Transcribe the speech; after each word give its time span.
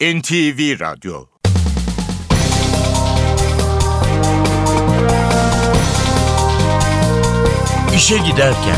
NTV 0.00 0.80
Radyo 0.80 1.24
İşe 7.96 8.18
Giderken 8.18 8.76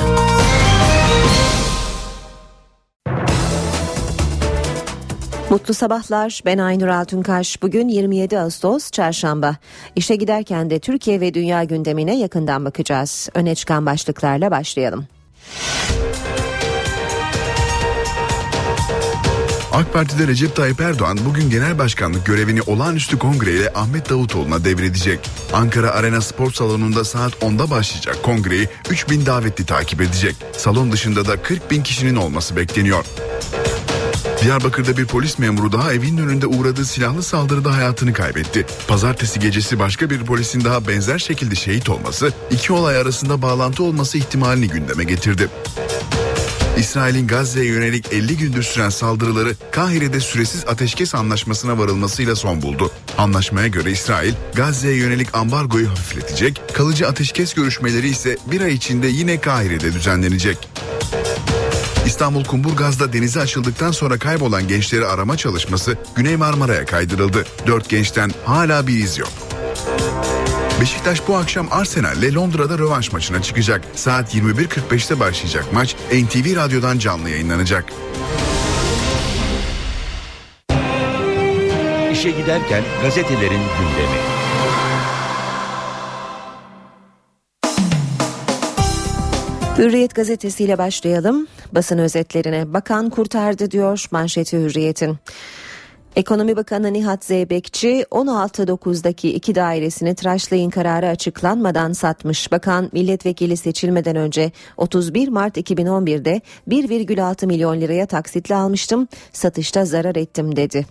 Mutlu 5.51 5.75
sabahlar. 5.75 6.41
Ben 6.47 6.59
Aynur 6.59 6.89
Altunkaş. 6.89 7.63
Bugün 7.63 7.89
27 7.89 8.39
Ağustos 8.39 8.91
Çarşamba. 8.91 9.57
İşe 9.97 10.17
giderken 10.17 10.71
de 10.71 10.79
Türkiye 10.79 11.21
ve 11.21 11.35
dünya 11.35 11.65
gündemine 11.65 12.19
yakından 12.19 12.65
bakacağız. 12.65 13.29
Öne 13.35 13.55
çıkan 13.55 13.87
başlıklarla 13.87 14.51
başlayalım. 14.51 15.07
AK 19.73 19.93
Parti'de 19.93 20.27
Recep 20.27 20.57
Tayyip 20.57 20.81
Erdoğan 20.81 21.19
bugün 21.27 21.51
genel 21.51 21.79
başkanlık 21.79 22.27
görevini 22.27 22.63
olağanüstü 22.63 23.19
kongre 23.19 23.53
ile 23.53 23.73
Ahmet 23.75 24.11
Davutoğlu'na 24.11 24.65
devredecek. 24.65 25.31
Ankara 25.53 25.91
Arena 25.91 26.21
Spor 26.21 26.53
Salonu'nda 26.53 27.05
saat 27.05 27.33
10'da 27.33 27.71
başlayacak 27.71 28.23
kongreyi 28.23 28.69
3000 28.91 29.27
davetli 29.27 29.67
takip 29.67 30.01
edecek. 30.01 30.37
Salon 30.57 30.93
dışında 30.93 31.27
da 31.27 31.43
40 31.43 31.71
bin 31.71 31.83
kişinin 31.83 32.17
olması 32.17 32.57
bekleniyor. 32.57 33.05
Diyarbakır'da 34.43 34.97
bir 34.97 35.07
polis 35.07 35.39
memuru 35.39 35.73
daha 35.73 35.93
evinin 35.93 36.19
önünde 36.19 36.47
uğradığı 36.47 36.85
silahlı 36.85 37.23
saldırıda 37.23 37.77
hayatını 37.77 38.13
kaybetti. 38.13 38.67
Pazartesi 38.89 39.41
gecesi 39.41 39.79
başka 39.79 40.11
bir 40.11 40.25
polisin 40.25 40.65
daha 40.65 40.89
benzer 40.89 41.19
şekilde 41.19 41.55
şehit 41.55 41.89
olması, 41.89 42.33
iki 42.51 42.73
olay 42.73 42.97
arasında 42.97 43.43
bağlantı 43.43 43.83
olması 43.85 44.19
ihtimalini 44.19 44.69
gündeme 44.69 45.05
getirdi. 45.05 45.49
İsrail'in 46.79 47.27
Gazze'ye 47.27 47.67
yönelik 47.67 48.13
50 48.13 48.37
gündür 48.37 48.63
süren 48.63 48.91
saldırıları 48.91 49.55
Kahire'de 49.71 50.21
süresiz 50.21 50.65
ateşkes 50.67 51.15
anlaşmasına 51.15 51.79
varılmasıyla 51.79 52.37
son 52.37 52.63
buldu. 52.63 52.91
Anlaşmaya 53.19 53.67
göre 53.67 53.91
İsrail, 53.91 54.35
Gazze'ye 54.55 54.97
yönelik 54.97 55.35
ambargoyu 55.35 55.91
hafifletecek, 55.91 56.63
kalıcı 56.75 57.09
ateşkes 57.09 57.55
görüşmeleri 57.55 58.09
ise 58.09 58.37
bir 58.47 58.61
ay 58.61 58.75
içinde 58.75 59.07
yine 59.07 59.41
Kahire'de 59.41 59.93
düzenlenecek. 59.93 60.69
İstanbul 62.07 62.45
Kumburgaz'da 62.45 63.13
denize 63.13 63.41
açıldıktan 63.41 63.91
sonra 63.91 64.19
kaybolan 64.19 64.69
gençleri 64.69 65.07
arama 65.07 65.37
çalışması 65.37 65.97
Güney 66.17 66.37
Marmara'ya 66.37 66.85
kaydırıldı. 66.87 67.45
Dört 67.67 67.89
gençten 67.89 68.31
hala 68.45 68.87
bir 68.87 68.95
iz 68.95 69.19
yok. 69.19 69.52
Beşiktaş 70.83 71.29
bu 71.29 71.37
akşam 71.37 71.69
Arsenal'le 71.71 72.35
Londra'da 72.35 72.79
rövanş 72.79 73.13
maçına 73.13 73.43
çıkacak. 73.43 73.85
Saat 73.95 74.35
21.45'te 74.35 75.21
başlayacak 75.21 75.65
maç 75.73 75.97
NTV 76.13 76.57
Radyo'dan 76.57 76.99
canlı 76.99 77.31
yayınlanacak. 77.31 77.93
İşe 82.13 82.31
Giderken 82.31 82.83
gazetelerin 83.03 83.51
gündemi. 83.51 84.19
Hürriyet 89.79 90.15
gazetesiyle 90.15 90.79
başlayalım. 90.79 91.47
Basın 91.73 91.99
özetlerine 91.99 92.73
bakan 92.73 93.11
kurtardı 93.11 93.71
diyor 93.71 94.07
manşeti 94.11 94.59
Hürriyet'in. 94.59 95.19
Ekonomi 96.17 96.57
Bakanı 96.57 96.93
Nihat 96.93 97.25
Zeybekçi 97.25 98.07
16.9'daki 98.11 99.29
iki 99.33 99.55
dairesini 99.55 100.15
tıraşlayın 100.15 100.71
kararı 100.71 101.09
açıklanmadan 101.09 101.93
satmış. 101.93 102.53
Bakan 102.53 102.91
milletvekili 102.93 103.57
seçilmeden 103.57 104.17
önce 104.17 104.53
31 104.77 105.29
Mart 105.29 105.57
2011'de 105.57 106.41
1,6 106.69 107.47
milyon 107.47 107.81
liraya 107.81 108.07
taksitle 108.07 108.55
almıştım. 108.55 109.09
Satışta 109.33 109.85
zarar 109.85 110.17
ettim 110.17 110.57
dedi. 110.57 110.87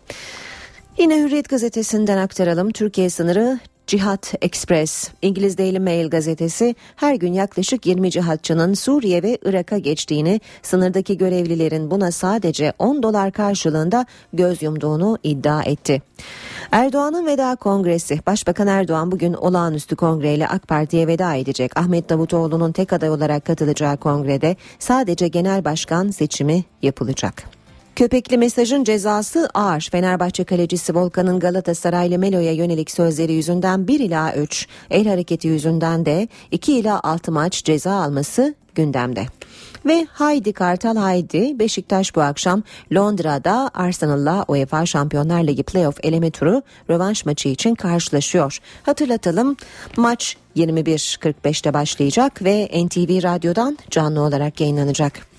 Yine 0.98 1.24
Hürriyet 1.24 1.50
gazetesinden 1.50 2.18
aktaralım. 2.18 2.72
Türkiye 2.72 3.10
sınırı 3.10 3.60
Cihat 3.92 4.34
Express, 4.42 5.10
İngiliz 5.22 5.58
Daily 5.58 5.80
Mail 5.80 6.10
gazetesi 6.10 6.76
her 6.96 7.16
gün 7.16 7.34
yaklaşık 7.34 7.86
20 7.86 8.12
cihatçının 8.12 8.74
Suriye 8.74 9.24
ve 9.24 9.38
Irak'a 9.46 9.78
geçtiğini, 9.78 10.42
sınırdaki 10.62 11.18
görevlilerin 11.18 11.92
buna 11.92 12.12
sadece 12.12 12.74
10 12.80 13.04
dolar 13.04 13.32
karşılığında 13.32 14.06
göz 14.34 14.62
yumduğunu 14.62 15.18
iddia 15.24 15.64
etti. 15.64 16.02
Erdoğan'ın 16.72 17.26
veda 17.26 17.56
kongresi, 17.56 18.20
Başbakan 18.28 18.68
Erdoğan 18.68 19.12
bugün 19.12 19.34
olağanüstü 19.34 19.96
kongreyle 19.96 20.48
AK 20.48 20.68
Parti'ye 20.68 21.08
veda 21.08 21.36
edecek. 21.36 21.78
Ahmet 21.78 22.10
Davutoğlu'nun 22.10 22.72
tek 22.72 22.94
aday 22.94 23.10
olarak 23.10 23.46
katılacağı 23.46 23.98
kongrede 23.98 24.56
sadece 24.80 25.28
genel 25.28 25.66
başkan 25.66 26.10
seçimi 26.10 26.64
yapılacak. 26.82 27.61
Köpekli 27.96 28.38
mesajın 28.38 28.84
cezası 28.84 29.50
ağır. 29.54 29.90
Fenerbahçe 29.92 30.44
kalecisi 30.44 30.96
Volkan'ın 30.96 31.40
Galatasaraylı 31.40 32.20
Melo'ya 32.20 32.52
yönelik 32.52 32.92
sözleri 32.92 33.34
yüzünden 33.34 33.88
1 33.88 34.00
ila 34.00 34.36
3, 34.36 34.68
el 34.90 35.08
hareketi 35.08 35.48
yüzünden 35.48 36.06
de 36.06 36.28
2 36.52 36.78
ila 36.78 37.00
6 37.04 37.32
maç 37.32 37.64
ceza 37.64 37.92
alması 37.92 38.56
gündemde. 38.76 39.26
Ve 39.86 40.08
Haydi 40.10 40.54
Kartal 40.54 40.96
Haydi 40.96 41.60
Beşiktaş 41.60 42.16
bu 42.16 42.22
akşam 42.22 42.64
Londra'da 42.94 43.72
Arsenal'la 43.74 44.46
UEFA 44.48 44.86
Şampiyonlar 44.86 45.44
Ligi 45.44 45.64
playoff 45.64 45.98
eleme 46.04 46.32
turu 46.32 46.62
rövanş 46.90 47.26
maçı 47.26 47.50
için 47.50 47.76
karşılaşıyor. 47.76 48.60
Hatırlatalım 48.84 49.56
maç 49.98 50.38
21.45'te 50.56 51.74
başlayacak 51.74 52.44
ve 52.44 52.70
NTV 52.86 53.24
Radyo'dan 53.24 53.78
canlı 53.90 54.22
olarak 54.22 54.62
yayınlanacak. 54.62 55.31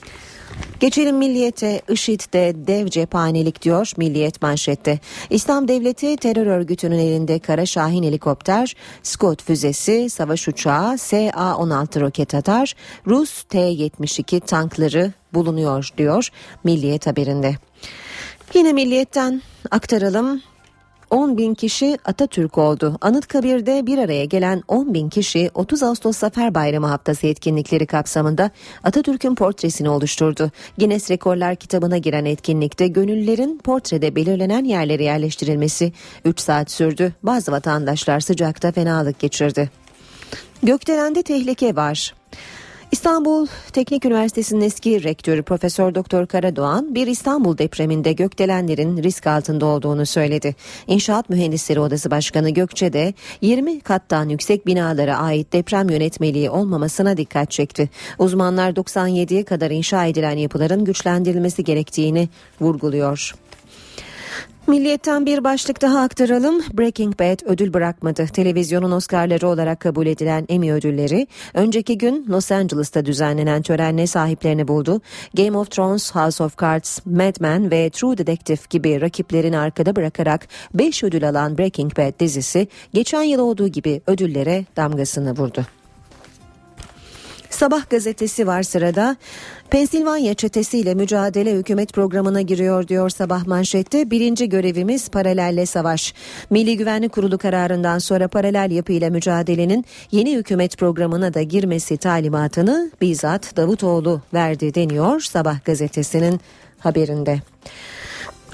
Geçelim 0.81 1.17
milliyete, 1.17 1.81
IŞİD'de 1.89 2.55
dev 2.67 2.87
cephanelik 2.89 3.63
diyor 3.63 3.93
Milliyet 3.97 4.43
manşette. 4.43 4.99
İslam 5.31 5.69
Devleti 5.69 6.17
terör 6.17 6.47
örgütünün 6.47 6.99
elinde 6.99 7.39
Kara 7.39 7.67
Şahin 7.67 8.03
helikopter, 8.03 8.77
Scott 9.03 9.43
füzesi, 9.43 10.11
savaş 10.11 10.49
uçağı, 10.49 10.99
SA-16 10.99 12.01
roket 12.01 12.35
atar, 12.35 12.75
Rus 13.07 13.43
T-72 13.43 14.41
tankları 14.41 15.13
bulunuyor 15.35 15.89
diyor 15.99 16.29
Milliyet 16.65 17.07
haberinde. 17.07 17.55
Yine 18.55 18.73
Milliyet'ten 18.73 19.43
aktaralım. 19.71 20.43
10 21.13 21.39
bin 21.39 21.55
kişi 21.55 21.99
Atatürk 22.05 22.59
oldu. 22.59 22.97
Anıtkabir'de 23.01 23.87
bir 23.87 23.99
araya 23.99 24.25
gelen 24.25 24.63
10 24.69 24.95
bin 24.95 25.09
kişi 25.09 25.51
30 25.55 25.83
Ağustos 25.83 26.19
Zafer 26.19 26.55
Bayramı 26.55 26.87
Haftası 26.87 27.27
etkinlikleri 27.27 27.87
kapsamında 27.87 28.51
Atatürk'ün 28.85 29.35
portresini 29.35 29.89
oluşturdu. 29.89 30.51
Guinness 30.79 31.11
Rekorlar 31.11 31.57
kitabına 31.57 31.99
giren 31.99 32.25
etkinlikte 32.25 32.89
gönüllülerin 32.89 33.59
portrede 33.59 34.17
belirlenen 34.17 34.65
yerlere 34.65 35.05
yerleştirilmesi 35.05 35.93
3 36.25 36.41
saat 36.41 36.71
sürdü. 36.71 37.13
Bazı 37.23 37.53
vatandaşlar 37.53 38.21
sıcakta 38.21 38.73
fenalık 38.73 39.19
geçirdi. 39.19 39.71
Gökdelende 40.63 41.23
tehlike 41.23 41.77
var. 41.77 42.15
İstanbul 42.93 43.47
Teknik 43.73 44.05
Üniversitesi'nin 44.05 44.61
eski 44.61 45.03
rektörü 45.03 45.43
Profesör 45.43 45.95
Doktor 45.95 46.27
Karadoğan 46.27 46.95
bir 46.95 47.07
İstanbul 47.07 47.59
depreminde 47.59 48.13
gökdelenlerin 48.13 49.03
risk 49.03 49.27
altında 49.27 49.67
olduğunu 49.67 50.07
söyledi. 50.07 50.55
İnşaat 50.87 51.31
Mühendisleri 51.31 51.81
Odası 51.81 52.11
Başkanı 52.11 52.51
Gökçe 52.51 52.93
de 52.93 53.15
20 53.41 53.81
kattan 53.81 54.29
yüksek 54.29 54.67
binalara 54.67 55.17
ait 55.17 55.53
deprem 55.53 55.91
yönetmeliği 55.91 56.51
olmamasına 56.51 57.17
dikkat 57.17 57.51
çekti. 57.51 57.91
Uzmanlar 58.19 58.71
97'ye 58.71 59.45
kadar 59.45 59.71
inşa 59.71 60.07
edilen 60.07 60.37
yapıların 60.37 60.85
güçlendirilmesi 60.85 61.65
gerektiğini 61.65 62.29
vurguluyor. 62.61 63.35
Milliyetten 64.67 65.27
bir 65.27 65.45
başlık 65.45 65.83
daha 65.83 66.01
aktaralım. 66.01 66.63
Breaking 66.73 67.21
Bad 67.21 67.47
ödül 67.47 67.73
bırakmadı. 67.73 68.27
Televizyonun 68.27 68.93
Oscar'ları 68.93 69.49
olarak 69.49 69.81
kabul 69.81 70.07
edilen 70.07 70.47
Emmy 70.49 70.73
ödülleri 70.73 71.27
önceki 71.55 71.99
gün 71.99 72.27
Los 72.29 72.53
Angeles'ta 72.53 73.07
düzenlenen 73.07 73.63
törenle 73.63 74.07
sahiplerini 74.07 74.69
buldu. 74.69 75.01
Game 75.35 75.59
of 75.59 75.71
Thrones, 75.71 76.15
House 76.15 76.45
of 76.45 76.59
Cards, 76.59 76.99
Mad 77.07 77.41
Men 77.41 77.71
ve 77.71 77.91
True 77.91 78.19
Detective 78.19 78.61
gibi 78.71 79.01
rakiplerini 79.01 79.59
arkada 79.59 79.97
bırakarak 79.97 80.49
5 80.75 81.05
ödül 81.05 81.29
alan 81.29 81.59
Breaking 81.59 81.99
Bad 81.99 82.21
dizisi 82.21 82.69
geçen 82.95 83.23
yıl 83.23 83.41
olduğu 83.41 83.69
gibi 83.69 84.01
ödüllere 84.07 84.65
damgasını 84.77 85.37
vurdu. 85.37 85.67
Sabah 87.63 87.91
gazetesi 87.91 88.47
var 88.47 88.63
sırada. 88.63 89.17
Pensilvanya 89.71 90.35
çetesiyle 90.35 90.95
mücadele 90.95 91.53
hükümet 91.53 91.93
programına 91.93 92.41
giriyor 92.41 92.89
diyor 92.89 93.11
sabah 93.11 93.47
manşette. 93.47 94.11
Birinci 94.11 94.49
görevimiz 94.49 95.09
paralelle 95.09 95.67
savaş. 95.67 96.15
Milli 96.51 96.77
Güvenlik 96.77 97.13
Kurulu 97.13 97.39
kararından 97.39 97.99
sonra 97.99 98.29
paralel 98.29 98.71
yapıyla 98.71 99.11
mücadelenin 99.11 99.85
yeni 100.11 100.37
hükümet 100.37 100.79
programına 100.79 101.35
da 101.35 101.43
girmesi 101.43 101.97
talimatını 101.97 102.91
bizzat 103.01 103.57
Davutoğlu 103.57 104.21
verdi 104.35 104.75
deniyor 104.75 105.21
sabah 105.21 105.65
gazetesinin 105.65 106.41
haberinde. 106.79 107.41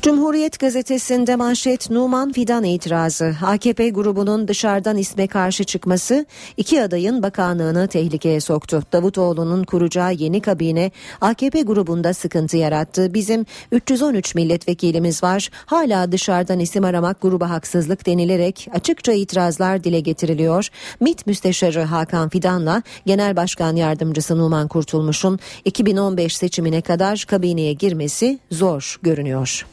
Cumhuriyet 0.03 0.59
gazetesinde 0.59 1.37
manşet 1.37 1.91
Numan 1.91 2.33
Fidan 2.33 2.65
itirazı. 2.65 3.35
AKP 3.43 3.91
grubunun 3.91 4.49
dışarıdan 4.49 4.97
isme 4.97 5.27
karşı 5.27 5.65
çıkması 5.65 6.27
iki 6.57 6.83
adayın 6.83 7.23
bakanlığını 7.23 7.89
tehlikeye 7.89 8.41
soktu. 8.41 8.83
Davutoğlu'nun 8.93 9.65
kuracağı 9.65 10.15
yeni 10.15 10.41
kabine 10.41 10.91
AKP 11.21 11.63
grubunda 11.63 12.15
sıkıntı 12.15 12.57
yarattı. 12.57 13.15
Bizim 13.15 13.47
313 13.73 14.35
milletvekilimiz 14.35 15.23
var. 15.23 15.51
Hala 15.67 16.13
dışarıdan 16.13 16.59
isim 16.59 16.85
aramak 16.85 17.21
gruba 17.21 17.51
haksızlık 17.51 18.07
denilerek 18.07 18.69
açıkça 18.75 19.13
itirazlar 19.13 19.85
dile 19.85 20.01
getiriliyor. 20.01 20.69
MİT 21.01 21.27
Müsteşarı 21.27 21.83
Hakan 21.83 22.29
Fidan'la 22.29 22.83
Genel 23.07 23.37
Başkan 23.37 23.77
Yardımcısı 23.77 24.39
Numan 24.39 24.69
Kurtulmuş'un 24.69 25.39
2015 25.65 26.37
seçimine 26.37 26.81
kadar 26.81 27.25
kabineye 27.29 27.73
girmesi 27.73 28.39
zor 28.51 28.99
görünüyor. 29.03 29.67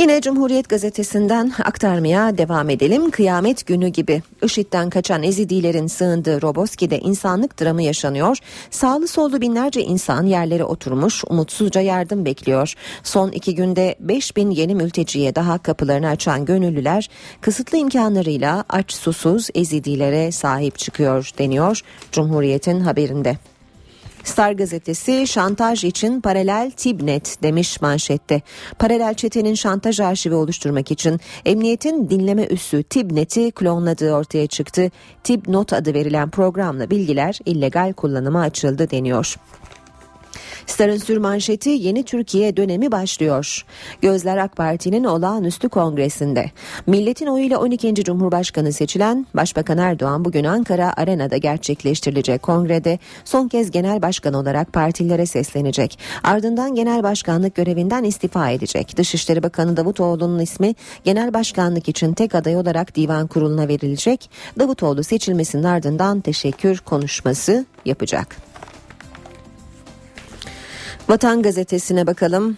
Yine 0.00 0.20
Cumhuriyet 0.20 0.68
gazetesinden 0.68 1.52
aktarmaya 1.64 2.38
devam 2.38 2.70
edelim. 2.70 3.10
Kıyamet 3.10 3.66
günü 3.66 3.88
gibi 3.88 4.22
IŞİD'den 4.42 4.90
kaçan 4.90 5.22
Ezidilerin 5.22 5.86
sığındığı 5.86 6.42
Roboski'de 6.42 6.98
insanlık 6.98 7.60
dramı 7.60 7.82
yaşanıyor. 7.82 8.38
Sağlı 8.70 9.08
sollu 9.08 9.40
binlerce 9.40 9.82
insan 9.82 10.26
yerlere 10.26 10.64
oturmuş 10.64 11.24
umutsuzca 11.30 11.80
yardım 11.80 12.24
bekliyor. 12.24 12.74
Son 13.02 13.30
iki 13.30 13.54
günde 13.54 13.96
5 14.00 14.36
bin 14.36 14.50
yeni 14.50 14.74
mülteciye 14.74 15.34
daha 15.34 15.58
kapılarını 15.58 16.08
açan 16.08 16.44
gönüllüler 16.44 17.10
kısıtlı 17.40 17.78
imkanlarıyla 17.78 18.64
aç 18.68 18.92
susuz 18.92 19.48
Ezidilere 19.54 20.32
sahip 20.32 20.78
çıkıyor 20.78 21.30
deniyor 21.38 21.80
Cumhuriyet'in 22.12 22.80
haberinde. 22.80 23.36
Star 24.26 24.52
gazetesi 24.52 25.26
şantaj 25.26 25.84
için 25.84 26.20
paralel 26.20 26.70
Tibnet 26.70 27.42
demiş 27.42 27.80
manşette. 27.80 28.42
Paralel 28.78 29.14
çetenin 29.14 29.54
şantaj 29.54 30.00
arşivi 30.00 30.34
oluşturmak 30.34 30.90
için 30.90 31.20
emniyetin 31.44 32.10
dinleme 32.10 32.44
üssü 32.46 32.82
Tibnet'i 32.82 33.50
klonladığı 33.50 34.12
ortaya 34.12 34.46
çıktı. 34.46 34.90
Tibnot 35.24 35.72
adı 35.72 35.94
verilen 35.94 36.30
programla 36.30 36.90
bilgiler 36.90 37.38
illegal 37.44 37.92
kullanıma 37.92 38.40
açıldı 38.40 38.90
deniyor. 38.90 39.36
Star'ın 40.66 40.96
sürmanşeti 40.96 41.70
yeni 41.70 42.02
Türkiye 42.02 42.56
dönemi 42.56 42.92
başlıyor. 42.92 43.64
Gözler 44.02 44.36
AK 44.36 44.56
Parti'nin 44.56 45.04
olağanüstü 45.04 45.68
kongresinde. 45.68 46.50
Milletin 46.86 47.26
oyuyla 47.26 47.58
12. 47.58 47.94
Cumhurbaşkanı 47.94 48.72
seçilen 48.72 49.26
Başbakan 49.34 49.78
Erdoğan 49.78 50.24
bugün 50.24 50.44
Ankara 50.44 50.92
Arena'da 50.96 51.36
gerçekleştirilecek 51.36 52.42
kongrede 52.42 52.98
son 53.24 53.48
kez 53.48 53.70
genel 53.70 54.02
başkan 54.02 54.34
olarak 54.34 54.72
partilere 54.72 55.26
seslenecek. 55.26 55.98
Ardından 56.24 56.74
genel 56.74 57.02
başkanlık 57.02 57.54
görevinden 57.54 58.04
istifa 58.04 58.50
edecek. 58.50 58.96
Dışişleri 58.96 59.42
Bakanı 59.42 59.76
Davutoğlu'nun 59.76 60.38
ismi 60.38 60.74
genel 61.04 61.34
başkanlık 61.34 61.88
için 61.88 62.14
tek 62.14 62.34
aday 62.34 62.56
olarak 62.56 62.96
divan 62.96 63.26
kuruluna 63.26 63.68
verilecek. 63.68 64.30
Davutoğlu 64.58 65.04
seçilmesinin 65.04 65.62
ardından 65.64 66.20
teşekkür 66.20 66.78
konuşması 66.78 67.66
yapacak. 67.84 68.36
Vatan 71.08 71.42
gazetesine 71.42 72.06
bakalım. 72.06 72.56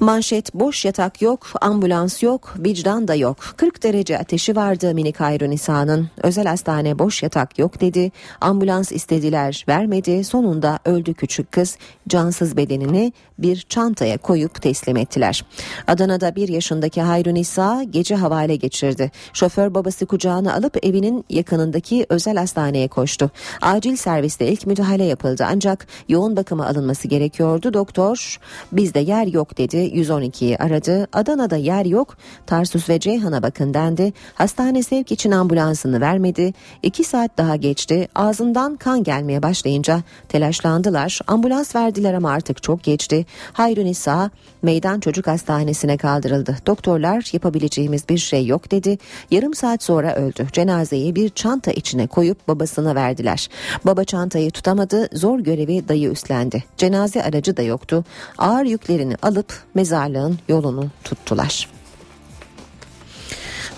Manşet 0.00 0.54
boş 0.54 0.84
yatak 0.84 1.22
yok, 1.22 1.46
ambulans 1.60 2.22
yok, 2.22 2.54
vicdan 2.58 3.08
da 3.08 3.14
yok. 3.14 3.36
40 3.56 3.82
derece 3.82 4.18
ateşi 4.18 4.56
vardı 4.56 4.94
minik 4.94 5.20
Hayru 5.20 5.50
Nisa'nın. 5.50 6.10
Özel 6.22 6.46
hastane 6.46 6.98
boş 6.98 7.22
yatak 7.22 7.58
yok 7.58 7.80
dedi. 7.80 8.12
Ambulans 8.40 8.92
istediler, 8.92 9.64
vermedi. 9.68 10.24
Sonunda 10.24 10.78
öldü 10.84 11.14
küçük 11.14 11.52
kız. 11.52 11.76
Cansız 12.08 12.56
bedenini 12.56 13.12
bir 13.38 13.66
çantaya 13.68 14.18
koyup 14.18 14.62
teslim 14.62 14.96
ettiler. 14.96 15.44
Adana'da 15.86 16.36
bir 16.36 16.48
yaşındaki 16.48 17.02
Hayru 17.02 17.34
Nisa 17.34 17.82
gece 17.82 18.14
havale 18.14 18.56
geçirdi. 18.56 19.10
Şoför 19.32 19.74
babası 19.74 20.06
kucağına 20.06 20.54
alıp 20.54 20.86
evinin 20.86 21.24
yakınındaki 21.30 22.06
özel 22.08 22.36
hastaneye 22.36 22.88
koştu. 22.88 23.30
Acil 23.62 23.96
serviste 23.96 24.48
ilk 24.48 24.66
müdahale 24.66 25.04
yapıldı 25.04 25.44
ancak 25.48 25.86
yoğun 26.08 26.36
bakıma 26.36 26.66
alınması 26.66 27.08
gerekiyordu. 27.08 27.74
Doktor 27.74 28.38
bizde 28.72 29.00
yer 29.00 29.26
yok 29.26 29.58
dedi 29.58 29.89
112'yi 29.90 30.58
aradı. 30.58 31.08
Adana'da 31.12 31.56
yer 31.56 31.84
yok. 31.84 32.16
Tarsus 32.46 32.88
ve 32.88 33.00
Ceyhan'a 33.00 33.42
bakın 33.42 33.74
dendi. 33.74 34.12
Hastane 34.34 34.82
sevk 34.82 35.12
için 35.12 35.30
ambulansını 35.30 36.00
vermedi. 36.00 36.52
İki 36.82 37.04
saat 37.04 37.38
daha 37.38 37.56
geçti. 37.56 38.08
Ağzından 38.14 38.76
kan 38.76 39.02
gelmeye 39.04 39.42
başlayınca 39.42 40.02
telaşlandılar. 40.28 41.20
Ambulans 41.26 41.76
verdiler 41.76 42.14
ama 42.14 42.30
artık 42.30 42.62
çok 42.62 42.82
geçti. 42.82 43.26
Hayrun 43.52 43.86
İsa 43.86 44.30
meydan 44.62 45.00
çocuk 45.00 45.26
hastanesine 45.26 45.96
kaldırıldı. 45.96 46.56
Doktorlar 46.66 47.30
yapabileceğimiz 47.32 48.08
bir 48.08 48.18
şey 48.18 48.46
yok 48.46 48.70
dedi. 48.70 48.98
Yarım 49.30 49.54
saat 49.54 49.82
sonra 49.82 50.14
öldü. 50.14 50.46
Cenazeyi 50.52 51.14
bir 51.14 51.28
çanta 51.28 51.70
içine 51.70 52.06
koyup 52.06 52.48
babasına 52.48 52.94
verdiler. 52.94 53.48
Baba 53.84 54.04
çantayı 54.04 54.50
tutamadı. 54.50 55.08
Zor 55.12 55.40
görevi 55.40 55.88
dayı 55.88 56.10
üstlendi. 56.10 56.64
Cenaze 56.76 57.22
aracı 57.22 57.56
da 57.56 57.62
yoktu. 57.62 58.04
Ağır 58.38 58.64
yüklerini 58.64 59.16
alıp 59.22 59.62
mezarlığın 59.74 60.38
yolunu 60.48 60.86
tuttular. 61.04 61.79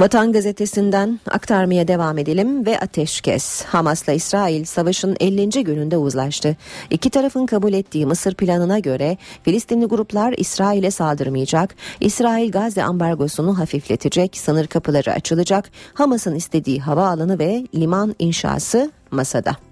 Vatan 0.01 0.33
gazetesinden 0.33 1.21
aktarmaya 1.31 1.89
devam 1.89 2.19
edelim 2.19 2.67
ve 2.67 2.81
ateşkes. 2.81 3.63
Hamas'la 3.65 4.13
İsrail 4.13 4.65
savaşın 4.65 5.17
50. 5.21 5.65
gününde 5.65 5.97
uzlaştı. 5.97 6.57
İki 6.91 7.11
tarafın 7.11 7.47
kabul 7.47 7.73
ettiği 7.73 8.07
Mısır 8.07 8.35
planına 8.35 8.79
göre 8.79 9.17
Filistinli 9.43 9.87
gruplar 9.87 10.35
İsrail'e 10.37 10.91
saldırmayacak. 10.91 11.75
İsrail 12.01 12.51
Gazze 12.51 12.83
ambargosunu 12.83 13.59
hafifletecek, 13.59 14.37
sınır 14.37 14.67
kapıları 14.67 15.13
açılacak. 15.13 15.71
Hamas'ın 15.95 16.35
istediği 16.35 16.81
havaalanı 16.81 17.39
ve 17.39 17.67
liman 17.75 18.15
inşası 18.19 18.93
masada. 19.11 19.72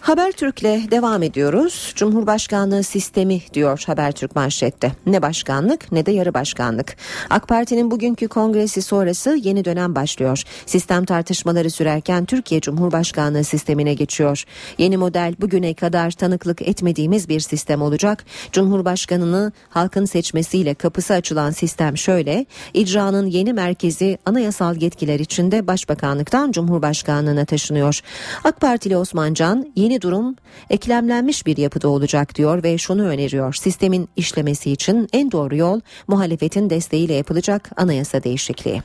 Habertürk'le 0.00 0.90
devam 0.90 1.22
ediyoruz. 1.22 1.92
Cumhurbaşkanlığı 1.96 2.82
sistemi 2.82 3.40
diyor 3.54 3.82
Habertürk 3.86 4.36
manşette. 4.36 4.92
Ne 5.06 5.22
başkanlık 5.22 5.92
ne 5.92 6.06
de 6.06 6.12
yarı 6.12 6.34
başkanlık. 6.34 6.96
AK 7.30 7.48
Parti'nin 7.48 7.90
bugünkü 7.90 8.28
kongresi 8.28 8.82
sonrası 8.82 9.36
yeni 9.42 9.64
dönem 9.64 9.94
başlıyor. 9.94 10.42
Sistem 10.66 11.04
tartışmaları 11.04 11.70
sürerken 11.70 12.24
Türkiye 12.24 12.60
Cumhurbaşkanlığı 12.60 13.44
sistemine 13.44 13.94
geçiyor. 13.94 14.44
Yeni 14.78 14.96
model 14.96 15.34
bugüne 15.40 15.74
kadar 15.74 16.10
tanıklık 16.10 16.62
etmediğimiz 16.62 17.28
bir 17.28 17.40
sistem 17.40 17.82
olacak. 17.82 18.24
Cumhurbaşkanını 18.52 19.52
halkın 19.68 20.04
seçmesiyle 20.04 20.74
kapısı 20.74 21.14
açılan 21.14 21.50
sistem 21.50 21.98
şöyle. 21.98 22.46
İcranın 22.74 23.26
yeni 23.26 23.52
merkezi 23.52 24.18
anayasal 24.26 24.82
yetkiler 24.82 25.20
içinde 25.20 25.66
Başbakanlıktan 25.66 26.52
Cumhurbaşkanlığına 26.52 27.44
taşınıyor. 27.44 28.00
AK 28.44 28.60
Partili 28.60 28.96
Osman 28.96 29.34
Can 29.34 29.72
yeni 29.76 29.89
yeni 29.90 30.02
durum 30.02 30.36
eklemlenmiş 30.70 31.46
bir 31.46 31.56
yapıda 31.56 31.88
olacak 31.88 32.34
diyor 32.34 32.62
ve 32.62 32.78
şunu 32.78 33.02
öneriyor. 33.02 33.54
Sistemin 33.54 34.08
işlemesi 34.16 34.70
için 34.70 35.08
en 35.12 35.32
doğru 35.32 35.56
yol 35.56 35.80
muhalefetin 36.08 36.70
desteğiyle 36.70 37.14
yapılacak 37.14 37.70
anayasa 37.76 38.22
değişikliği. 38.22 38.82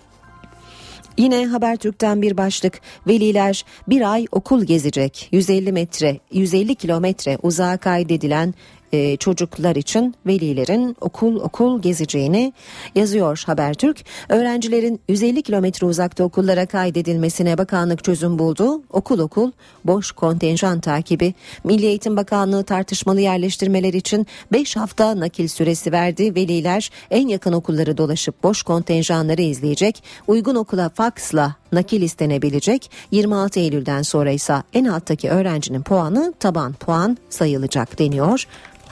Yine 1.17 1.45
Habertürk'ten 1.47 2.21
bir 2.21 2.37
başlık. 2.37 2.81
Veliler 3.07 3.65
bir 3.87 4.11
ay 4.13 4.25
okul 4.31 4.63
gezecek. 4.63 5.27
150 5.31 5.71
metre, 5.71 6.19
150 6.31 6.75
kilometre 6.75 7.37
uzağa 7.43 7.77
kaydedilen 7.77 8.53
e, 8.95 9.17
çocuklar 9.17 9.75
için 9.75 10.15
velilerin 10.25 10.95
okul 11.01 11.35
okul 11.35 11.81
gezeceğini 11.81 12.53
yazıyor 12.95 13.43
Habertürk. 13.45 14.05
Öğrencilerin 14.29 14.99
150 15.09 15.41
kilometre 15.41 15.87
uzakta 15.87 16.23
okullara 16.23 16.65
kaydedilmesine 16.65 17.57
bakanlık 17.57 18.03
çözüm 18.03 18.39
buldu. 18.39 18.81
Okul 18.89 19.19
okul 19.19 19.51
boş 19.85 20.11
kontenjan 20.11 20.79
takibi. 20.79 21.33
Milli 21.63 21.85
Eğitim 21.85 22.17
Bakanlığı 22.17 22.63
tartışmalı 22.63 23.21
yerleştirmeler 23.21 23.93
için 23.93 24.27
5 24.51 24.75
hafta 24.75 25.19
nakil 25.19 25.47
süresi 25.47 25.91
verdi. 25.91 26.35
Veliler 26.35 26.91
en 27.11 27.27
yakın 27.27 27.53
okulları 27.53 27.97
dolaşıp 27.97 28.43
boş 28.43 28.63
kontenjanları 28.63 29.41
izleyecek. 29.41 30.03
Uygun 30.27 30.55
okula 30.55 30.89
faksla 30.89 31.55
nakil 31.71 32.01
istenebilecek. 32.01 32.91
26 33.11 33.59
Eylül'den 33.59 34.01
sonra 34.01 34.31
ise 34.31 34.55
en 34.73 34.85
alttaki 34.85 35.29
öğrencinin 35.29 35.81
puanı 35.81 36.33
taban 36.39 36.73
puan 36.73 37.17
sayılacak 37.29 37.99
deniyor 37.99 38.45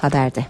haberde. 0.03 0.45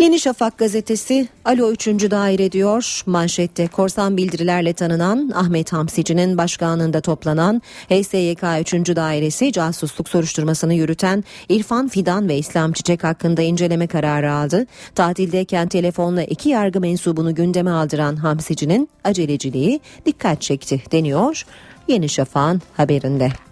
Yeni 0.00 0.20
Şafak 0.20 0.58
gazetesi 0.58 1.28
Alo 1.44 1.72
3. 1.72 1.86
daire 1.86 2.52
diyor 2.52 3.02
manşette 3.06 3.66
korsan 3.66 4.16
bildirilerle 4.16 4.72
tanınan 4.72 5.32
Ahmet 5.34 5.72
Hamsici'nin 5.72 6.38
başkanlığında 6.38 7.00
toplanan 7.00 7.62
HSYK 7.88 8.42
3. 8.60 8.72
dairesi 8.96 9.52
casusluk 9.52 10.08
soruşturmasını 10.08 10.74
yürüten 10.74 11.24
İrfan 11.48 11.88
Fidan 11.88 12.28
ve 12.28 12.38
İslam 12.38 12.72
Çiçek 12.72 13.04
hakkında 13.04 13.42
inceleme 13.42 13.86
kararı 13.86 14.32
aldı. 14.32 14.66
Tatildeyken 14.94 15.68
telefonla 15.68 16.22
iki 16.22 16.48
yargı 16.48 16.80
mensubunu 16.80 17.34
gündeme 17.34 17.70
aldıran 17.70 18.16
Hamsici'nin 18.16 18.88
aceleciliği 19.04 19.80
dikkat 20.06 20.42
çekti 20.42 20.82
deniyor 20.92 21.44
Yeni 21.88 22.08
Şafak'ın 22.08 22.62
haberinde. 22.76 23.49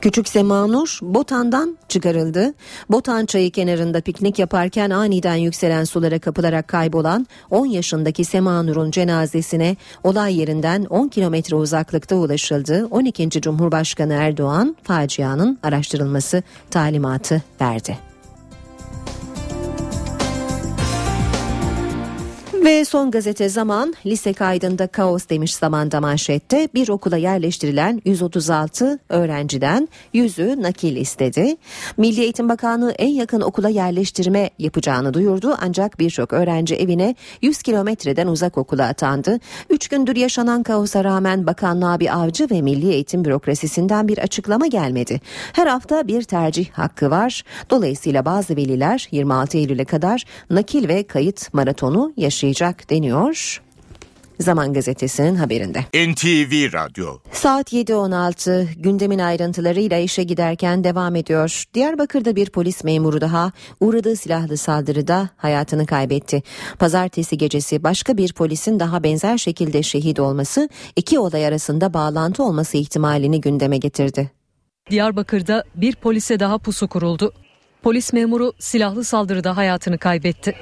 Küçük 0.00 0.28
Semanur 0.28 0.98
Botan'dan 1.02 1.78
çıkarıldı. 1.88 2.54
Botan 2.90 3.26
çayı 3.26 3.50
kenarında 3.50 4.00
piknik 4.00 4.38
yaparken 4.38 4.90
aniden 4.90 5.34
yükselen 5.34 5.84
sulara 5.84 6.18
kapılarak 6.18 6.68
kaybolan 6.68 7.26
10 7.50 7.66
yaşındaki 7.66 8.24
Semanur'un 8.24 8.90
cenazesine 8.90 9.76
olay 10.04 10.38
yerinden 10.38 10.84
10 10.84 11.08
kilometre 11.08 11.56
uzaklıkta 11.56 12.16
ulaşıldı. 12.16 12.88
12. 12.90 13.30
Cumhurbaşkanı 13.30 14.12
Erdoğan 14.12 14.76
facianın 14.82 15.58
araştırılması 15.62 16.42
talimatı 16.70 17.42
verdi. 17.60 18.09
Ve 22.64 22.84
son 22.84 23.10
gazete 23.10 23.48
zaman 23.48 23.94
lise 24.06 24.32
kaydında 24.32 24.86
kaos 24.86 25.28
demiş 25.28 25.54
zamanda 25.54 26.00
manşette 26.00 26.68
bir 26.74 26.88
okula 26.88 27.16
yerleştirilen 27.16 28.02
136 28.04 28.98
öğrenciden 29.08 29.88
yüzü 30.12 30.62
nakil 30.62 30.96
istedi. 30.96 31.56
Milli 31.96 32.20
Eğitim 32.20 32.48
Bakanlığı 32.48 32.92
en 32.92 33.08
yakın 33.08 33.40
okula 33.40 33.68
yerleştirme 33.68 34.50
yapacağını 34.58 35.14
duyurdu 35.14 35.56
ancak 35.60 35.98
birçok 35.98 36.32
öğrenci 36.32 36.74
evine 36.74 37.14
100 37.42 37.62
kilometreden 37.62 38.26
uzak 38.26 38.58
okula 38.58 38.86
atandı. 38.86 39.38
3 39.70 39.88
gündür 39.88 40.16
yaşanan 40.16 40.62
kaosa 40.62 41.04
rağmen 41.04 41.46
bakanlığa 41.46 42.00
bir 42.00 42.20
avcı 42.20 42.50
ve 42.50 42.62
Milli 42.62 42.92
Eğitim 42.92 43.24
bürokrasisinden 43.24 44.08
bir 44.08 44.18
açıklama 44.18 44.66
gelmedi. 44.66 45.20
Her 45.52 45.66
hafta 45.66 46.08
bir 46.08 46.22
tercih 46.22 46.70
hakkı 46.70 47.10
var. 47.10 47.42
Dolayısıyla 47.70 48.24
bazı 48.24 48.56
veliler 48.56 49.08
26 49.10 49.58
Eylül'e 49.58 49.84
kadar 49.84 50.24
nakil 50.50 50.88
ve 50.88 51.02
kayıt 51.02 51.54
maratonu 51.54 52.12
yaşayacak 52.16 52.49
başlayacak 52.50 52.90
deniyor. 52.90 53.62
Zaman 54.40 54.72
Gazetesi'nin 54.72 55.34
haberinde. 55.34 55.80
NTV 55.94 56.72
Radyo. 56.72 57.18
Saat 57.32 57.72
7.16 57.72 58.74
gündemin 58.76 59.18
ayrıntılarıyla 59.18 59.98
işe 59.98 60.22
giderken 60.22 60.84
devam 60.84 61.16
ediyor. 61.16 61.64
Diyarbakır'da 61.74 62.36
bir 62.36 62.50
polis 62.50 62.84
memuru 62.84 63.20
daha 63.20 63.52
uğradığı 63.80 64.16
silahlı 64.16 64.56
saldırıda 64.56 65.28
hayatını 65.36 65.86
kaybetti. 65.86 66.42
Pazartesi 66.78 67.38
gecesi 67.38 67.84
başka 67.84 68.16
bir 68.16 68.32
polisin 68.32 68.80
daha 68.80 69.02
benzer 69.02 69.38
şekilde 69.38 69.82
şehit 69.82 70.20
olması 70.20 70.68
iki 70.96 71.18
olay 71.18 71.46
arasında 71.46 71.94
bağlantı 71.94 72.42
olması 72.44 72.76
ihtimalini 72.76 73.40
gündeme 73.40 73.78
getirdi. 73.78 74.30
Diyarbakır'da 74.90 75.64
bir 75.74 75.96
polise 75.96 76.40
daha 76.40 76.58
pusu 76.58 76.88
kuruldu. 76.88 77.32
Polis 77.82 78.12
memuru 78.12 78.52
silahlı 78.58 79.04
saldırıda 79.04 79.56
hayatını 79.56 79.98
kaybetti. 79.98 80.54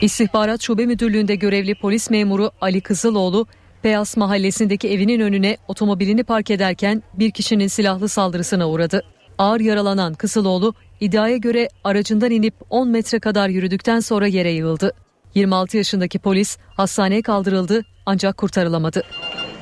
İstihbarat 0.00 0.62
Şube 0.62 0.86
Müdürlüğü'nde 0.86 1.34
görevli 1.34 1.74
polis 1.74 2.10
memuru 2.10 2.50
Ali 2.60 2.80
Kızıloğlu, 2.80 3.46
Peyas 3.82 4.16
mahallesindeki 4.16 4.88
evinin 4.88 5.20
önüne 5.20 5.56
otomobilini 5.68 6.24
park 6.24 6.50
ederken 6.50 7.02
bir 7.14 7.30
kişinin 7.30 7.66
silahlı 7.68 8.08
saldırısına 8.08 8.68
uğradı. 8.68 9.02
Ağır 9.38 9.60
yaralanan 9.60 10.14
Kızıloğlu 10.14 10.74
iddiaya 11.00 11.36
göre 11.36 11.68
aracından 11.84 12.30
inip 12.30 12.54
10 12.70 12.88
metre 12.88 13.20
kadar 13.20 13.48
yürüdükten 13.48 14.00
sonra 14.00 14.26
yere 14.26 14.50
yığıldı. 14.50 14.92
26 15.34 15.76
yaşındaki 15.76 16.18
polis 16.18 16.58
hastaneye 16.76 17.22
kaldırıldı 17.22 17.82
ancak 18.06 18.36
kurtarılamadı. 18.36 19.02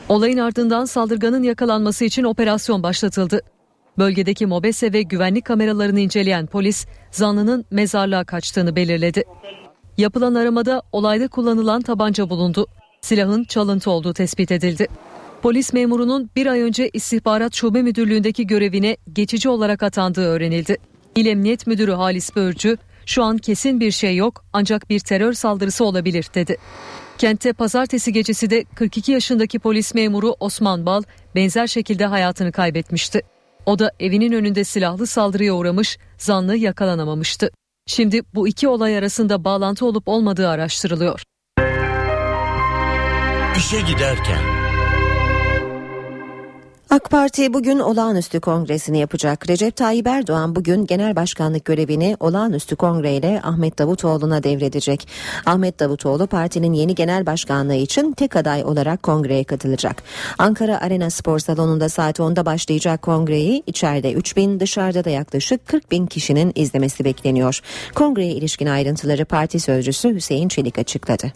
Olayın 0.09 0.39
ardından 0.39 0.85
saldırganın 0.85 1.43
yakalanması 1.43 2.05
için 2.05 2.25
operasyon 2.25 2.83
başlatıldı. 2.83 3.41
Bölgedeki 3.99 4.47
mobese 4.47 4.93
ve 4.93 5.03
güvenlik 5.03 5.45
kameralarını 5.45 6.01
inceleyen 6.01 6.47
polis 6.47 6.87
zanlının 7.11 7.65
mezarlığa 7.71 8.25
kaçtığını 8.25 8.77
belirledi. 8.77 9.25
Yapılan 9.99 10.35
aramada 10.35 10.83
olayda 10.93 11.29
kullanılan 11.29 11.83
tabanca 11.83 12.31
bulundu. 12.31 12.67
Silahın 13.01 13.45
çalıntı 13.45 13.91
olduğu 13.91 14.15
tespit 14.15 14.53
edildi. 14.53 14.87
Polis 15.43 15.73
memurunun 15.73 16.31
bir 16.37 16.47
ay 16.47 16.61
önce 16.61 16.91
istihbarat 16.93 17.55
şube 17.55 17.83
müdürlüğündeki 17.83 18.47
görevine 18.47 18.97
geçici 19.13 19.49
olarak 19.49 19.83
atandığı 19.83 20.27
öğrenildi. 20.27 20.77
İl 21.17 21.27
Emniyet 21.27 21.67
Müdürü 21.67 21.93
Halis 21.93 22.37
Börcü, 22.37 22.77
şu 23.07 23.23
an 23.23 23.39
kesin 23.39 23.81
bir 23.81 23.91
şey 23.91 24.17
yok 24.17 24.45
ancak 24.53 24.91
bir 24.91 25.01
terör 25.01 25.33
saldırısı 25.33 25.85
olabilir 25.85 26.27
dedi. 26.35 26.57
Kentte 27.19 27.53
pazartesi 27.53 28.13
gecesi 28.13 28.51
de 28.51 28.65
42 28.75 29.13
yaşındaki 29.13 29.59
polis 29.59 29.95
memuru 29.95 30.35
Osman 30.41 30.87
Bal 30.87 31.03
benzer 31.35 31.67
şekilde 31.67 32.07
hayatını 32.07 32.53
kaybetmişti. 32.53 33.23
O 33.67 33.79
da 33.79 33.93
evinin 34.01 34.33
önünde 34.33 34.65
silahlı 34.65 35.07
saldırıya 35.07 35.55
uğramış, 35.55 35.99
zanlı 36.19 36.57
yakalanamamıştı. 36.57 37.51
Şimdi 37.89 38.23
bu 38.35 38.49
iki 38.49 38.69
olay 38.69 38.99
arasında 38.99 39.45
bağlantı 39.45 39.87
olup 39.87 40.09
olmadığı 40.09 40.49
araştırılıyor. 40.49 41.23
İşe 43.57 43.81
giderken 43.81 44.48
AK 46.91 47.11
Parti 47.11 47.55
bugün 47.55 47.79
olağanüstü 47.79 48.41
kongresini 48.41 48.99
yapacak. 48.99 49.49
Recep 49.49 49.77
Tayyip 49.77 50.07
Erdoğan 50.07 50.57
bugün 50.57 50.87
genel 50.87 51.17
başkanlık 51.17 51.65
görevini 51.65 52.17
olağanüstü 52.21 52.77
kongreyle 52.77 53.41
Ahmet 53.43 53.79
Davutoğlu'na 53.79 54.43
devredecek. 54.43 55.09
Ahmet 55.47 55.81
Davutoğlu 55.81 56.27
partinin 56.27 56.73
yeni 56.73 56.95
genel 56.95 57.27
başkanlığı 57.27 57.75
için 57.75 58.13
tek 58.13 58.37
aday 58.37 58.65
olarak 58.65 59.03
kongreye 59.03 59.45
katılacak. 59.45 60.03
Ankara 60.39 60.81
Arena 60.81 61.11
Spor 61.11 61.39
Salonu'nda 61.39 61.89
saat 61.89 62.19
10'da 62.19 62.47
başlayacak 62.47 63.03
kongreyi 63.03 63.63
içeride 63.67 64.13
3 64.13 64.37
bin 64.37 64.61
dışarıda 64.61 65.05
da 65.05 65.11
yaklaşık 65.11 65.67
40 65.67 65.91
bin 65.91 66.07
kişinin 66.07 66.53
izlemesi 66.55 67.05
bekleniyor. 67.05 67.61
Kongreye 67.95 68.33
ilişkin 68.33 68.67
ayrıntıları 68.67 69.25
parti 69.25 69.61
sözcüsü 69.61 70.15
Hüseyin 70.15 70.49
Çelik 70.49 70.79
açıkladı. 70.79 71.33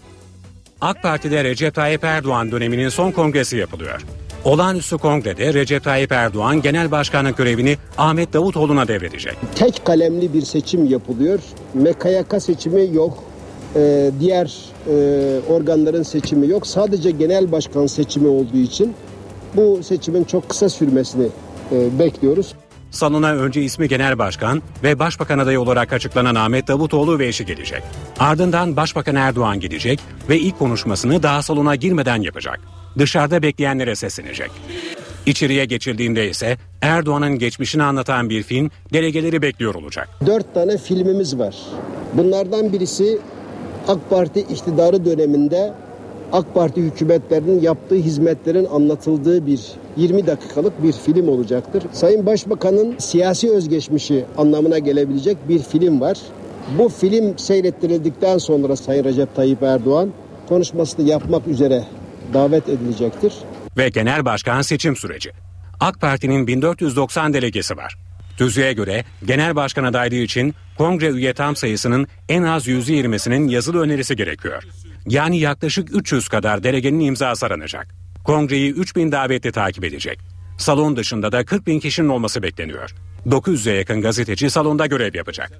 AK 0.80 1.02
Parti'de 1.02 1.44
Recep 1.44 1.75
Tayyip 1.75 2.04
Erdoğan 2.04 2.52
döneminin 2.52 2.88
son 2.88 3.11
kongresi 3.11 3.56
yapılıyor. 3.56 4.00
Olağanüstü 4.45 4.99
kongrede 4.99 5.55
Recep 5.55 5.85
Tayyip 5.85 6.13
Erdoğan 6.13 6.63
genel 6.63 6.91
başkanlık 6.91 7.37
görevini 7.37 7.77
Ahmet 7.99 8.33
Davutoğlu'na 8.33 8.89
devredecek. 8.89 9.37
Tek 9.55 9.85
kalemli 9.85 10.33
bir 10.33 10.43
seçim 10.43 10.87
yapılıyor. 10.87 11.41
MKYK 11.75 12.43
seçimi 12.43 12.95
yok. 12.95 13.25
Ee, 13.77 14.11
diğer 14.21 14.55
e, 14.89 14.95
organların 15.49 16.03
seçimi 16.03 16.49
yok. 16.49 16.67
Sadece 16.67 17.11
genel 17.11 17.53
başkan 17.53 17.87
seçimi 17.87 18.29
olduğu 18.29 18.57
için 18.57 18.95
bu 19.57 19.81
seçimin 19.83 20.25
çok 20.25 20.49
kısa 20.49 20.69
sürmesini 20.69 21.27
e, 21.73 21.99
bekliyoruz. 21.99 22.55
Salona 22.91 23.33
önce 23.33 23.63
ismi 23.63 23.89
Genel 23.89 24.19
Başkan 24.19 24.63
ve 24.83 24.99
Başbakan 24.99 25.39
adayı 25.39 25.61
olarak 25.61 25.93
açıklanan 25.93 26.35
Ahmet 26.35 26.69
Davutoğlu 26.69 27.19
ve 27.19 27.27
eşi 27.27 27.47
gelecek. 27.47 27.83
Ardından 28.19 28.77
Başbakan 28.77 29.15
Erdoğan 29.15 29.61
gidecek 29.61 30.01
ve 30.29 30.39
ilk 30.39 30.59
konuşmasını 30.59 31.23
daha 31.23 31.43
salona 31.43 31.75
girmeden 31.75 32.23
yapacak. 32.23 32.61
Dışarıda 32.99 33.43
bekleyenlere 33.43 33.95
seslenecek. 33.95 34.51
İçeriye 35.27 35.65
geçildiğinde 35.65 36.31
ise 36.31 36.57
Erdoğan'ın 36.83 37.39
geçmişini 37.39 37.83
anlatan 37.83 38.31
bir 38.31 38.43
film 38.43 38.71
delegeleri 38.93 39.43
bekliyor 39.43 39.75
olacak. 39.75 40.09
Dört 40.27 40.55
tane 40.55 40.79
filmimiz 40.79 41.39
var. 41.39 41.57
Bunlardan 42.15 42.73
birisi 42.73 43.19
AK 43.89 44.11
Parti 44.11 44.41
iktidarı 44.41 45.05
döneminde 45.05 45.73
AK 46.33 46.55
Parti 46.55 46.83
hükümetlerinin 46.83 47.61
yaptığı 47.61 47.95
hizmetlerin 47.95 48.65
anlatıldığı 48.65 49.47
bir 49.47 49.61
20 49.97 50.27
dakikalık 50.27 50.83
bir 50.83 50.93
film 50.93 51.29
olacaktır. 51.29 51.83
Sayın 51.93 52.27
Başbakan'ın 52.27 52.95
siyasi 52.99 53.51
özgeçmişi 53.51 54.25
anlamına 54.39 54.79
gelebilecek 54.79 55.49
bir 55.49 55.59
film 55.59 56.01
var. 56.01 56.19
Bu 56.79 56.89
film 56.89 57.39
seyrettirildikten 57.39 58.39
sonra 58.39 58.77
Sayın 58.77 59.05
Recep 59.05 59.35
Tayyip 59.35 59.63
Erdoğan 59.63 60.13
konuşmasını 60.49 61.09
yapmak 61.09 61.47
üzere 61.49 61.85
davet 62.35 62.69
edilecektir. 62.69 63.33
Ve 63.77 63.89
genel 63.89 64.25
başkan 64.25 64.62
seçim 64.62 64.97
süreci. 64.97 65.31
AK 65.81 66.01
Parti'nin 66.01 66.47
1490 66.47 67.35
delegesi 67.35 67.77
var. 67.77 67.97
Tüzüğe 68.37 68.73
göre 68.73 69.05
genel 69.25 69.57
başkan 69.57 69.85
adaylığı 69.85 70.15
için 70.15 70.55
kongre 70.79 71.09
üye 71.09 71.35
tam 71.35 71.57
sayısının 71.57 72.07
en 72.29 72.43
az 72.43 72.69
%20'sinin 72.69 73.49
yazılı 73.49 73.81
önerisi 73.81 74.17
gerekiyor. 74.17 74.62
Yani 75.09 75.39
yaklaşık 75.39 75.97
300 75.97 76.29
kadar 76.29 76.62
delegenin 76.62 77.01
imzası 77.01 77.47
aranacak. 77.47 77.95
Kongreyi 78.25 78.73
3000 78.73 79.12
davetli 79.12 79.53
takip 79.53 79.85
edecek. 79.85 80.19
Salon 80.59 80.97
dışında 80.97 81.33
da 81.33 81.45
40 81.45 81.67
bin 81.67 81.81
kişinin 81.81 82.09
olması 82.09 82.43
bekleniyor. 82.43 82.91
900'e 83.27 83.73
yakın 83.73 84.01
gazeteci 84.01 84.51
salonda 84.51 84.87
görev 84.87 85.15
yapacak. 85.15 85.53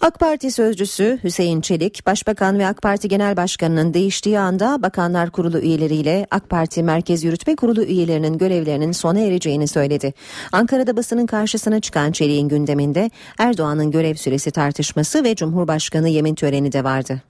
AK 0.00 0.20
Parti 0.20 0.50
sözcüsü 0.50 1.18
Hüseyin 1.24 1.60
Çelik, 1.60 2.06
Başbakan 2.06 2.58
ve 2.58 2.66
AK 2.66 2.82
Parti 2.82 3.08
Genel 3.08 3.36
Başkanı'nın 3.36 3.94
değiştiği 3.94 4.38
anda 4.38 4.82
Bakanlar 4.82 5.30
Kurulu 5.30 5.58
üyeleriyle 5.58 6.26
AK 6.30 6.50
Parti 6.50 6.82
Merkez 6.82 7.24
Yürütme 7.24 7.56
Kurulu 7.56 7.82
üyelerinin 7.82 8.38
görevlerinin 8.38 8.92
sona 8.92 9.20
ereceğini 9.20 9.68
söyledi. 9.68 10.14
Ankara'da 10.52 10.96
basının 10.96 11.26
karşısına 11.26 11.80
çıkan 11.80 12.12
Çelik'in 12.12 12.48
gündeminde 12.48 13.10
Erdoğan'ın 13.38 13.90
görev 13.90 14.14
süresi 14.14 14.50
tartışması 14.50 15.24
ve 15.24 15.34
Cumhurbaşkanı 15.34 16.08
yemin 16.08 16.34
töreni 16.34 16.72
de 16.72 16.84
vardı. 16.84 17.22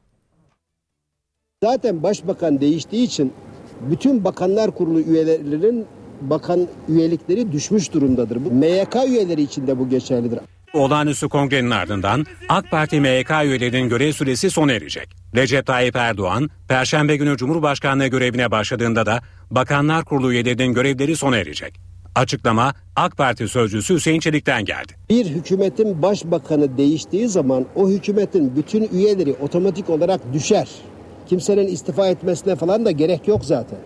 Zaten 1.65 2.03
başbakan 2.03 2.61
değiştiği 2.61 3.07
için 3.07 3.33
bütün 3.81 4.25
bakanlar 4.25 4.71
kurulu 4.71 5.01
üyelerinin 5.01 5.87
bakan 6.21 6.69
üyelikleri 6.89 7.53
düşmüş 7.53 7.93
durumdadır. 7.93 8.45
Bu 8.45 8.51
MYK 8.51 8.97
üyeleri 9.09 9.43
için 9.43 9.67
de 9.67 9.79
bu 9.79 9.89
geçerlidir. 9.89 10.39
Olağanüstü 10.75 11.29
kongrenin 11.29 11.71
ardından 11.71 12.27
AK 12.49 12.71
Parti 12.71 13.01
MYK 13.01 13.31
üyelerinin 13.31 13.89
görev 13.89 14.13
süresi 14.13 14.51
sona 14.51 14.73
erecek. 14.73 15.09
Recep 15.35 15.67
Tayyip 15.67 15.97
Erdoğan, 15.97 16.51
Perşembe 16.69 17.17
günü 17.17 17.37
Cumhurbaşkanlığı 17.37 18.07
görevine 18.07 18.51
başladığında 18.51 19.07
da 19.07 19.21
Bakanlar 19.51 20.05
Kurulu 20.05 20.33
üyelerinin 20.33 20.75
görevleri 20.75 21.17
sona 21.17 21.37
erecek. 21.37 21.81
Açıklama 22.15 22.75
AK 22.97 23.17
Parti 23.17 23.49
sözcüsü 23.49 23.95
Hüseyin 23.95 24.21
Çelik'ten 24.21 24.65
geldi. 24.65 24.93
Bir 25.11 25.27
hükümetin 25.27 26.03
başbakanı 26.03 26.79
değiştiği 26.79 27.29
zaman 27.29 27.67
o 27.75 27.89
hükümetin 27.89 28.57
bütün 28.57 28.89
üyeleri 28.93 29.33
otomatik 29.33 29.91
olarak 29.91 30.33
düşer. 30.33 30.69
Kimsenin 31.29 31.67
istifa 31.67 32.09
etmesine 32.09 32.57
falan 32.57 32.85
da 32.85 32.91
gerek 32.91 33.29
yok 33.29 33.45
zaten. 33.45 33.79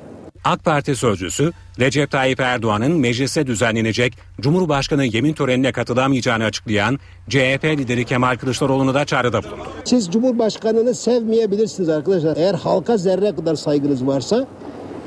AK 0.44 0.64
Parti 0.64 0.96
sözcüsü 0.96 1.52
Recep 1.78 2.10
Tayyip 2.10 2.40
Erdoğan'ın 2.40 2.92
meclise 2.92 3.46
düzenlenecek 3.46 4.18
Cumhurbaşkanı 4.40 5.04
yemin 5.04 5.32
törenine 5.32 5.72
katılamayacağını 5.72 6.44
açıklayan 6.44 6.98
CHP 7.28 7.64
lideri 7.64 8.04
Kemal 8.04 8.36
Kılıçdaroğlu'na 8.36 8.94
da 8.94 9.04
çağrıda 9.04 9.42
bulundu. 9.42 9.68
Siz 9.84 10.10
Cumhurbaşkanını 10.10 10.94
sevmeyebilirsiniz 10.94 11.88
arkadaşlar. 11.88 12.36
Eğer 12.36 12.54
halka 12.54 12.96
zerre 12.96 13.34
kadar 13.34 13.54
saygınız 13.54 14.06
varsa 14.06 14.46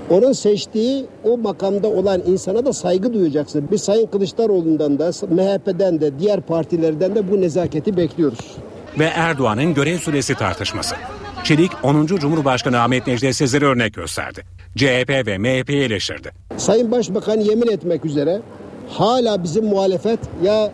onun 0.10 0.34
seçtiği 0.34 1.06
o 1.24 1.38
makamda 1.38 1.88
olan 1.88 2.22
insana 2.26 2.66
da 2.66 2.74
saygı 2.74 3.14
duyacaksınız. 3.14 3.72
Biz 3.72 3.82
Sayın 3.84 4.08
Kılıçdaroğlu'ndan 4.08 5.00
da 5.00 5.12
MHP'den 5.30 6.02
de 6.02 6.20
diğer 6.20 6.42
partilerden 6.42 7.16
de 7.16 7.32
bu 7.32 7.42
nezaketi 7.42 7.98
bekliyoruz. 7.98 8.58
Ve 9.00 9.06
Erdoğan'ın 9.06 9.74
görev 9.74 9.98
süresi 9.98 10.36
tartışması. 10.36 10.96
Çelik 11.44 11.72
10. 11.84 12.06
Cumhurbaşkanı 12.06 12.82
Ahmet 12.82 13.08
Necdet 13.08 13.36
Sezer'i 13.36 13.66
örnek 13.66 13.94
gösterdi. 13.94 14.44
CHP 14.76 15.28
ve 15.28 15.38
MHP'yi 15.38 15.84
eleştirdi. 15.84 16.32
Sayın 16.58 16.92
Başbakan 16.92 17.40
yemin 17.40 17.68
etmek 17.68 18.06
üzere 18.06 18.42
hala 18.90 19.44
bizim 19.44 19.66
muhalefet 19.66 20.20
ya 20.44 20.72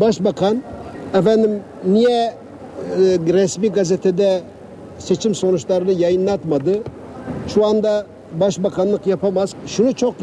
Başbakan 0.00 0.62
efendim 1.14 1.60
niye 1.84 2.20
e, 2.20 2.34
resmi 3.32 3.72
gazetede 3.72 4.40
seçim 4.98 5.34
sonuçlarını 5.34 5.92
yayınlatmadı? 5.92 6.82
Şu 7.54 7.66
anda 7.66 8.06
başbakanlık 8.32 9.06
yapamaz. 9.06 9.54
Şunu 9.66 9.94
çok 9.94 10.14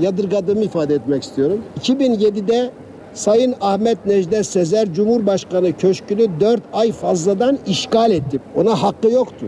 yadırgadığımı 0.00 0.64
ifade 0.64 0.94
etmek 0.94 1.22
istiyorum. 1.22 1.60
2007'de 1.80 2.70
Sayın 3.14 3.54
Ahmet 3.60 4.06
Necdet 4.06 4.46
Sezer 4.46 4.92
Cumhurbaşkanı 4.92 5.72
köşkünü 5.72 6.40
4 6.40 6.62
ay 6.72 6.92
fazladan 6.92 7.58
işgal 7.66 8.10
etti. 8.10 8.40
Ona 8.56 8.82
hakkı 8.82 9.10
yoktu. 9.10 9.46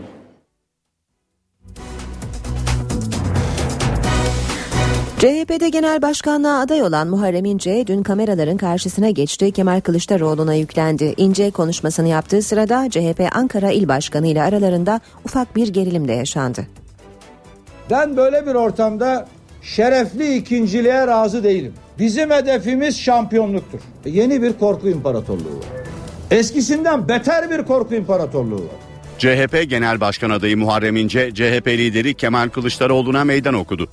CHP'de 5.17 5.69
genel 5.69 6.01
başkanlığa 6.01 6.59
aday 6.59 6.81
olan 6.81 7.07
Muharrem 7.07 7.45
İnce 7.45 7.87
dün 7.87 8.03
kameraların 8.03 8.57
karşısına 8.57 9.09
geçti. 9.09 9.51
Kemal 9.51 9.81
Kılıçdaroğlu'na 9.81 10.53
yüklendi. 10.53 11.13
İnce 11.17 11.51
konuşmasını 11.51 12.07
yaptığı 12.07 12.41
sırada 12.41 12.89
CHP 12.89 13.29
Ankara 13.31 13.71
İl 13.71 13.87
Başkanı 13.87 14.27
ile 14.27 14.41
aralarında 14.41 15.01
ufak 15.25 15.55
bir 15.55 15.67
gerilim 15.67 16.07
de 16.07 16.13
yaşandı. 16.13 16.67
Ben 17.89 18.17
böyle 18.17 18.45
bir 18.45 18.55
ortamda 18.55 19.27
şerefli 19.61 20.35
ikinciliğe 20.35 21.07
razı 21.07 21.43
değilim. 21.43 21.73
Bizim 21.99 22.31
hedefimiz 22.31 22.99
şampiyonluktur. 22.99 23.79
E, 24.05 24.09
yeni 24.09 24.41
bir 24.41 24.53
korku 24.53 24.89
imparatorluğu 24.89 25.57
var. 25.57 25.83
Eskisinden 26.31 27.09
beter 27.09 27.49
bir 27.49 27.63
korku 27.63 27.95
imparatorluğu 27.95 28.55
var. 28.55 28.77
CHP 29.17 29.69
Genel 29.69 30.01
Başkan 30.01 30.29
adayı 30.29 30.57
Muharrem 30.57 30.95
İnce, 30.95 31.31
CHP 31.33 31.67
lideri 31.67 32.13
Kemal 32.13 32.49
Kılıçdaroğlu'na 32.49 33.23
meydan 33.23 33.53
okudu. 33.53 33.89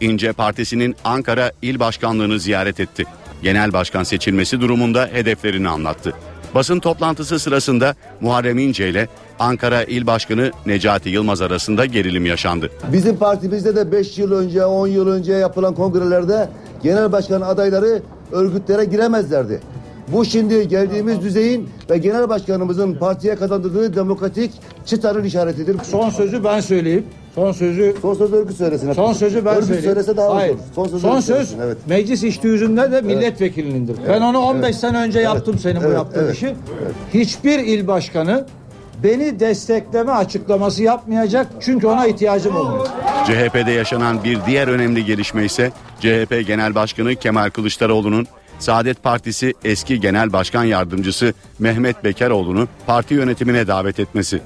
İnce 0.00 0.32
Partisi'nin 0.32 0.96
Ankara 1.04 1.52
İl 1.62 1.78
Başkanlığını 1.78 2.40
ziyaret 2.40 2.80
etti. 2.80 3.04
Genel 3.42 3.72
Başkan 3.72 4.02
seçilmesi 4.02 4.60
durumunda 4.60 5.08
hedeflerini 5.12 5.68
anlattı. 5.68 6.14
Basın 6.54 6.78
toplantısı 6.80 7.38
sırasında 7.38 7.94
Muharrem 8.20 8.58
İnce 8.58 8.88
ile 8.88 9.08
Ankara 9.38 9.82
İl 9.84 10.06
Başkanı 10.06 10.50
Necati 10.66 11.08
Yılmaz 11.08 11.42
arasında 11.42 11.86
gerilim 11.86 12.26
yaşandı. 12.26 12.70
Bizim 12.92 13.16
partimizde 13.16 13.76
de 13.76 13.92
5 13.92 14.18
yıl 14.18 14.32
önce 14.32 14.64
10 14.64 14.86
yıl 14.86 15.08
önce 15.08 15.32
yapılan 15.32 15.74
kongrelerde 15.74 16.48
genel 16.82 17.12
başkan 17.12 17.40
adayları 17.40 18.02
örgütlere 18.32 18.84
giremezlerdi. 18.84 19.60
Bu 20.08 20.24
şimdi 20.24 20.68
geldiğimiz 20.68 21.20
düzeyin 21.20 21.68
ve 21.90 21.98
genel 21.98 22.28
başkanımızın 22.28 22.94
partiye 22.94 23.36
kazandırdığı 23.36 23.96
demokratik 23.96 24.52
çıtanın 24.86 25.24
işaretidir. 25.24 25.76
Son 25.84 26.10
sözü 26.10 26.44
ben 26.44 26.60
söyleyeyim. 26.60 27.06
Son 27.36 27.52
sözü 27.52 27.94
son 28.02 28.14
söz 28.14 28.32
örgüt 28.32 28.56
söylesin. 28.56 28.92
Son 28.92 29.12
sözü 29.12 29.44
ben 29.44 29.54
örgüt 29.54 29.66
söyleyeyim. 29.66 29.84
söylese 29.84 30.16
daha 30.16 30.34
Hayır. 30.34 30.54
olur. 30.54 30.60
Son, 30.74 30.86
söz, 30.86 31.02
son 31.02 31.20
söz 31.20 31.54
evet. 31.62 31.76
meclis 31.86 32.22
işti 32.22 32.46
yüzünde 32.46 32.92
de 32.92 33.00
milletvekilindir. 33.00 33.96
Evet. 33.98 34.08
Ben 34.08 34.20
onu 34.20 34.38
15 34.38 34.64
evet. 34.64 34.74
sene 34.74 34.98
önce 34.98 35.20
yaptım 35.20 35.54
evet. 35.54 35.60
senin 35.62 35.80
evet. 35.80 35.88
bu 35.88 35.92
yaptığın 35.92 36.24
evet. 36.24 36.34
işi. 36.34 36.46
Evet. 36.46 36.94
Hiçbir 37.14 37.58
il 37.58 37.86
başkanı 37.86 38.46
beni 39.02 39.40
destekleme 39.40 40.12
açıklaması 40.12 40.82
yapmayacak 40.82 41.46
çünkü 41.60 41.86
ona 41.86 42.06
ihtiyacım 42.06 42.56
olmuyor. 42.56 42.86
CHP'de 43.26 43.70
yaşanan 43.70 44.24
bir 44.24 44.38
diğer 44.46 44.68
önemli 44.68 45.04
gelişme 45.04 45.44
ise 45.44 45.72
CHP 46.00 46.46
Genel 46.46 46.74
Başkanı 46.74 47.14
Kemal 47.14 47.50
Kılıçdaroğlu'nun 47.50 48.26
Saadet 48.58 49.02
Partisi 49.02 49.54
eski 49.64 50.00
Genel 50.00 50.32
Başkan 50.32 50.64
Yardımcısı 50.64 51.34
Mehmet 51.58 52.04
Bekaroğlu'nu 52.04 52.68
parti 52.86 53.14
yönetimine 53.14 53.66
davet 53.66 54.00
etmesi. 54.00 54.40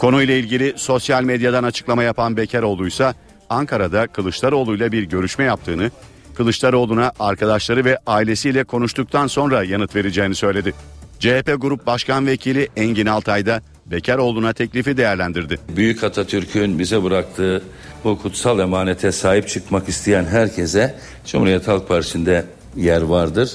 Konuyla 0.00 0.34
ilgili 0.34 0.74
sosyal 0.76 1.22
medyadan 1.22 1.64
açıklama 1.64 2.02
yapan 2.02 2.36
Bekaroğlu 2.36 2.86
ise 2.86 3.14
Ankara'da 3.50 4.06
Kılıçdaroğlu 4.06 4.74
ile 4.76 4.92
bir 4.92 5.02
görüşme 5.02 5.44
yaptığını, 5.44 5.90
Kılıçdaroğlu'na 6.34 7.12
arkadaşları 7.18 7.84
ve 7.84 7.98
ailesiyle 8.06 8.64
konuştuktan 8.64 9.26
sonra 9.26 9.64
yanıt 9.64 9.96
vereceğini 9.96 10.34
söyledi. 10.34 10.74
CHP 11.18 11.56
Grup 11.58 11.86
Başkan 11.86 12.26
Vekili 12.26 12.68
Engin 12.76 13.06
Altay 13.06 13.46
da 13.46 13.62
Bekaroğlu'na 13.86 14.52
teklifi 14.52 14.96
değerlendirdi. 14.96 15.58
Büyük 15.76 16.04
Atatürk'ün 16.04 16.78
bize 16.78 17.02
bıraktığı 17.02 17.62
bu 18.04 18.18
kutsal 18.22 18.58
emanete 18.58 19.12
sahip 19.12 19.48
çıkmak 19.48 19.88
isteyen 19.88 20.24
herkese 20.24 20.94
Cumhuriyet 21.26 21.68
Halk 21.68 21.88
Partisi'nde 21.88 22.44
yer 22.76 23.02
vardır. 23.02 23.50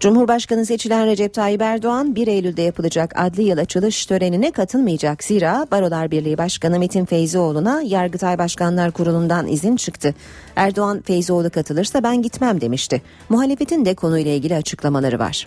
Cumhurbaşkanı 0.00 0.66
seçilen 0.66 1.06
Recep 1.06 1.34
Tayyip 1.34 1.62
Erdoğan 1.62 2.14
1 2.14 2.26
Eylül'de 2.26 2.62
yapılacak 2.62 3.12
adli 3.16 3.42
yıl 3.42 3.58
açılış 3.58 4.06
törenine 4.06 4.52
katılmayacak. 4.52 5.24
Zira 5.24 5.66
Barolar 5.70 6.10
Birliği 6.10 6.38
Başkanı 6.38 6.78
Metin 6.78 7.04
Feyzioğlu'na 7.04 7.82
Yargıtay 7.82 8.38
Başkanlar 8.38 8.90
Kurulu'ndan 8.90 9.46
izin 9.46 9.76
çıktı. 9.76 10.14
Erdoğan 10.56 11.02
Feyzioğlu 11.02 11.50
katılırsa 11.50 12.02
ben 12.02 12.22
gitmem 12.22 12.60
demişti. 12.60 13.02
Muhalefetin 13.28 13.84
de 13.84 13.94
konuyla 13.94 14.30
ilgili 14.30 14.56
açıklamaları 14.56 15.18
var. 15.18 15.46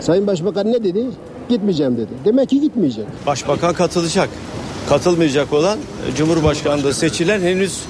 Sayın 0.00 0.26
Başbakan 0.26 0.72
ne 0.72 0.84
dedi? 0.84 1.06
Gitmeyeceğim 1.48 1.96
dedi. 1.96 2.10
Demek 2.24 2.48
ki 2.48 2.60
gitmeyecek. 2.60 3.06
Başbakan 3.26 3.74
katılacak. 3.74 4.28
Katılmayacak 4.88 5.52
olan 5.52 5.78
Cumhurbaşkanlığı 6.16 6.94
seçilen 6.94 7.40
henüz 7.40 7.82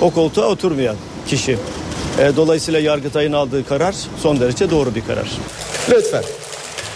o 0.00 0.10
koltuğa 0.10 0.48
oturmayan 0.48 0.96
kişi. 1.26 1.58
E, 2.18 2.36
dolayısıyla 2.36 2.80
Yargıtay'ın 2.80 3.32
aldığı 3.32 3.66
karar 3.66 3.94
son 4.22 4.40
derece 4.40 4.70
doğru 4.70 4.94
bir 4.94 5.06
karar. 5.06 5.30
Lütfen. 5.90 6.24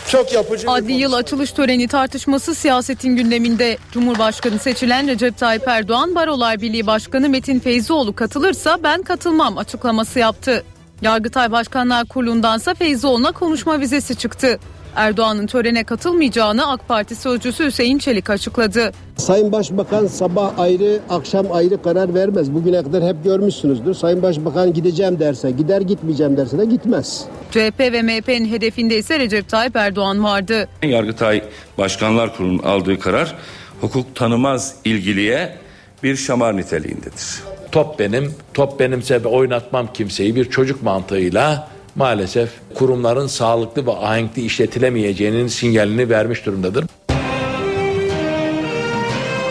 Çok 0.08 0.32
yapıcı. 0.32 0.70
Adli 0.70 0.92
yıl 0.92 1.12
açılış 1.12 1.52
töreni 1.52 1.88
tartışması 1.88 2.54
siyasetin 2.54 3.16
gündeminde. 3.16 3.78
Cumhurbaşkanı 3.92 4.58
seçilen 4.58 5.08
Recep 5.08 5.38
Tayyip 5.38 5.68
Erdoğan 5.68 6.14
Barolar 6.14 6.60
Birliği 6.60 6.86
Başkanı 6.86 7.28
Metin 7.28 7.60
Feyzioğlu 7.60 8.14
katılırsa 8.14 8.78
ben 8.82 9.02
katılmam 9.02 9.58
açıklaması 9.58 10.18
yaptı. 10.18 10.64
Yargıtay 11.02 11.52
Başkanlar 11.52 12.06
Kurulu'ndansa 12.06 12.74
Feyzioğlu'na 12.74 13.32
konuşma 13.32 13.80
vizesi 13.80 14.16
çıktı. 14.16 14.58
Erdoğan'ın 14.98 15.46
törene 15.46 15.84
katılmayacağını 15.84 16.70
AK 16.70 16.88
Parti 16.88 17.16
sözcüsü 17.16 17.66
Hüseyin 17.66 17.98
Çelik 17.98 18.30
açıkladı. 18.30 18.92
Sayın 19.16 19.52
Başbakan 19.52 20.06
sabah 20.06 20.58
ayrı, 20.58 21.00
akşam 21.10 21.52
ayrı 21.52 21.82
karar 21.82 22.14
vermez. 22.14 22.54
Bugüne 22.54 22.82
kadar 22.82 23.04
hep 23.04 23.24
görmüşsünüzdür. 23.24 23.94
Sayın 23.94 24.22
Başbakan 24.22 24.72
gideceğim 24.72 25.18
derse 25.18 25.50
gider, 25.50 25.80
gitmeyeceğim 25.80 26.36
derse 26.36 26.58
de 26.58 26.64
gitmez. 26.64 27.24
CHP 27.50 27.80
ve 27.80 28.02
MHP'nin 28.02 28.48
hedefinde 28.48 28.98
ise 28.98 29.18
Recep 29.18 29.48
Tayyip 29.48 29.76
Erdoğan 29.76 30.24
vardı. 30.24 30.68
Yargıtay 30.82 31.42
Başkanlar 31.78 32.36
Kurulu'nun 32.36 32.62
aldığı 32.62 32.98
karar 32.98 33.34
hukuk 33.80 34.14
tanımaz 34.14 34.74
ilgiliye 34.84 35.56
bir 36.02 36.16
şamar 36.16 36.56
niteliğindedir. 36.56 37.42
Top 37.72 37.98
benim, 37.98 38.34
top 38.54 38.80
benimse 38.80 39.26
oynatmam 39.26 39.92
kimseyi 39.92 40.36
bir 40.36 40.50
çocuk 40.50 40.82
mantığıyla 40.82 41.68
maalesef 41.98 42.50
kurumların 42.74 43.26
sağlıklı 43.26 43.86
ve 43.86 43.92
ahenkli 43.92 44.42
işletilemeyeceğinin 44.42 45.46
sinyalini 45.46 46.10
vermiş 46.10 46.46
durumdadır. 46.46 46.84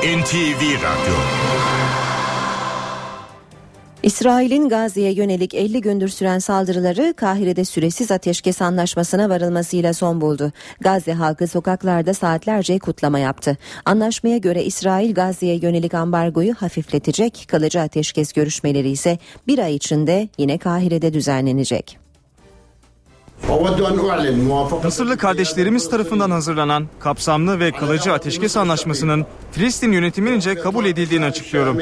NTV 0.04 0.62
Radyo 0.62 1.16
İsrail'in 4.04 4.70
Gazze'ye 4.70 5.12
yönelik 5.12 5.54
50 5.54 5.82
gündür 5.82 6.08
süren 6.08 6.40
saldırıları 6.40 7.14
Kahire'de 7.18 7.66
süresiz 7.66 8.12
ateşkes 8.12 8.62
anlaşmasına 8.62 9.30
varılmasıyla 9.30 9.94
son 9.94 10.22
buldu. 10.22 10.52
Gazze 10.82 11.14
halkı 11.14 11.48
sokaklarda 11.48 12.14
saatlerce 12.14 12.80
kutlama 12.80 13.20
yaptı. 13.20 13.58
Anlaşmaya 13.86 14.38
göre 14.38 14.64
İsrail 14.64 15.14
Gazze'ye 15.14 15.56
yönelik 15.56 15.94
ambargoyu 15.94 16.54
hafifletecek, 16.54 17.46
kalıcı 17.48 17.82
ateşkes 17.82 18.34
görüşmeleri 18.34 18.90
ise 18.90 19.18
bir 19.48 19.60
ay 19.60 19.76
içinde 19.76 20.30
yine 20.38 20.58
Kahire'de 20.58 21.14
düzenlenecek. 21.14 22.07
Mısırlı 24.84 25.18
kardeşlerimiz 25.18 25.90
tarafından 25.90 26.32
hazırlanan 26.32 26.88
kapsamlı 27.00 27.60
ve 27.60 27.72
kalıcı 27.72 28.14
ateşkes 28.14 28.58
anlaşmasının 28.58 29.26
Filistin 29.52 29.92
yönetimince 29.92 30.56
kabul 30.56 30.86
edildiğini 30.86 31.26
açıklıyorum. 31.26 31.80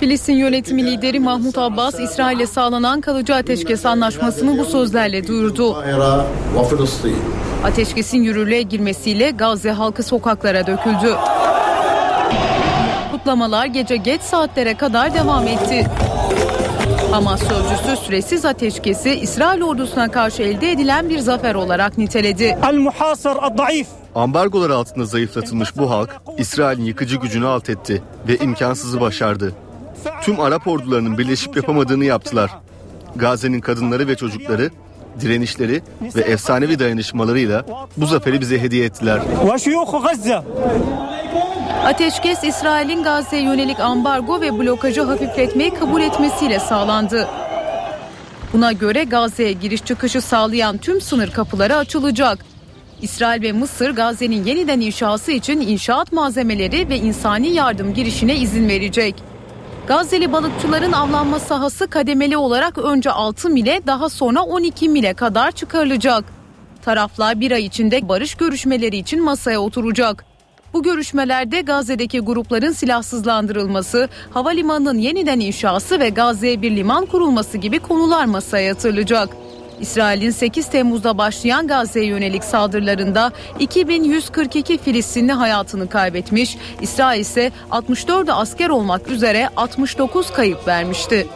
Filistin 0.00 0.32
yönetimi 0.32 0.86
lideri 0.86 1.20
Mahmut 1.20 1.58
Abbas, 1.58 2.00
İsrail'e 2.00 2.46
sağlanan 2.46 3.00
kalıcı 3.00 3.34
ateşkes 3.34 3.86
anlaşmasını 3.86 4.58
bu 4.58 4.64
sözlerle 4.64 5.26
duyurdu. 5.26 5.84
Ateşkesin 7.64 8.22
yürürlüğe 8.22 8.62
girmesiyle 8.62 9.30
Gazze 9.30 9.70
halkı 9.70 10.02
sokaklara 10.02 10.66
döküldü. 10.66 11.16
Kutlamalar 13.12 13.66
gece 13.66 13.96
geç 13.96 14.22
saatlere 14.22 14.76
kadar 14.76 15.14
devam 15.14 15.46
etti. 15.46 15.86
Hamas 17.14 17.40
sözcüsü 17.40 17.96
süresiz 17.96 18.44
ateşkesi 18.44 19.10
İsrail 19.10 19.62
ordusuna 19.62 20.10
karşı 20.10 20.42
elde 20.42 20.70
edilen 20.70 21.08
bir 21.08 21.18
zafer 21.18 21.54
olarak 21.54 21.98
niteledi. 21.98 22.58
Ambargolar 24.14 24.70
altında 24.70 25.04
zayıflatılmış 25.04 25.76
bu 25.76 25.90
halk 25.90 26.10
İsrail'in 26.38 26.84
yıkıcı 26.84 27.16
gücünü 27.16 27.46
alt 27.46 27.70
etti 27.70 28.02
ve 28.28 28.36
imkansızı 28.36 29.00
başardı. 29.00 29.52
Tüm 30.22 30.40
Arap 30.40 30.66
ordularının 30.66 31.18
birleşip 31.18 31.56
yapamadığını 31.56 32.04
yaptılar. 32.04 32.50
Gazze'nin 33.16 33.60
kadınları 33.60 34.08
ve 34.08 34.16
çocukları 34.16 34.70
direnişleri 35.20 35.82
ve 36.16 36.20
efsanevi 36.20 36.78
dayanışmalarıyla 36.78 37.64
bu 37.96 38.06
zaferi 38.06 38.40
bize 38.40 38.60
hediye 38.60 38.84
ettiler. 38.84 39.20
Ateşkes 41.72 42.44
İsrail'in 42.44 43.02
Gazze'ye 43.02 43.42
yönelik 43.42 43.80
ambargo 43.80 44.40
ve 44.40 44.58
blokajı 44.58 45.02
hafifletmeyi 45.02 45.74
kabul 45.74 46.00
etmesiyle 46.00 46.58
sağlandı. 46.58 47.28
Buna 48.52 48.72
göre 48.72 49.04
Gazze'ye 49.04 49.52
giriş 49.52 49.84
çıkışı 49.84 50.20
sağlayan 50.20 50.78
tüm 50.78 51.00
sınır 51.00 51.30
kapıları 51.30 51.76
açılacak. 51.76 52.38
İsrail 53.02 53.42
ve 53.42 53.52
Mısır 53.52 53.90
Gazze'nin 53.90 54.44
yeniden 54.44 54.80
inşası 54.80 55.32
için 55.32 55.60
inşaat 55.60 56.12
malzemeleri 56.12 56.88
ve 56.88 56.96
insani 56.96 57.48
yardım 57.48 57.94
girişine 57.94 58.36
izin 58.36 58.68
verecek. 58.68 59.14
Gazze'li 59.86 60.32
balıkçıların 60.32 60.92
avlanma 60.92 61.38
sahası 61.38 61.86
kademeli 61.86 62.36
olarak 62.36 62.78
önce 62.78 63.10
6 63.10 63.50
mile 63.50 63.80
daha 63.86 64.08
sonra 64.08 64.42
12 64.42 64.88
mile 64.88 65.14
kadar 65.14 65.50
çıkarılacak. 65.50 66.24
Taraflar 66.84 67.40
bir 67.40 67.52
ay 67.52 67.64
içinde 67.64 68.08
barış 68.08 68.34
görüşmeleri 68.34 68.96
için 68.96 69.24
masaya 69.24 69.60
oturacak. 69.60 70.33
Bu 70.74 70.82
görüşmelerde 70.82 71.60
Gazze'deki 71.60 72.20
grupların 72.20 72.72
silahsızlandırılması, 72.72 74.08
havalimanının 74.30 74.98
yeniden 74.98 75.40
inşası 75.40 76.00
ve 76.00 76.08
Gazze'ye 76.08 76.62
bir 76.62 76.76
liman 76.76 77.06
kurulması 77.06 77.58
gibi 77.58 77.78
konular 77.78 78.24
masaya 78.24 78.66
yatırılacak. 78.66 79.28
İsrail'in 79.80 80.30
8 80.30 80.70
Temmuz'da 80.70 81.18
başlayan 81.18 81.66
Gazze'ye 81.66 82.06
yönelik 82.06 82.44
saldırılarında 82.44 83.32
2142 83.58 84.78
Filistinli 84.78 85.32
hayatını 85.32 85.88
kaybetmiş, 85.88 86.58
İsrail 86.80 87.20
ise 87.20 87.52
64 87.70 88.28
asker 88.32 88.68
olmak 88.68 89.08
üzere 89.08 89.48
69 89.56 90.32
kayıp 90.32 90.68
vermişti. 90.68 91.26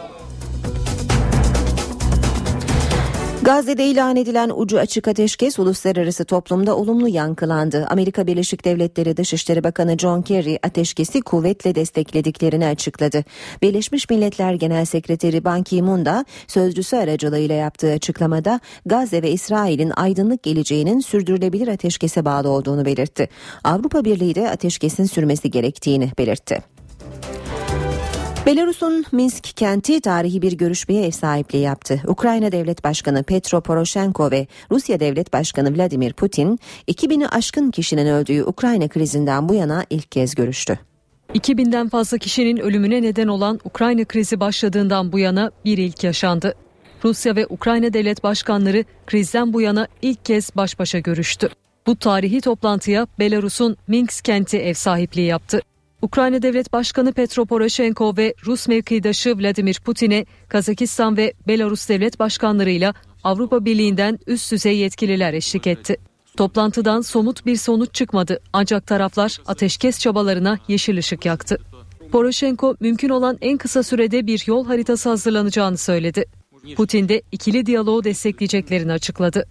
Gazze'de 3.41 3.85
ilan 3.85 4.15
edilen 4.15 4.51
ucu 4.55 4.79
açık 4.79 5.07
ateşkes 5.07 5.59
uluslararası 5.59 6.25
toplumda 6.25 6.77
olumlu 6.77 7.07
yankılandı. 7.07 7.87
Amerika 7.89 8.27
Birleşik 8.27 8.65
Devletleri 8.65 9.17
Dışişleri 9.17 9.63
Bakanı 9.63 9.97
John 9.97 10.21
Kerry 10.21 10.59
ateşkesi 10.63 11.21
kuvvetle 11.21 11.75
desteklediklerini 11.75 12.65
açıkladı. 12.65 13.23
Birleşmiş 13.61 14.09
Milletler 14.09 14.53
Genel 14.53 14.85
Sekreteri 14.85 15.43
Ban 15.43 15.63
Ki-moon 15.63 16.05
da 16.05 16.25
sözcüsü 16.47 16.95
aracılığıyla 16.95 17.55
yaptığı 17.55 17.91
açıklamada 17.91 18.59
Gazze 18.85 19.23
ve 19.23 19.31
İsrail'in 19.31 19.91
aydınlık 19.95 20.43
geleceğinin 20.43 20.99
sürdürülebilir 20.99 21.67
ateşkese 21.67 22.25
bağlı 22.25 22.49
olduğunu 22.49 22.85
belirtti. 22.85 23.29
Avrupa 23.63 24.05
Birliği 24.05 24.35
de 24.35 24.49
ateşkesin 24.49 25.05
sürmesi 25.05 25.51
gerektiğini 25.51 26.11
belirtti. 26.17 26.78
Belarus'un 28.45 29.05
Minsk 29.11 29.43
kenti 29.43 30.01
tarihi 30.01 30.41
bir 30.41 30.51
görüşmeye 30.53 31.05
ev 31.05 31.11
sahipliği 31.11 31.61
yaptı. 31.61 32.01
Ukrayna 32.07 32.51
Devlet 32.51 32.83
Başkanı 32.83 33.23
Petro 33.23 33.61
Poroshenko 33.61 34.31
ve 34.31 34.47
Rusya 34.71 34.99
Devlet 34.99 35.33
Başkanı 35.33 35.77
Vladimir 35.77 36.13
Putin 36.13 36.59
2000'i 36.87 37.27
aşkın 37.27 37.71
kişinin 37.71 38.07
öldüğü 38.07 38.43
Ukrayna 38.43 38.87
krizinden 38.87 39.49
bu 39.49 39.53
yana 39.53 39.85
ilk 39.89 40.11
kez 40.11 40.35
görüştü. 40.35 40.79
2000'den 41.33 41.89
fazla 41.89 42.17
kişinin 42.17 42.57
ölümüne 42.57 43.01
neden 43.01 43.27
olan 43.27 43.59
Ukrayna 43.63 44.05
krizi 44.05 44.39
başladığından 44.39 45.11
bu 45.11 45.19
yana 45.19 45.51
bir 45.65 45.77
ilk 45.77 46.03
yaşandı. 46.03 46.53
Rusya 47.03 47.35
ve 47.35 47.47
Ukrayna 47.49 47.93
devlet 47.93 48.23
başkanları 48.23 48.83
krizden 49.07 49.53
bu 49.53 49.61
yana 49.61 49.87
ilk 50.01 50.25
kez 50.25 50.55
baş 50.55 50.79
başa 50.79 50.99
görüştü. 50.99 51.49
Bu 51.87 51.95
tarihi 51.95 52.41
toplantıya 52.41 53.07
Belarus'un 53.19 53.77
Minsk 53.87 54.25
kenti 54.25 54.57
ev 54.57 54.73
sahipliği 54.73 55.27
yaptı. 55.27 55.61
Ukrayna 56.01 56.41
Devlet 56.41 56.73
Başkanı 56.73 57.13
Petro 57.13 57.45
Poroshenko 57.45 58.17
ve 58.17 58.33
Rus 58.45 58.67
mevkidaşı 58.67 59.37
Vladimir 59.37 59.79
Putin'e 59.85 60.25
Kazakistan 60.47 61.17
ve 61.17 61.33
Belarus 61.47 61.89
devlet 61.89 62.19
başkanlarıyla 62.19 62.93
Avrupa 63.23 63.65
Birliği'nden 63.65 64.19
üst 64.27 64.51
düzey 64.51 64.77
yetkililer 64.77 65.33
eşlik 65.33 65.67
etti. 65.67 65.97
Toplantıdan 66.37 67.01
somut 67.01 67.45
bir 67.45 67.55
sonuç 67.55 67.93
çıkmadı 67.93 68.39
ancak 68.53 68.87
taraflar 68.87 69.37
ateşkes 69.45 69.99
çabalarına 69.99 70.59
yeşil 70.67 70.97
ışık 70.97 71.25
yaktı. 71.25 71.57
Poroshenko 72.11 72.75
mümkün 72.79 73.09
olan 73.09 73.37
en 73.41 73.57
kısa 73.57 73.83
sürede 73.83 74.27
bir 74.27 74.43
yol 74.47 74.65
haritası 74.65 75.09
hazırlanacağını 75.09 75.77
söyledi. 75.77 76.25
Putin 76.75 77.09
de 77.09 77.21
ikili 77.31 77.65
diyaloğu 77.65 78.03
destekleyeceklerini 78.03 78.91
açıkladı. 78.91 79.45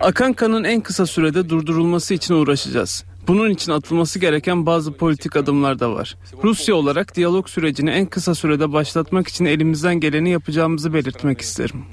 Akan 0.00 0.32
kanın 0.32 0.64
en 0.64 0.80
kısa 0.80 1.06
sürede 1.06 1.48
durdurulması 1.48 2.14
için 2.14 2.34
uğraşacağız. 2.34 3.04
Bunun 3.30 3.50
için 3.50 3.72
atılması 3.72 4.18
gereken 4.18 4.66
bazı 4.66 4.92
politik 4.92 5.36
adımlar 5.36 5.78
da 5.78 5.92
var. 5.92 6.16
Rusya 6.44 6.74
olarak 6.74 7.16
diyalog 7.16 7.48
sürecini 7.48 7.90
en 7.90 8.06
kısa 8.06 8.34
sürede 8.34 8.72
başlatmak 8.72 9.28
için 9.28 9.44
elimizden 9.44 10.00
geleni 10.00 10.30
yapacağımızı 10.30 10.94
belirtmek 10.94 11.40
isterim. 11.40 11.84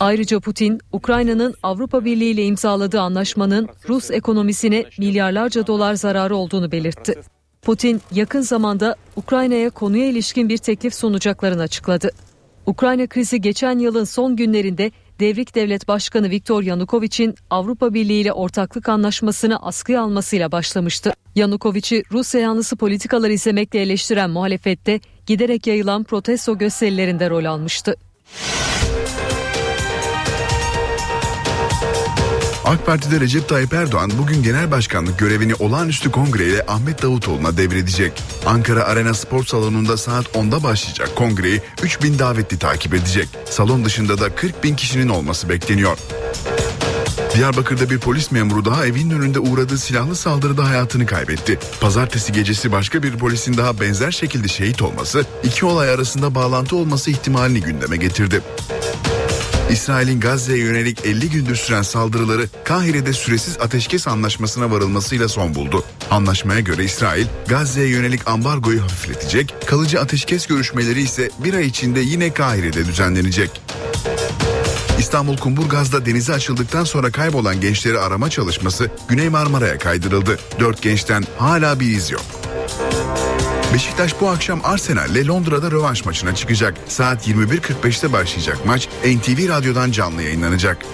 Ayrıca 0.00 0.40
Putin, 0.40 0.80
Ukrayna'nın 0.92 1.54
Avrupa 1.62 2.04
Birliği 2.04 2.30
ile 2.30 2.44
imzaladığı 2.44 3.00
anlaşmanın 3.00 3.68
Rus 3.88 4.10
ekonomisine 4.10 4.84
milyarlarca 4.98 5.66
dolar 5.66 5.94
zararı 5.94 6.36
olduğunu 6.36 6.72
belirtti. 6.72 7.14
Putin 7.62 8.00
yakın 8.12 8.40
zamanda 8.40 8.96
Ukrayna'ya 9.16 9.70
konuya 9.70 10.06
ilişkin 10.06 10.48
bir 10.48 10.58
teklif 10.58 10.94
sunacaklarını 10.94 11.62
açıkladı. 11.62 12.10
Ukrayna 12.66 13.06
krizi 13.06 13.40
geçen 13.40 13.78
yılın 13.78 14.04
son 14.04 14.36
günlerinde 14.36 14.90
Devrik 15.20 15.54
Devlet 15.54 15.88
Başkanı 15.88 16.30
Viktor 16.30 16.62
Yanukovic'in 16.62 17.34
Avrupa 17.50 17.94
Birliği 17.94 18.20
ile 18.20 18.32
ortaklık 18.32 18.88
anlaşmasını 18.88 19.62
askıya 19.62 20.02
almasıyla 20.02 20.52
başlamıştı. 20.52 21.12
Yanukovic'i 21.34 22.02
Rusya 22.12 22.40
yanlısı 22.40 22.76
politikalar 22.76 23.30
izlemekle 23.30 23.82
eleştiren 23.82 24.30
muhalefette 24.30 25.00
giderek 25.26 25.66
yayılan 25.66 26.04
protesto 26.04 26.58
gösterilerinde 26.58 27.30
rol 27.30 27.44
almıştı. 27.44 27.94
AK 32.72 32.86
Parti'de 32.86 33.20
Recep 33.20 33.48
Tayyip 33.48 33.72
Erdoğan 33.72 34.10
bugün 34.18 34.42
genel 34.42 34.70
başkanlık 34.70 35.18
görevini 35.18 35.54
olağanüstü 35.54 36.10
kongreyle 36.10 36.64
Ahmet 36.68 37.02
Davutoğlu'na 37.02 37.56
devredecek. 37.56 38.22
Ankara 38.46 38.84
Arena 38.84 39.14
Spor 39.14 39.44
Salonu'nda 39.44 39.96
saat 39.96 40.26
10'da 40.26 40.62
başlayacak 40.62 41.16
kongreyi 41.16 41.60
3000 41.82 42.18
davetli 42.18 42.58
takip 42.58 42.94
edecek. 42.94 43.28
Salon 43.50 43.84
dışında 43.84 44.20
da 44.20 44.34
40 44.34 44.64
bin 44.64 44.76
kişinin 44.76 45.08
olması 45.08 45.48
bekleniyor. 45.48 45.98
Diyarbakır'da 47.34 47.90
bir 47.90 47.98
polis 47.98 48.30
memuru 48.30 48.64
daha 48.64 48.86
evinin 48.86 49.10
önünde 49.10 49.38
uğradığı 49.38 49.78
silahlı 49.78 50.16
saldırıda 50.16 50.68
hayatını 50.68 51.06
kaybetti. 51.06 51.58
Pazartesi 51.80 52.32
gecesi 52.32 52.72
başka 52.72 53.02
bir 53.02 53.12
polisin 53.18 53.56
daha 53.56 53.80
benzer 53.80 54.10
şekilde 54.10 54.48
şehit 54.48 54.82
olması, 54.82 55.24
iki 55.44 55.66
olay 55.66 55.90
arasında 55.90 56.34
bağlantı 56.34 56.76
olması 56.76 57.10
ihtimalini 57.10 57.60
gündeme 57.60 57.96
getirdi. 57.96 58.42
İsrail'in 59.72 60.20
Gazze'ye 60.20 60.58
yönelik 60.58 61.06
50 61.06 61.30
gündür 61.30 61.56
süren 61.56 61.82
saldırıları 61.82 62.48
Kahire'de 62.64 63.12
süresiz 63.12 63.56
ateşkes 63.60 64.08
anlaşmasına 64.08 64.70
varılmasıyla 64.70 65.28
son 65.28 65.54
buldu. 65.54 65.84
Anlaşmaya 66.10 66.60
göre 66.60 66.84
İsrail 66.84 67.26
Gazze'ye 67.48 67.88
yönelik 67.88 68.28
ambargoyu 68.28 68.82
hafifletecek, 68.82 69.54
kalıcı 69.66 70.00
ateşkes 70.00 70.46
görüşmeleri 70.46 71.02
ise 71.02 71.30
bir 71.44 71.54
ay 71.54 71.66
içinde 71.66 72.00
yine 72.00 72.32
Kahire'de 72.32 72.86
düzenlenecek. 72.86 73.50
İstanbul 74.98 75.36
Kumburgaz'da 75.36 76.06
denize 76.06 76.32
açıldıktan 76.32 76.84
sonra 76.84 77.10
kaybolan 77.10 77.60
gençleri 77.60 77.98
arama 77.98 78.30
çalışması 78.30 78.90
Güney 79.08 79.28
Marmara'ya 79.28 79.78
kaydırıldı. 79.78 80.38
Dört 80.60 80.82
gençten 80.82 81.24
hala 81.38 81.80
bir 81.80 81.86
iz 81.86 82.10
yok. 82.10 82.41
Beşiktaş 83.72 84.20
bu 84.20 84.28
akşam 84.28 84.60
Arsenal'le 84.64 85.28
Londra'da 85.28 85.70
rövanş 85.70 86.04
maçına 86.04 86.34
çıkacak. 86.34 86.74
Saat 86.88 87.28
21.45'te 87.28 88.12
başlayacak 88.12 88.66
maç 88.66 88.88
NTV 89.04 89.48
Radyo'dan 89.48 89.90
canlı 89.90 90.22
yayınlanacak. 90.22 90.86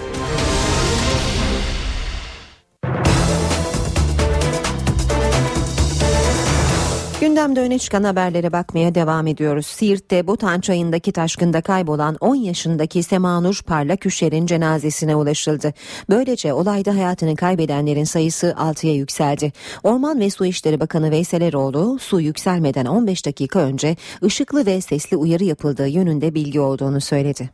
Gündemde 7.39 7.61
öne 7.61 7.79
çıkan 7.79 8.03
haberlere 8.03 8.51
bakmaya 8.51 8.95
devam 8.95 9.27
ediyoruz. 9.27 9.65
Siirt'te 9.65 10.27
Botan 10.27 10.61
çayındaki 10.61 11.11
taşkında 11.11 11.61
kaybolan 11.61 12.17
10 12.19 12.35
yaşındaki 12.35 13.03
Semanur 13.03 13.61
Parlaküşer'in 13.67 14.45
cenazesine 14.45 15.15
ulaşıldı. 15.15 15.73
Böylece 16.09 16.53
olayda 16.53 16.95
hayatını 16.95 17.35
kaybedenlerin 17.35 18.03
sayısı 18.03 18.55
6'ya 18.57 18.93
yükseldi. 18.93 19.53
Orman 19.83 20.19
ve 20.19 20.29
Su 20.29 20.45
İşleri 20.45 20.79
Bakanı 20.79 21.11
Veysel 21.11 21.41
Eroğlu 21.41 21.99
su 21.99 22.21
yükselmeden 22.21 22.85
15 22.85 23.25
dakika 23.25 23.59
önce 23.59 23.95
ışıklı 24.23 24.65
ve 24.65 24.81
sesli 24.81 25.17
uyarı 25.17 25.43
yapıldığı 25.43 25.87
yönünde 25.87 26.35
bilgi 26.35 26.59
olduğunu 26.59 27.01
söyledi. 27.01 27.49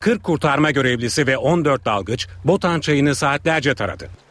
40 0.00 0.24
kurtarma 0.24 0.70
görevlisi 0.70 1.26
ve 1.26 1.38
14 1.38 1.84
dalgıç 1.84 2.28
Botan 2.44 2.80
çayını 2.80 3.14
saatlerce 3.14 3.74
taradı. 3.74 4.25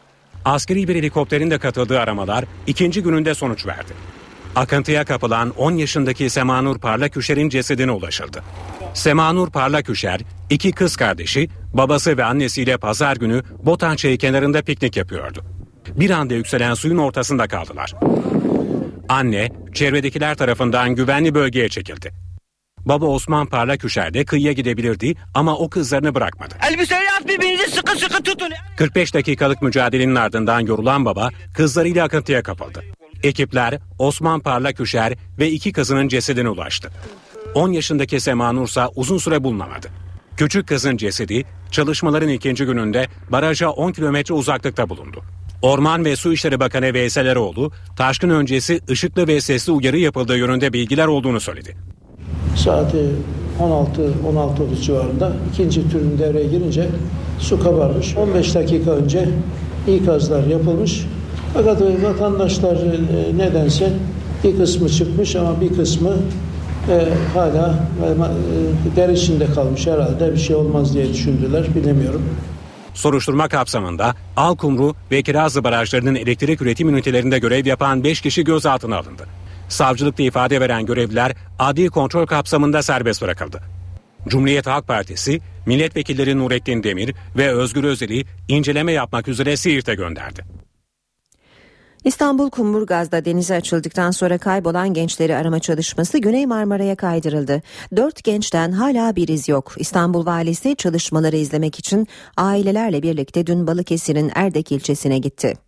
Askeri 0.46 0.88
bir 0.88 0.96
helikopterin 0.96 1.50
de 1.50 1.58
katıldığı 1.58 2.00
aramalar 2.00 2.44
ikinci 2.66 3.02
gününde 3.02 3.34
sonuç 3.34 3.66
verdi. 3.66 3.92
Akıntıya 4.56 5.04
kapılan 5.04 5.50
10 5.56 5.72
yaşındaki 5.72 6.30
Semanur 6.30 6.78
Parlaküşer'in 6.78 7.48
cesedine 7.48 7.90
ulaşıldı. 7.90 8.42
Semanur 8.94 9.50
Parlaküşer, 9.50 10.20
iki 10.50 10.72
kız 10.72 10.96
kardeşi, 10.96 11.48
babası 11.72 12.16
ve 12.16 12.24
annesiyle 12.24 12.76
pazar 12.76 13.16
günü 13.16 13.42
Botan 13.62 13.96
Çayı 13.96 14.18
kenarında 14.18 14.62
piknik 14.62 14.96
yapıyordu. 14.96 15.44
Bir 15.96 16.10
anda 16.10 16.34
yükselen 16.34 16.74
suyun 16.74 16.98
ortasında 16.98 17.48
kaldılar. 17.48 17.94
Anne, 19.08 19.52
çevredekiler 19.74 20.34
tarafından 20.34 20.94
güvenli 20.94 21.34
bölgeye 21.34 21.68
çekildi. 21.68 22.25
Baba 22.86 23.06
Osman 23.06 23.46
Parlaküşer 23.46 24.14
de 24.14 24.24
kıyıya 24.24 24.52
gidebilirdi 24.52 25.14
ama 25.34 25.56
o 25.56 25.70
kızlarını 25.70 26.14
bırakmadı. 26.14 26.54
Elbiseyi 26.70 27.10
at 27.20 27.28
birbirinizi 27.28 27.70
sıkı 27.70 27.98
sıkı 27.98 28.22
tutun. 28.22 28.48
45 28.76 29.14
dakikalık 29.14 29.62
mücadelenin 29.62 30.14
ardından 30.14 30.60
yorulan 30.60 31.04
baba 31.04 31.30
kızlarıyla 31.54 32.04
akıntıya 32.04 32.42
kapıldı. 32.42 32.84
Ekipler 33.22 33.78
Osman 33.98 34.40
Parlaküşer 34.40 35.14
ve 35.38 35.50
iki 35.50 35.72
kızının 35.72 36.08
cesedine 36.08 36.48
ulaştı. 36.48 36.90
10 37.54 37.72
yaşındaki 37.72 38.20
Sema 38.20 38.52
Nursa 38.52 38.90
uzun 38.94 39.18
süre 39.18 39.44
bulunamadı. 39.44 39.88
Küçük 40.36 40.68
kızın 40.68 40.96
cesedi 40.96 41.44
çalışmaların 41.70 42.28
ikinci 42.28 42.64
gününde 42.64 43.08
baraja 43.28 43.70
10 43.70 43.92
kilometre 43.92 44.34
uzaklıkta 44.34 44.88
bulundu. 44.88 45.22
Orman 45.62 46.04
ve 46.04 46.16
Su 46.16 46.32
İşleri 46.32 46.60
Bakanı 46.60 46.94
Veysel 46.94 47.26
Eroğlu, 47.26 47.72
taşkın 47.96 48.30
öncesi 48.30 48.80
ışıklı 48.90 49.28
ve 49.28 49.40
sesli 49.40 49.72
uyarı 49.72 49.98
yapıldığı 49.98 50.38
yönünde 50.38 50.72
bilgiler 50.72 51.06
olduğunu 51.06 51.40
söyledi. 51.40 51.76
Saati 52.56 52.98
16-16.30 53.60 54.82
civarında 54.82 55.32
ikinci 55.52 55.90
türün 55.90 56.18
devreye 56.18 56.46
girince 56.46 56.88
su 57.38 57.62
kabarmış. 57.62 58.16
15 58.16 58.54
dakika 58.54 58.90
önce 58.90 59.28
ikazlar 59.86 60.46
yapılmış. 60.46 61.06
Fakat 61.54 61.82
vatandaşlar 62.02 62.76
e, 62.76 63.38
nedense 63.38 63.92
bir 64.44 64.56
kısmı 64.56 64.88
çıkmış 64.88 65.36
ama 65.36 65.60
bir 65.60 65.68
kısmı 65.68 66.12
e, 66.90 67.08
hala 67.34 67.74
e, 68.92 68.96
der 68.96 69.08
içinde 69.08 69.46
kalmış 69.46 69.86
herhalde 69.86 70.32
bir 70.32 70.38
şey 70.38 70.56
olmaz 70.56 70.94
diye 70.94 71.08
düşündüler 71.08 71.74
bilemiyorum. 71.74 72.22
Soruşturma 72.94 73.48
kapsamında 73.48 74.14
Alkumru 74.36 74.94
ve 75.10 75.22
Kirazlı 75.22 75.64
barajlarının 75.64 76.14
elektrik 76.14 76.62
üretim 76.62 76.88
ünitelerinde 76.88 77.38
görev 77.38 77.66
yapan 77.66 78.04
5 78.04 78.20
kişi 78.20 78.44
gözaltına 78.44 78.96
alındı. 78.96 79.26
Savcılıkta 79.68 80.22
ifade 80.22 80.60
veren 80.60 80.86
görevliler 80.86 81.32
adli 81.58 81.88
kontrol 81.88 82.26
kapsamında 82.26 82.82
serbest 82.82 83.22
bırakıldı. 83.22 83.62
Cumhuriyet 84.28 84.66
Halk 84.66 84.88
Partisi, 84.88 85.40
milletvekilleri 85.66 86.38
Nurettin 86.38 86.82
Demir 86.82 87.14
ve 87.36 87.52
Özgür 87.52 87.84
Özel'i 87.84 88.24
inceleme 88.48 88.92
yapmak 88.92 89.28
üzere 89.28 89.56
Siirt'e 89.56 89.94
gönderdi. 89.94 90.44
İstanbul 92.04 92.50
Kumburgaz'da 92.50 93.24
denize 93.24 93.54
açıldıktan 93.56 94.10
sonra 94.10 94.38
kaybolan 94.38 94.94
gençleri 94.94 95.36
arama 95.36 95.58
çalışması 95.58 96.18
Güney 96.18 96.46
Marmara'ya 96.46 96.96
kaydırıldı. 96.96 97.62
Dört 97.96 98.24
gençten 98.24 98.72
hala 98.72 99.16
bir 99.16 99.28
iz 99.28 99.48
yok. 99.48 99.74
İstanbul 99.78 100.26
Valisi 100.26 100.76
çalışmaları 100.76 101.36
izlemek 101.36 101.78
için 101.78 102.08
ailelerle 102.36 103.02
birlikte 103.02 103.46
dün 103.46 103.66
Balıkesir'in 103.66 104.32
Erdek 104.34 104.72
ilçesine 104.72 105.18
gitti. 105.18 105.65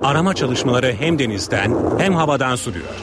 Arama 0.00 0.34
çalışmaları 0.34 0.94
hem 0.98 1.18
denizden 1.18 1.74
hem 1.98 2.14
havadan 2.14 2.56
sürüyor. 2.56 2.94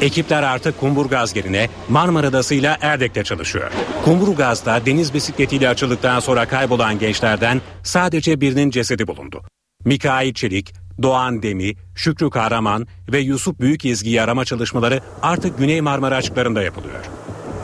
Ekipler 0.00 0.42
artık 0.42 0.80
Kumburgaz 0.80 1.36
yerine 1.36 1.68
Marmara 1.88 2.26
Adası'yla 2.26 2.78
Erdek'te 2.80 3.24
çalışıyor. 3.24 3.70
Kumburgaz'da 4.04 4.86
deniz 4.86 5.14
bisikletiyle 5.14 5.68
açıldıktan 5.68 6.20
sonra 6.20 6.48
kaybolan 6.48 6.98
gençlerden 6.98 7.60
sadece 7.82 8.40
birinin 8.40 8.70
cesedi 8.70 9.06
bulundu. 9.06 9.42
Mikail 9.84 10.34
Çelik, 10.34 10.72
Doğan 11.02 11.42
Demi, 11.42 11.72
Şükrü 11.94 12.30
Kahraman 12.30 12.86
ve 13.12 13.18
Yusuf 13.18 13.60
Büyükizgi'yi 13.60 14.22
arama 14.22 14.44
çalışmaları 14.44 15.00
artık 15.22 15.58
Güney 15.58 15.80
Marmara 15.80 16.16
açıklarında 16.16 16.62
yapılıyor. 16.62 17.04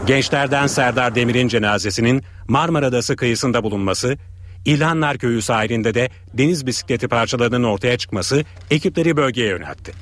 Gençlerden 0.06 0.66
Serdar 0.66 1.14
Demir'in 1.14 1.48
cenazesinin 1.48 2.22
Marmara 2.48 2.86
Adası 2.86 3.16
kıyısında 3.16 3.62
bulunması, 3.64 4.18
İlhanlar 4.64 5.18
Köyü 5.18 5.42
sahilinde 5.42 5.94
de 5.94 6.08
deniz 6.34 6.66
bisikleti 6.66 7.08
parçalarının 7.08 7.64
ortaya 7.64 7.98
çıkması 7.98 8.44
ekipleri 8.70 9.16
bölgeye 9.16 9.48
yöneltti. 9.48 9.92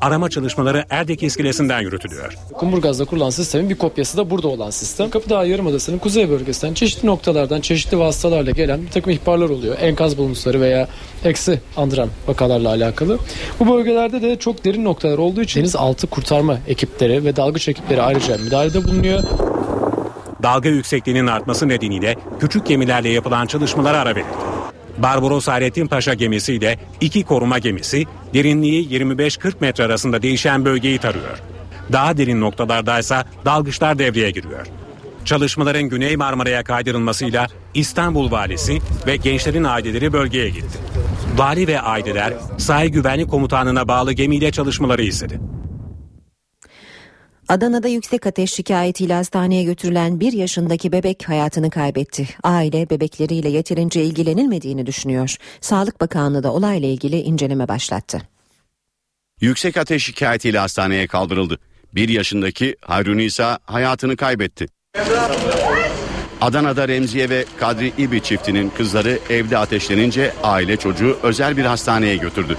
Arama 0.00 0.30
çalışmaları 0.30 0.84
Erdek 0.90 1.22
iskelesinden 1.22 1.80
yürütülüyor. 1.80 2.34
Kumburgaz'da 2.52 3.04
kurulan 3.04 3.30
sistemin 3.30 3.70
bir 3.70 3.74
kopyası 3.74 4.16
da 4.16 4.30
burada 4.30 4.48
olan 4.48 4.70
sistem. 4.70 5.10
Kapıdağ 5.10 5.44
Yarımadası'nın 5.44 5.98
kuzey 5.98 6.30
bölgesinden 6.30 6.74
çeşitli 6.74 7.06
noktalardan 7.06 7.60
çeşitli 7.60 7.98
vasıtalarla 7.98 8.50
gelen 8.50 8.82
bir 8.82 8.90
takım 8.90 9.12
ihbarlar 9.12 9.50
oluyor. 9.50 9.76
Enkaz 9.80 10.18
buluntusları 10.18 10.60
veya 10.60 10.88
eksi 11.24 11.60
andıran 11.76 12.08
vakalarla 12.26 12.68
alakalı. 12.68 13.18
Bu 13.60 13.74
bölgelerde 13.74 14.22
de 14.22 14.38
çok 14.38 14.64
derin 14.64 14.84
noktalar 14.84 15.18
olduğu 15.18 15.42
için 15.42 15.60
deniz 15.60 15.76
altı 15.76 16.06
kurtarma 16.06 16.58
ekipleri 16.68 17.24
ve 17.24 17.36
dalgıç 17.36 17.68
ekipleri 17.68 18.02
ayrıca 18.02 18.38
müdahalede 18.38 18.84
bulunuyor. 18.84 19.22
Dalga 20.42 20.68
yüksekliğinin 20.68 21.26
artması 21.26 21.68
nedeniyle 21.68 22.16
küçük 22.40 22.66
gemilerle 22.66 23.08
yapılan 23.08 23.46
çalışmalara 23.46 23.98
ara 23.98 24.10
verildi. 24.16 24.50
Barbaros 24.98 25.48
Hayrettin 25.48 25.86
Paşa 25.86 26.14
gemisiyle 26.14 26.78
iki 27.00 27.24
koruma 27.24 27.58
gemisi 27.58 28.04
derinliği 28.34 28.88
25-40 28.88 29.54
metre 29.60 29.84
arasında 29.84 30.22
değişen 30.22 30.64
bölgeyi 30.64 30.98
tarıyor. 30.98 31.42
Daha 31.92 32.16
derin 32.16 32.40
noktalardaysa 32.40 33.24
dalgıçlar 33.44 33.98
devreye 33.98 34.30
giriyor. 34.30 34.66
Çalışmaların 35.24 35.82
Güney 35.82 36.16
Marmara'ya 36.16 36.64
kaydırılmasıyla 36.64 37.46
İstanbul 37.74 38.30
Valisi 38.30 38.78
ve 39.06 39.16
gençlerin 39.16 39.64
aileleri 39.64 40.12
bölgeye 40.12 40.48
gitti. 40.48 40.78
Vali 41.36 41.66
ve 41.66 41.80
aileler 41.80 42.34
sahil 42.58 42.88
güvenlik 42.88 43.30
komutanına 43.30 43.88
bağlı 43.88 44.12
gemiyle 44.12 44.50
çalışmaları 44.50 45.02
izledi. 45.02 45.40
Adana'da 47.50 47.88
yüksek 47.88 48.26
ateş 48.26 48.52
şikayetiyle 48.52 49.14
hastaneye 49.14 49.64
götürülen 49.64 50.20
bir 50.20 50.32
yaşındaki 50.32 50.92
bebek 50.92 51.28
hayatını 51.28 51.70
kaybetti. 51.70 52.28
Aile 52.42 52.90
bebekleriyle 52.90 53.48
yeterince 53.48 54.02
ilgilenilmediğini 54.02 54.86
düşünüyor. 54.86 55.36
Sağlık 55.60 56.00
Bakanlığı 56.00 56.42
da 56.42 56.52
olayla 56.52 56.88
ilgili 56.88 57.20
inceleme 57.20 57.68
başlattı. 57.68 58.22
Yüksek 59.40 59.76
ateş 59.76 60.04
şikayetiyle 60.04 60.58
hastaneye 60.58 61.06
kaldırıldı. 61.06 61.58
Bir 61.94 62.08
yaşındaki 62.08 62.76
Hayrun 62.80 63.18
İsa 63.18 63.58
hayatını 63.64 64.16
kaybetti. 64.16 64.66
Adana'da 66.40 66.88
Remziye 66.88 67.30
ve 67.30 67.44
Kadri 67.60 67.92
İbi 67.98 68.22
çiftinin 68.22 68.70
kızları 68.70 69.18
evde 69.30 69.58
ateşlenince 69.58 70.32
aile 70.42 70.76
çocuğu 70.76 71.18
özel 71.22 71.56
bir 71.56 71.64
hastaneye 71.64 72.16
götürdü. 72.16 72.56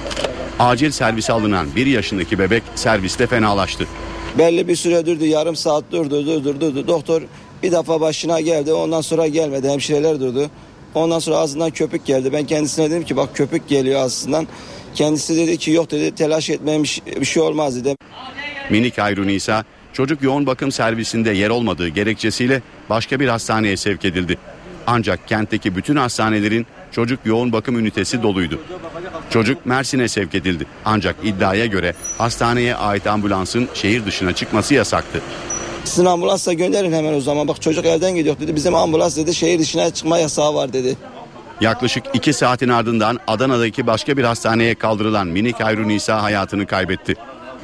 Acil 0.59 0.91
servise 0.91 1.33
alınan 1.33 1.75
bir 1.75 1.85
yaşındaki 1.85 2.39
bebek 2.39 2.63
serviste 2.75 3.27
fenalaştı. 3.27 3.87
Belli 4.37 4.67
bir 4.67 4.75
süre 4.75 5.05
durdu 5.05 5.25
yarım 5.25 5.55
saat 5.55 5.83
durdu 5.91 6.25
durdu 6.25 6.61
durdu. 6.61 6.87
Doktor 6.87 7.21
bir 7.63 7.71
defa 7.71 8.01
başına 8.01 8.41
geldi 8.41 8.73
ondan 8.73 9.01
sonra 9.01 9.27
gelmedi 9.27 9.69
hemşireler 9.69 10.19
durdu. 10.19 10.49
Ondan 10.95 11.19
sonra 11.19 11.37
ağzından 11.37 11.71
köpük 11.71 12.05
geldi. 12.05 12.33
Ben 12.33 12.45
kendisine 12.45 12.91
dedim 12.91 13.03
ki 13.03 13.17
bak 13.17 13.35
köpük 13.35 13.69
geliyor 13.69 13.99
ağzından. 13.99 14.47
Kendisi 14.95 15.35
dedi 15.35 15.57
ki 15.57 15.71
yok 15.71 15.91
dedi 15.91 16.15
telaş 16.15 16.49
etmem 16.49 16.83
bir 17.19 17.25
şey 17.25 17.43
olmaz 17.43 17.85
dedi. 17.85 17.95
Minik 18.69 18.97
Hayrun 18.97 19.27
İsa 19.27 19.65
çocuk 19.93 20.21
yoğun 20.23 20.45
bakım 20.45 20.71
servisinde 20.71 21.31
yer 21.31 21.49
olmadığı 21.49 21.87
gerekçesiyle 21.87 22.61
başka 22.89 23.19
bir 23.19 23.27
hastaneye 23.27 23.77
sevk 23.77 24.05
edildi. 24.05 24.37
Ancak 24.87 25.27
kentteki 25.27 25.75
bütün 25.75 25.95
hastanelerin 25.95 26.67
çocuk 26.91 27.19
yoğun 27.25 27.51
bakım 27.51 27.79
ünitesi 27.79 28.23
doluydu. 28.23 28.59
Çocuk 29.29 29.65
Mersin'e 29.65 30.07
sevk 30.07 30.35
edildi. 30.35 30.65
Ancak 30.85 31.15
iddiaya 31.23 31.65
göre 31.65 31.93
hastaneye 32.17 32.75
ait 32.75 33.07
ambulansın 33.07 33.69
şehir 33.73 34.05
dışına 34.05 34.35
çıkması 34.35 34.73
yasaktı. 34.73 35.21
Sizin 35.85 36.05
ambulansla 36.05 36.53
gönderin 36.53 36.93
hemen 36.93 37.13
o 37.13 37.21
zaman. 37.21 37.47
Bak 37.47 37.61
çocuk 37.61 37.85
evden 37.85 38.15
gidiyor 38.15 38.39
dedi. 38.39 38.55
Bizim 38.55 38.75
ambulans 38.75 39.17
dedi 39.17 39.35
şehir 39.35 39.59
dışına 39.59 39.93
çıkma 39.93 40.17
yasağı 40.17 40.53
var 40.53 40.73
dedi. 40.73 40.97
Yaklaşık 41.61 42.03
iki 42.13 42.33
saatin 42.33 42.69
ardından 42.69 43.19
Adana'daki 43.27 43.87
başka 43.87 44.17
bir 44.17 44.23
hastaneye 44.23 44.75
kaldırılan 44.75 45.27
minik 45.27 45.59
Hayrun 45.59 45.89
İsa 45.89 46.23
hayatını 46.23 46.65
kaybetti. 46.67 47.15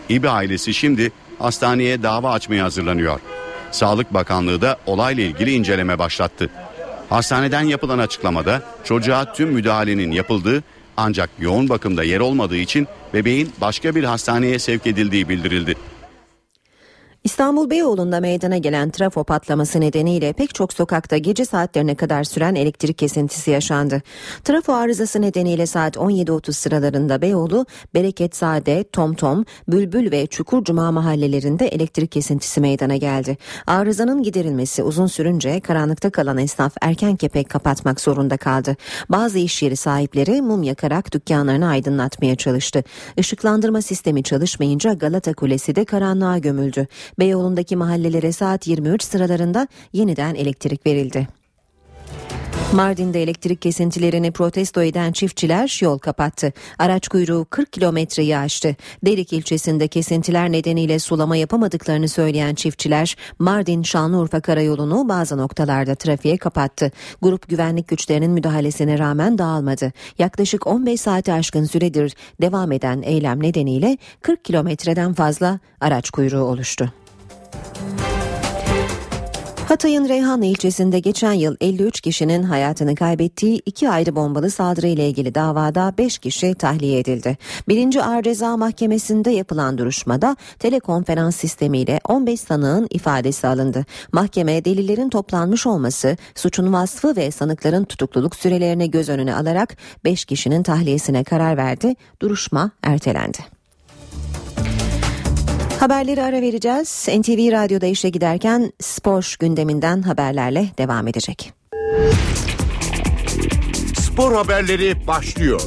İbi 0.10 0.30
ailesi 0.30 0.74
şimdi 0.74 1.12
hastaneye 1.40 2.04
dava 2.04 2.32
açmaya 2.32 2.64
hazırlanıyor. 2.64 3.20
Sağlık 3.72 4.14
Bakanlığı 4.14 4.62
da 4.62 4.78
olayla 4.86 5.24
ilgili 5.24 5.54
inceleme 5.54 6.00
başlattı. 6.00 6.50
Hastaneden 7.10 7.62
yapılan 7.62 8.00
açıklamada 8.00 8.62
çocuğa 8.84 9.34
tüm 9.34 9.50
müdahalenin 9.50 10.12
yapıldığı 10.12 10.64
ancak 10.98 11.30
yoğun 11.40 11.70
bakımda 11.70 12.04
yer 12.04 12.20
olmadığı 12.20 12.58
için 12.58 12.88
bebeğin 13.14 13.52
başka 13.62 13.96
bir 13.96 14.04
hastaneye 14.04 14.60
sevk 14.60 14.88
edildiği 14.88 15.30
bildirildi. 15.30 15.76
İstanbul 17.28 17.70
Beyoğlu'nda 17.70 18.20
meydana 18.20 18.58
gelen 18.58 18.90
trafo 18.90 19.24
patlaması 19.24 19.82
nedeniyle 19.82 20.34
pek 20.34 20.56
çok 20.56 20.74
sokakta 20.74 21.18
gece 21.18 21.46
saatlerine 21.46 21.96
kadar 21.96 22.24
süren 22.24 22.56
elektrik 22.56 22.98
kesintisi 22.98 23.52
yaşandı. 23.52 24.02
Trafo 24.44 24.74
arızası 24.74 25.22
nedeniyle 25.22 25.66
saat 25.66 25.96
17.30 25.96 26.54
sıralarında 26.54 27.22
Beyoğlu, 27.22 27.66
Bereketzade, 27.94 28.84
Tomtom, 28.84 29.46
Bülbül 29.68 30.12
ve 30.12 30.28
Çukurcuma 30.28 30.92
mahallelerinde 30.92 31.68
elektrik 31.68 32.12
kesintisi 32.12 32.62
meydana 32.62 32.96
geldi. 32.96 33.38
Arızanın 33.68 34.24
giderilmesi 34.24 34.84
uzun 34.84 35.08
sürünce 35.08 35.60
karanlıkta 35.60 36.10
kalan 36.10 36.38
esnaf 36.38 36.74
erken 36.82 37.16
kepek 37.16 37.50
kapatmak 37.50 38.02
zorunda 38.02 38.38
kaldı. 38.38 38.76
Bazı 39.10 39.40
iş 39.40 39.64
yeri 39.64 39.76
sahipleri 39.76 40.42
mum 40.42 40.64
yakarak 40.64 41.14
dükkanlarını 41.14 41.68
aydınlatmaya 41.68 42.36
çalıştı. 42.36 42.84
Işıklandırma 43.18 43.82
sistemi 43.82 44.24
çalışmayınca 44.24 44.94
Galata 44.94 45.34
Kulesi 45.34 45.76
de 45.76 45.86
karanlığa 45.86 46.38
gömüldü. 46.38 46.88
Beyoğlu'ndaki 47.20 47.76
mahallelere 47.76 48.32
saat 48.32 48.68
23 48.68 49.04
sıralarında 49.04 49.68
yeniden 49.94 50.36
elektrik 50.36 50.86
verildi. 50.86 51.28
Mardin'de 52.74 53.24
elektrik 53.24 53.62
kesintilerini 53.62 54.32
protesto 54.32 54.84
eden 54.84 55.12
çiftçiler 55.12 55.80
yol 55.82 55.98
kapattı. 55.98 56.54
Araç 56.80 57.08
kuyruğu 57.08 57.46
40 57.50 57.74
kilometreyi 57.74 58.38
aştı. 58.38 58.76
Derik 59.06 59.34
ilçesinde 59.34 59.88
kesintiler 59.88 60.52
nedeniyle 60.52 61.00
sulama 61.00 61.36
yapamadıklarını 61.36 62.10
söyleyen 62.10 62.56
çiftçiler 62.56 63.16
Mardin 63.40 63.84
Şanlıurfa 63.84 64.40
karayolunu 64.40 65.10
bazı 65.10 65.38
noktalarda 65.38 65.96
trafiğe 65.96 66.38
kapattı. 66.38 66.92
Grup 67.22 67.50
güvenlik 67.50 67.88
güçlerinin 67.88 68.32
müdahalesine 68.32 69.00
rağmen 69.00 69.38
dağılmadı. 69.38 69.92
Yaklaşık 70.20 70.68
15 70.68 71.02
saati 71.02 71.34
aşkın 71.34 71.64
süredir 71.64 72.16
devam 72.42 72.72
eden 72.72 73.02
eylem 73.02 73.44
nedeniyle 73.44 73.98
40 74.22 74.46
kilometreden 74.46 75.14
fazla 75.14 75.60
araç 75.82 76.10
kuyruğu 76.10 76.44
oluştu. 76.44 76.94
Hatay'ın 79.68 80.10
Reyhanlı 80.10 80.46
ilçesinde 80.46 81.00
geçen 81.00 81.34
yıl 81.34 81.56
53 81.62 82.02
kişinin 82.02 82.44
hayatını 82.44 82.96
kaybettiği 82.96 83.62
iki 83.66 83.90
ayrı 83.90 84.16
bombalı 84.16 84.52
saldırı 84.52 84.88
ile 84.88 85.10
ilgili 85.10 85.36
davada 85.36 85.94
5 85.98 86.18
kişi 86.18 86.56
tahliye 86.56 87.00
edildi. 87.00 87.38
Birinci 87.68 88.04
Ağır 88.04 88.24
Ceza 88.24 88.58
Mahkemesi'nde 88.58 89.32
yapılan 89.32 89.78
duruşmada 89.78 90.36
telekonferans 90.60 91.36
sistemiyle 91.36 92.00
15 92.08 92.40
sanığın 92.40 92.88
ifadesi 92.90 93.48
alındı. 93.48 93.86
Mahkeme 94.12 94.66
delillerin 94.66 95.10
toplanmış 95.10 95.68
olması, 95.68 96.18
suçun 96.36 96.74
vasfı 96.74 97.16
ve 97.16 97.32
sanıkların 97.32 97.84
tutukluluk 97.84 98.36
sürelerini 98.36 98.92
göz 98.92 99.10
önüne 99.10 99.36
alarak 99.36 99.78
5 100.06 100.26
kişinin 100.26 100.64
tahliyesine 100.64 101.24
karar 101.24 101.58
verdi. 101.58 101.96
Duruşma 102.22 102.72
ertelendi. 102.84 103.57
Haberleri 105.80 106.24
ara 106.24 106.42
vereceğiz. 106.42 107.08
NTV 107.10 107.52
Radyo'da 107.52 107.86
işe 107.86 108.10
giderken 108.10 108.72
spor 108.80 109.36
gündeminden 109.40 110.02
haberlerle 110.02 110.66
devam 110.78 111.08
edecek. 111.08 111.54
Spor 114.00 114.34
haberleri 114.34 115.08
başlıyor. 115.08 115.62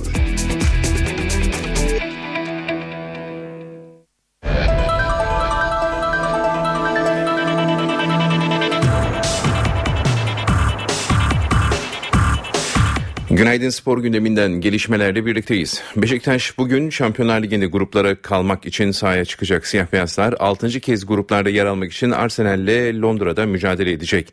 Günaydın 13.31 13.69
spor 13.69 13.99
gündeminden 13.99 14.53
gelişmelerle 14.53 15.27
birlikteyiz. 15.27 15.83
Beşiktaş 15.97 16.59
bugün 16.59 16.91
Şampiyonlar 16.91 17.43
Ligi'nde 17.43 17.67
gruplara 17.67 18.23
kalmak 18.23 18.67
için 18.67 18.91
sahaya 18.91 19.25
çıkacak 19.25 19.67
siyah 19.67 19.93
beyazlar 19.93 20.35
6. 20.39 20.81
kez 20.81 21.07
gruplarda 21.07 21.51
yer 21.51 21.67
almak 21.67 21.93
için 21.93 22.11
Arsenal'le 22.11 23.03
Londra'da 23.03 23.47
mücadele 23.47 23.93
edecek. 23.93 24.33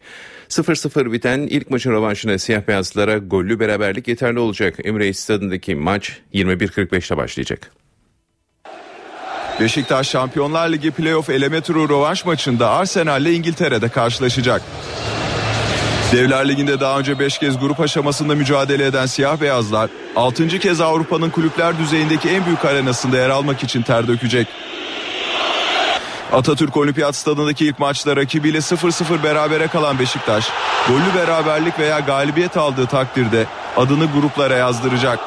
0-0 0.49 1.11
biten 1.11 1.39
ilk 1.39 1.71
maçın 1.71 1.91
rövanşına 1.91 2.37
siyah 2.37 2.67
beyazlara 2.67 3.17
gollü 3.17 3.59
beraberlik 3.59 4.07
yeterli 4.07 4.39
olacak. 4.39 4.75
Emirates 4.83 5.19
stadındaki 5.19 5.75
maç 5.75 6.17
21.45'te 6.33 7.17
başlayacak. 7.17 7.71
Beşiktaş 9.59 10.09
Şampiyonlar 10.09 10.69
Ligi 10.69 10.91
playoff 10.91 11.29
eleme 11.29 11.61
turu 11.61 11.89
rövanş 11.89 12.25
maçında 12.25 12.69
Arsenal'le 12.69 13.33
İngiltere'de 13.33 13.89
karşılaşacak. 13.89 14.61
Devler 16.11 16.47
Ligi'nde 16.47 16.79
daha 16.79 16.99
önce 16.99 17.19
5 17.19 17.37
kez 17.37 17.59
grup 17.59 17.79
aşamasında 17.79 18.35
mücadele 18.35 18.85
eden 18.85 19.05
siyah 19.05 19.41
beyazlar 19.41 19.89
6. 20.15 20.47
kez 20.47 20.81
Avrupa'nın 20.81 21.29
kulüpler 21.29 21.79
düzeyindeki 21.79 22.29
en 22.29 22.45
büyük 22.45 22.65
arenasında 22.65 23.17
yer 23.17 23.29
almak 23.29 23.63
için 23.63 23.81
ter 23.81 24.07
dökecek. 24.07 24.47
Atatürk 26.33 26.77
Olimpiyat 26.77 27.15
Stadındaki 27.15 27.65
ilk 27.65 27.79
maçta 27.79 28.15
rakibiyle 28.15 28.57
0-0 28.57 29.23
berabere 29.23 29.67
kalan 29.67 29.99
Beşiktaş, 29.99 30.49
gollü 30.87 31.21
beraberlik 31.21 31.79
veya 31.79 31.99
galibiyet 31.99 32.57
aldığı 32.57 32.87
takdirde 32.87 33.45
adını 33.77 34.05
gruplara 34.05 34.55
yazdıracak. 34.55 35.19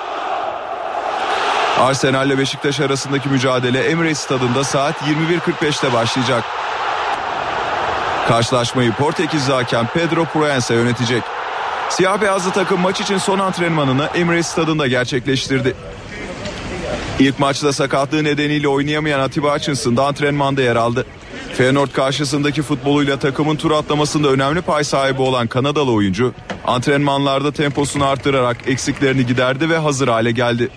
Arsenal 1.80 2.26
ile 2.26 2.38
Beşiktaş 2.38 2.80
arasındaki 2.80 3.28
mücadele 3.28 3.82
Emirates 3.82 4.18
Stadında 4.18 4.64
saat 4.64 4.94
21.45'te 5.02 5.92
başlayacak. 5.92 6.44
Karşılaşmayı 8.28 8.92
Portekizli 8.92 9.52
hakem 9.52 9.86
Pedro 9.86 10.24
Proença 10.24 10.74
yönetecek. 10.74 11.22
Siyah 11.90 12.20
beyazlı 12.20 12.50
takım 12.50 12.80
maç 12.80 13.00
için 13.00 13.18
son 13.18 13.38
antrenmanını 13.38 14.08
Emirates 14.14 14.46
stadında 14.46 14.86
gerçekleştirdi. 14.86 15.74
İlk 17.18 17.38
maçta 17.38 17.72
sakatlığı 17.72 18.24
nedeniyle 18.24 18.68
oynayamayan 18.68 19.20
Atiba 19.20 19.54
Hutchinson 19.54 19.96
da 19.96 20.06
antrenmanda 20.06 20.62
yer 20.62 20.76
aldı. 20.76 21.06
Feyenoord 21.54 21.90
karşısındaki 21.90 22.62
futboluyla 22.62 23.18
takımın 23.18 23.56
tur 23.56 23.70
atlamasında 23.70 24.28
önemli 24.28 24.62
pay 24.62 24.84
sahibi 24.84 25.22
olan 25.22 25.46
Kanadalı 25.46 25.92
oyuncu 25.92 26.34
antrenmanlarda 26.66 27.52
temposunu 27.52 28.04
arttırarak 28.04 28.56
eksiklerini 28.66 29.26
giderdi 29.26 29.70
ve 29.70 29.78
hazır 29.78 30.08
hale 30.08 30.30
geldi. 30.30 30.68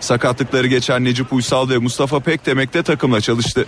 Sakatlıkları 0.00 0.66
geçen 0.66 1.04
Necip 1.04 1.32
Uysal 1.32 1.68
ve 1.68 1.78
Mustafa 1.78 2.20
Pekdemek 2.20 2.74
de 2.74 2.82
takımla 2.82 3.20
çalıştı. 3.20 3.66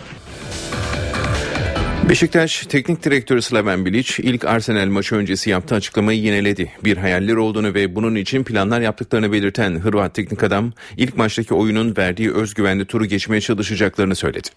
Beşiktaş 2.11 2.66
Teknik 2.66 3.05
Direktörü 3.05 3.42
Slaven 3.42 3.85
Bilic 3.85 4.23
ilk 4.23 4.44
Arsenal 4.44 4.87
maçı 4.87 5.14
öncesi 5.14 5.51
yaptığı 5.51 5.75
açıklamayı 5.75 6.20
yeniledi. 6.20 6.73
Bir 6.85 6.96
hayaller 6.96 7.35
olduğunu 7.35 7.75
ve 7.75 7.94
bunun 7.94 8.14
için 8.14 8.44
planlar 8.44 8.81
yaptıklarını 8.81 9.33
belirten 9.33 9.81
Hırvat 9.81 10.14
teknik 10.14 10.42
adam 10.42 10.73
ilk 10.96 11.16
maçtaki 11.16 11.55
oyunun 11.55 11.96
verdiği 11.96 12.33
özgüvenli 12.33 12.85
turu 12.85 13.07
geçmeye 13.07 13.40
çalışacaklarını 13.40 14.14
söyledi. 14.14 14.49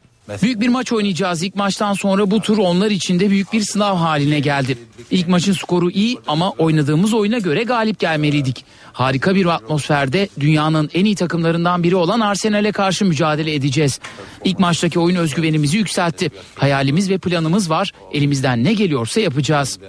Büyük 0.41 0.61
bir 0.61 0.67
maç 0.67 0.93
oynayacağız. 0.93 1.43
İlk 1.43 1.55
maçtan 1.55 1.93
sonra 1.93 2.31
bu 2.31 2.41
tur 2.41 2.57
onlar 2.57 2.91
için 2.91 3.19
de 3.19 3.29
büyük 3.29 3.53
bir 3.53 3.61
sınav 3.61 3.95
haline 3.95 4.39
geldi. 4.39 4.77
İlk 5.11 5.27
maçın 5.27 5.53
skoru 5.53 5.91
iyi 5.91 6.17
ama 6.27 6.51
oynadığımız 6.51 7.13
oyuna 7.13 7.37
göre 7.37 7.63
galip 7.63 7.99
gelmeliydik. 7.99 8.65
Harika 8.93 9.35
bir 9.35 9.45
atmosferde 9.45 10.29
dünyanın 10.39 10.89
en 10.93 11.05
iyi 11.05 11.15
takımlarından 11.15 11.83
biri 11.83 11.95
olan 11.95 12.19
Arsenal'e 12.19 12.71
karşı 12.71 13.05
mücadele 13.05 13.53
edeceğiz. 13.53 13.99
İlk 14.43 14.59
maçtaki 14.59 14.99
oyun 14.99 15.15
özgüvenimizi 15.15 15.77
yükseltti. 15.77 16.31
Hayalimiz 16.55 17.09
ve 17.09 17.17
planımız 17.17 17.69
var. 17.69 17.91
Elimizden 18.11 18.63
ne 18.63 18.73
geliyorsa 18.73 19.21
yapacağız. 19.21 19.79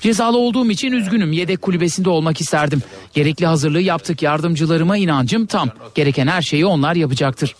Cezalı 0.00 0.38
olduğum 0.38 0.70
için 0.70 0.92
üzgünüm. 0.92 1.32
Yedek 1.32 1.62
kulübesinde 1.62 2.10
olmak 2.10 2.40
isterdim. 2.40 2.82
Gerekli 3.14 3.46
hazırlığı 3.46 3.80
yaptık. 3.80 4.22
Yardımcılarıma 4.22 4.96
inancım 4.96 5.46
tam. 5.46 5.70
Gereken 5.94 6.26
her 6.26 6.42
şeyi 6.42 6.66
onlar 6.66 6.94
yapacaktır. 6.94 7.54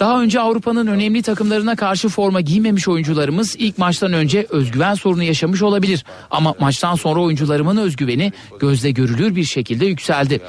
Daha 0.00 0.22
önce 0.22 0.40
Avrupa'nın 0.40 0.86
önemli 0.86 1.22
takımlarına 1.22 1.76
karşı 1.76 2.08
forma 2.08 2.40
giymemiş 2.40 2.88
oyuncularımız 2.88 3.56
ilk 3.58 3.78
maçtan 3.78 4.12
önce 4.12 4.46
özgüven 4.50 4.94
sorunu 4.94 5.22
yaşamış 5.22 5.62
olabilir. 5.62 6.04
Ama 6.30 6.54
maçtan 6.60 6.94
sonra 6.94 7.20
oyuncularımın 7.20 7.76
özgüveni 7.76 8.32
gözle 8.60 8.90
görülür 8.90 9.36
bir 9.36 9.44
şekilde 9.44 9.86
yükseldi. 9.86 10.40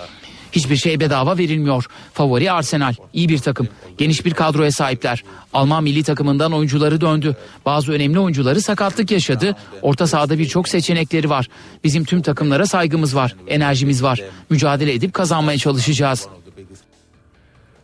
Hiçbir 0.51 0.75
şey 0.75 0.99
bedava 0.99 1.37
verilmiyor. 1.37 1.85
Favori 2.13 2.51
Arsenal. 2.51 2.93
iyi 3.13 3.29
bir 3.29 3.37
takım. 3.37 3.67
Geniş 3.97 4.25
bir 4.25 4.33
kadroya 4.33 4.71
sahipler. 4.71 5.23
Alman 5.53 5.83
milli 5.83 6.03
takımından 6.03 6.53
oyuncuları 6.53 7.01
döndü. 7.01 7.35
Bazı 7.65 7.91
önemli 7.91 8.19
oyuncuları 8.19 8.61
sakatlık 8.61 9.11
yaşadı. 9.11 9.55
Orta 9.81 10.07
sahada 10.07 10.39
birçok 10.39 10.69
seçenekleri 10.69 11.29
var. 11.29 11.49
Bizim 11.83 12.03
tüm 12.03 12.21
takımlara 12.21 12.65
saygımız 12.65 13.15
var. 13.15 13.35
Enerjimiz 13.47 14.03
var. 14.03 14.21
Mücadele 14.49 14.93
edip 14.93 15.13
kazanmaya 15.13 15.57
çalışacağız. 15.57 16.27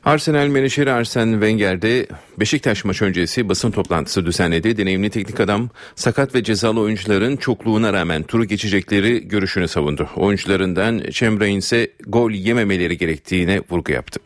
Arsenal 0.06 0.48
menajeri 0.48 0.92
Arsene 0.92 1.32
Wenger 1.32 1.82
de 1.82 2.08
Beşiktaş 2.40 2.86
maç 2.86 3.02
öncesi 3.02 3.50
basın 3.50 3.72
toplantısı 3.72 4.26
düzenledi. 4.26 4.78
Deneyimli 4.78 5.10
teknik 5.10 5.40
adam 5.40 5.70
sakat 5.96 6.36
ve 6.36 6.44
cezalı 6.44 6.80
oyuncuların 6.80 7.38
çokluğuna 7.38 7.94
rağmen 7.94 8.24
turu 8.24 8.46
geçecekleri 8.46 9.28
görüşünü 9.28 9.68
savundu. 9.68 10.10
Oyuncularından 10.16 11.04
Chamberlain 11.12 11.58
ise 11.58 11.92
gol 12.08 12.32
yememeleri 12.32 12.98
gerektiğine 12.98 13.62
vurgu 13.70 13.92
yaptı. 13.92 14.20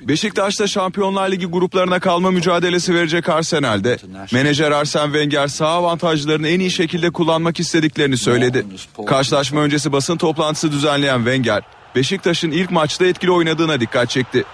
Beşiktaş'ta 0.00 0.66
Şampiyonlar 0.66 1.30
Ligi 1.30 1.46
gruplarına 1.46 2.00
kalma 2.00 2.30
mücadelesi 2.30 2.94
verecek 2.94 3.28
Arsenal'de. 3.28 3.96
Menajer 4.32 4.70
Arsene 4.70 5.04
Wenger 5.04 5.46
sağ 5.46 5.68
avantajlarını 5.68 6.48
en 6.48 6.60
iyi 6.60 6.70
şekilde 6.70 7.10
kullanmak 7.10 7.60
istediklerini 7.60 8.16
söyledi. 8.16 8.66
Karşılaşma 9.06 9.60
öncesi 9.60 9.92
basın 9.92 10.16
toplantısı 10.16 10.72
düzenleyen 10.72 11.18
Wenger, 11.18 11.62
Beşiktaş'ın 11.94 12.50
ilk 12.50 12.70
maçta 12.70 13.06
etkili 13.06 13.30
oynadığına 13.30 13.80
dikkat 13.80 14.10
çekti. 14.10 14.44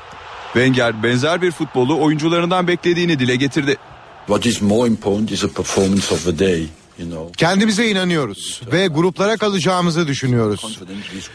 Wenger 0.52 1.02
benzer 1.02 1.42
bir 1.42 1.50
futbolu 1.50 2.00
oyuncularından 2.00 2.68
beklediğini 2.68 3.18
dile 3.18 3.36
getirdi. 3.36 3.76
What 4.26 4.46
is 4.46 4.62
more 4.62 4.88
important 4.88 5.30
is 5.30 5.44
a 5.44 5.48
performance 5.48 6.14
of 6.14 6.24
the 6.24 6.38
day. 6.38 6.66
Kendimize 7.36 7.88
inanıyoruz 7.88 8.62
ve 8.72 8.86
gruplara 8.86 9.36
kalacağımızı 9.36 10.06
düşünüyoruz. 10.06 10.80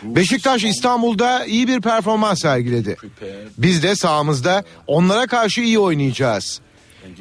Beşiktaş 0.04 0.64
İstanbul'da 0.64 1.45
iyi 1.45 1.68
bir 1.68 1.82
performans 1.82 2.41
sergiledi. 2.41 2.97
Biz 3.58 3.84
de 3.84 3.95
sahamızda 3.95 4.64
onlara 4.88 5.28
karşı 5.28 5.62
iyi 5.62 5.80
oynayacağız. 5.80 6.62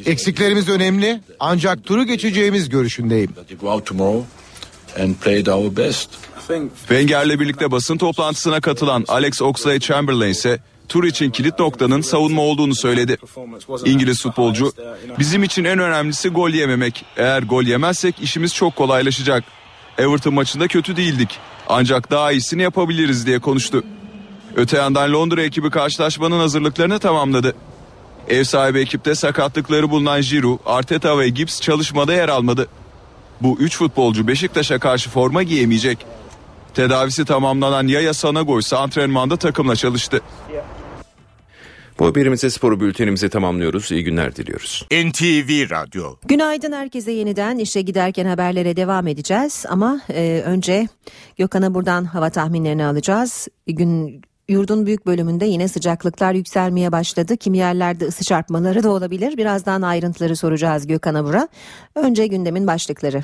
Eksiklerimiz 0.06 0.68
önemli 0.68 1.20
ancak 1.40 1.84
turu 1.84 2.04
geçeceğimiz 2.04 2.68
görüşündeyim. 2.68 3.30
Wenger'le 6.78 7.40
birlikte 7.40 7.70
basın 7.70 7.98
toplantısına 7.98 8.60
katılan 8.60 9.04
Alex 9.08 9.40
Oxlade-Chamberlain 9.42 10.30
ise 10.30 10.58
tur 10.88 11.04
için 11.04 11.30
kilit 11.30 11.58
noktanın 11.58 12.00
savunma 12.00 12.42
olduğunu 12.42 12.74
söyledi. 12.74 13.16
İngiliz 13.84 14.22
futbolcu 14.22 14.72
bizim 15.18 15.42
için 15.42 15.64
en 15.64 15.78
önemlisi 15.78 16.28
gol 16.28 16.50
yememek. 16.50 17.04
Eğer 17.16 17.42
gol 17.42 17.62
yemezsek 17.62 18.14
işimiz 18.22 18.54
çok 18.54 18.76
kolaylaşacak. 18.76 19.44
Everton 19.98 20.34
maçında 20.34 20.68
kötü 20.68 20.96
değildik. 20.96 21.38
Ancak 21.68 22.10
daha 22.10 22.32
iyisini 22.32 22.62
yapabiliriz 22.62 23.26
diye 23.26 23.38
konuştu. 23.38 23.84
Öte 24.56 24.76
yandan 24.76 25.12
Londra 25.12 25.42
ekibi 25.42 25.70
karşılaşmanın 25.70 26.38
hazırlıklarını 26.38 26.98
tamamladı. 26.98 27.54
Ev 28.28 28.44
sahibi 28.44 28.80
ekipte 28.80 29.14
sakatlıkları 29.14 29.90
bulunan 29.90 30.20
Giroud, 30.22 30.58
Arteta 30.66 31.18
ve 31.18 31.28
Gibbs 31.28 31.60
çalışmada 31.60 32.12
yer 32.12 32.28
almadı. 32.28 32.68
Bu 33.40 33.56
üç 33.60 33.76
futbolcu 33.76 34.28
Beşiktaş'a 34.28 34.78
karşı 34.78 35.10
forma 35.10 35.42
giyemeyecek. 35.42 35.98
Tedavisi 36.74 37.24
tamamlanan 37.24 37.86
Yaya 37.86 38.14
Sanago 38.14 38.58
ise 38.58 38.76
antrenmanda 38.76 39.36
takımla 39.36 39.76
çalıştı. 39.76 40.20
Bu 41.98 42.06
haberimize 42.06 42.50
sporu 42.50 42.80
bültenimizi 42.80 43.28
tamamlıyoruz. 43.28 43.92
İyi 43.92 44.04
günler 44.04 44.36
diliyoruz. 44.36 44.86
NTV 44.90 45.70
Radyo. 45.70 46.14
Günaydın 46.24 46.72
herkese 46.72 47.12
yeniden 47.12 47.58
işe 47.58 47.82
giderken 47.82 48.26
haberlere 48.26 48.76
devam 48.76 49.06
edeceğiz 49.06 49.64
ama 49.68 50.00
e, 50.08 50.42
önce 50.46 50.88
Gökhan'a 51.38 51.74
buradan 51.74 52.04
hava 52.04 52.30
tahminlerini 52.30 52.84
alacağız. 52.84 53.48
Gün 53.66 54.22
Yurdun 54.48 54.86
büyük 54.86 55.06
bölümünde 55.06 55.46
yine 55.46 55.68
sıcaklıklar 55.68 56.34
yükselmeye 56.34 56.92
başladı. 56.92 57.36
Kimi 57.36 57.58
yerlerde 57.58 58.04
ısı 58.04 58.24
çarpmaları 58.24 58.82
da 58.82 58.90
olabilir. 58.90 59.36
Birazdan 59.36 59.82
ayrıntıları 59.82 60.36
soracağız 60.36 60.86
Gökhan 60.86 61.14
Abur'a. 61.14 61.48
Önce 61.94 62.26
gündemin 62.26 62.66
başlıkları. 62.66 63.22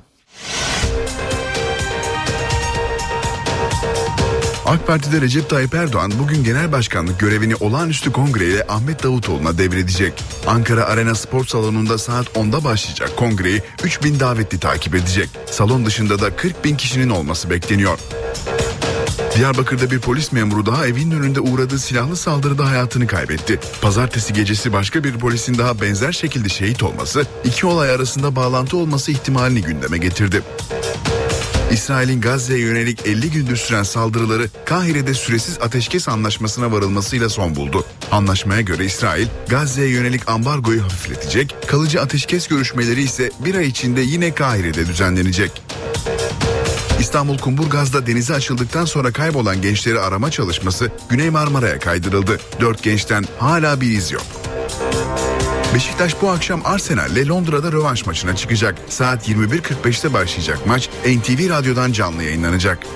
AK 4.66 4.86
Parti'de 4.86 5.20
Recep 5.20 5.50
Tayyip 5.50 5.74
Erdoğan 5.74 6.12
bugün 6.18 6.44
genel 6.44 6.72
başkanlık 6.72 7.20
görevini 7.20 7.54
olağanüstü 7.56 8.12
kongreyle 8.12 8.64
Ahmet 8.68 9.02
Davutoğlu'na 9.02 9.58
devredecek. 9.58 10.24
Ankara 10.46 10.84
Arena 10.84 11.14
Spor 11.14 11.44
Salonu'nda 11.44 11.98
saat 11.98 12.26
10'da 12.26 12.64
başlayacak 12.64 13.16
kongreyi 13.16 13.62
3000 13.84 14.20
davetli 14.20 14.60
takip 14.60 14.94
edecek. 14.94 15.28
Salon 15.50 15.86
dışında 15.86 16.20
da 16.20 16.36
40 16.36 16.64
bin 16.64 16.76
kişinin 16.76 17.10
olması 17.10 17.50
bekleniyor. 17.50 17.98
Diyarbakır'da 19.36 19.90
bir 19.90 20.00
polis 20.00 20.32
memuru 20.32 20.66
daha 20.66 20.86
evinin 20.86 21.10
önünde 21.10 21.40
uğradığı 21.40 21.78
silahlı 21.78 22.16
saldırıda 22.16 22.66
hayatını 22.66 23.06
kaybetti. 23.06 23.60
Pazartesi 23.82 24.32
gecesi 24.32 24.72
başka 24.72 25.04
bir 25.04 25.18
polisin 25.18 25.58
daha 25.58 25.80
benzer 25.80 26.12
şekilde 26.12 26.48
şehit 26.48 26.82
olması, 26.82 27.26
iki 27.44 27.66
olay 27.66 27.90
arasında 27.90 28.36
bağlantı 28.36 28.76
olması 28.76 29.12
ihtimalini 29.12 29.62
gündeme 29.62 29.98
getirdi. 29.98 30.42
İsrail'in 31.72 32.20
Gazze'ye 32.20 32.60
yönelik 32.60 33.06
50 33.06 33.30
gündür 33.30 33.56
süren 33.56 33.82
saldırıları 33.82 34.48
Kahire'de 34.64 35.14
süresiz 35.14 35.58
ateşkes 35.60 36.08
anlaşmasına 36.08 36.72
varılmasıyla 36.72 37.28
son 37.28 37.56
buldu. 37.56 37.84
Anlaşmaya 38.12 38.60
göre 38.60 38.84
İsrail, 38.84 39.26
Gazze'ye 39.48 39.88
yönelik 39.88 40.28
ambargoyu 40.28 40.82
hafifletecek, 40.82 41.56
kalıcı 41.66 42.00
ateşkes 42.00 42.48
görüşmeleri 42.48 43.02
ise 43.02 43.30
bir 43.40 43.54
ay 43.54 43.66
içinde 43.66 44.00
yine 44.00 44.34
Kahire'de 44.34 44.86
düzenlenecek. 44.86 45.62
İstanbul 47.00 47.38
Kumburgaz'da 47.38 48.06
denize 48.06 48.34
açıldıktan 48.34 48.84
sonra 48.84 49.12
kaybolan 49.12 49.62
gençleri 49.62 50.00
arama 50.00 50.30
çalışması 50.30 50.90
Güney 51.08 51.30
Marmara'ya 51.30 51.78
kaydırıldı. 51.78 52.40
Dört 52.60 52.82
gençten 52.82 53.24
hala 53.38 53.80
bir 53.80 53.90
iz 53.90 54.12
yok. 54.12 54.26
Beşiktaş 55.76 56.22
bu 56.22 56.28
akşam 56.30 56.60
Arsenal'le 56.64 57.28
Londra'da 57.28 57.72
rövanş 57.72 58.06
maçına 58.06 58.36
çıkacak. 58.36 58.78
Saat 58.88 59.28
21.45'te 59.28 60.12
başlayacak 60.12 60.66
maç 60.66 60.90
NTV 61.04 61.50
Radyo'dan 61.50 61.92
canlı 61.92 62.22
yayınlanacak. 62.22 62.86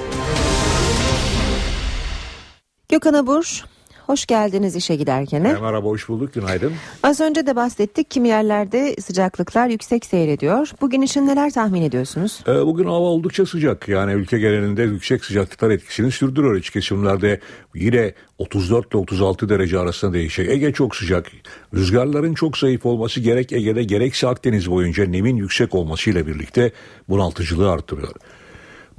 Gökhan 2.88 3.14
Abur, 3.14 3.64
hoş 4.10 4.26
geldiniz 4.26 4.76
işe 4.76 4.96
giderken. 4.96 5.42
Merhaba, 5.42 5.88
hoş 5.88 6.08
bulduk. 6.08 6.34
Günaydın. 6.34 6.72
Az 7.02 7.20
önce 7.20 7.46
de 7.46 7.56
bahsettik. 7.56 8.10
Kimi 8.10 8.28
yerlerde 8.28 8.96
sıcaklıklar 9.00 9.68
yüksek 9.68 10.06
seyrediyor. 10.06 10.70
Bugün 10.80 11.02
için 11.02 11.26
neler 11.26 11.50
tahmin 11.50 11.82
ediyorsunuz? 11.82 12.40
Ee, 12.48 12.66
bugün 12.66 12.84
hava 12.84 13.06
oldukça 13.06 13.46
sıcak. 13.46 13.88
Yani 13.88 14.12
ülke 14.12 14.38
genelinde 14.38 14.82
yüksek 14.82 15.24
sıcaklıklar 15.24 15.70
etkisini 15.70 16.10
sürdürüyor. 16.10 16.56
İç 16.56 16.70
kesimlerde 16.70 17.40
yine 17.74 18.14
34 18.38 18.90
ile 18.90 18.98
36 18.98 19.48
derece 19.48 19.78
arasında 19.78 20.12
değişecek. 20.12 20.52
Ege 20.52 20.72
çok 20.72 20.96
sıcak. 20.96 21.26
Rüzgarların 21.74 22.34
çok 22.34 22.58
zayıf 22.58 22.86
olması 22.86 23.20
gerek 23.20 23.52
Ege'de 23.52 23.82
gerekse 23.82 24.28
Akdeniz 24.28 24.70
boyunca 24.70 25.04
nemin 25.04 25.36
yüksek 25.36 25.74
olmasıyla 25.74 26.26
birlikte 26.26 26.72
bunaltıcılığı 27.08 27.70
artırıyor. 27.70 28.14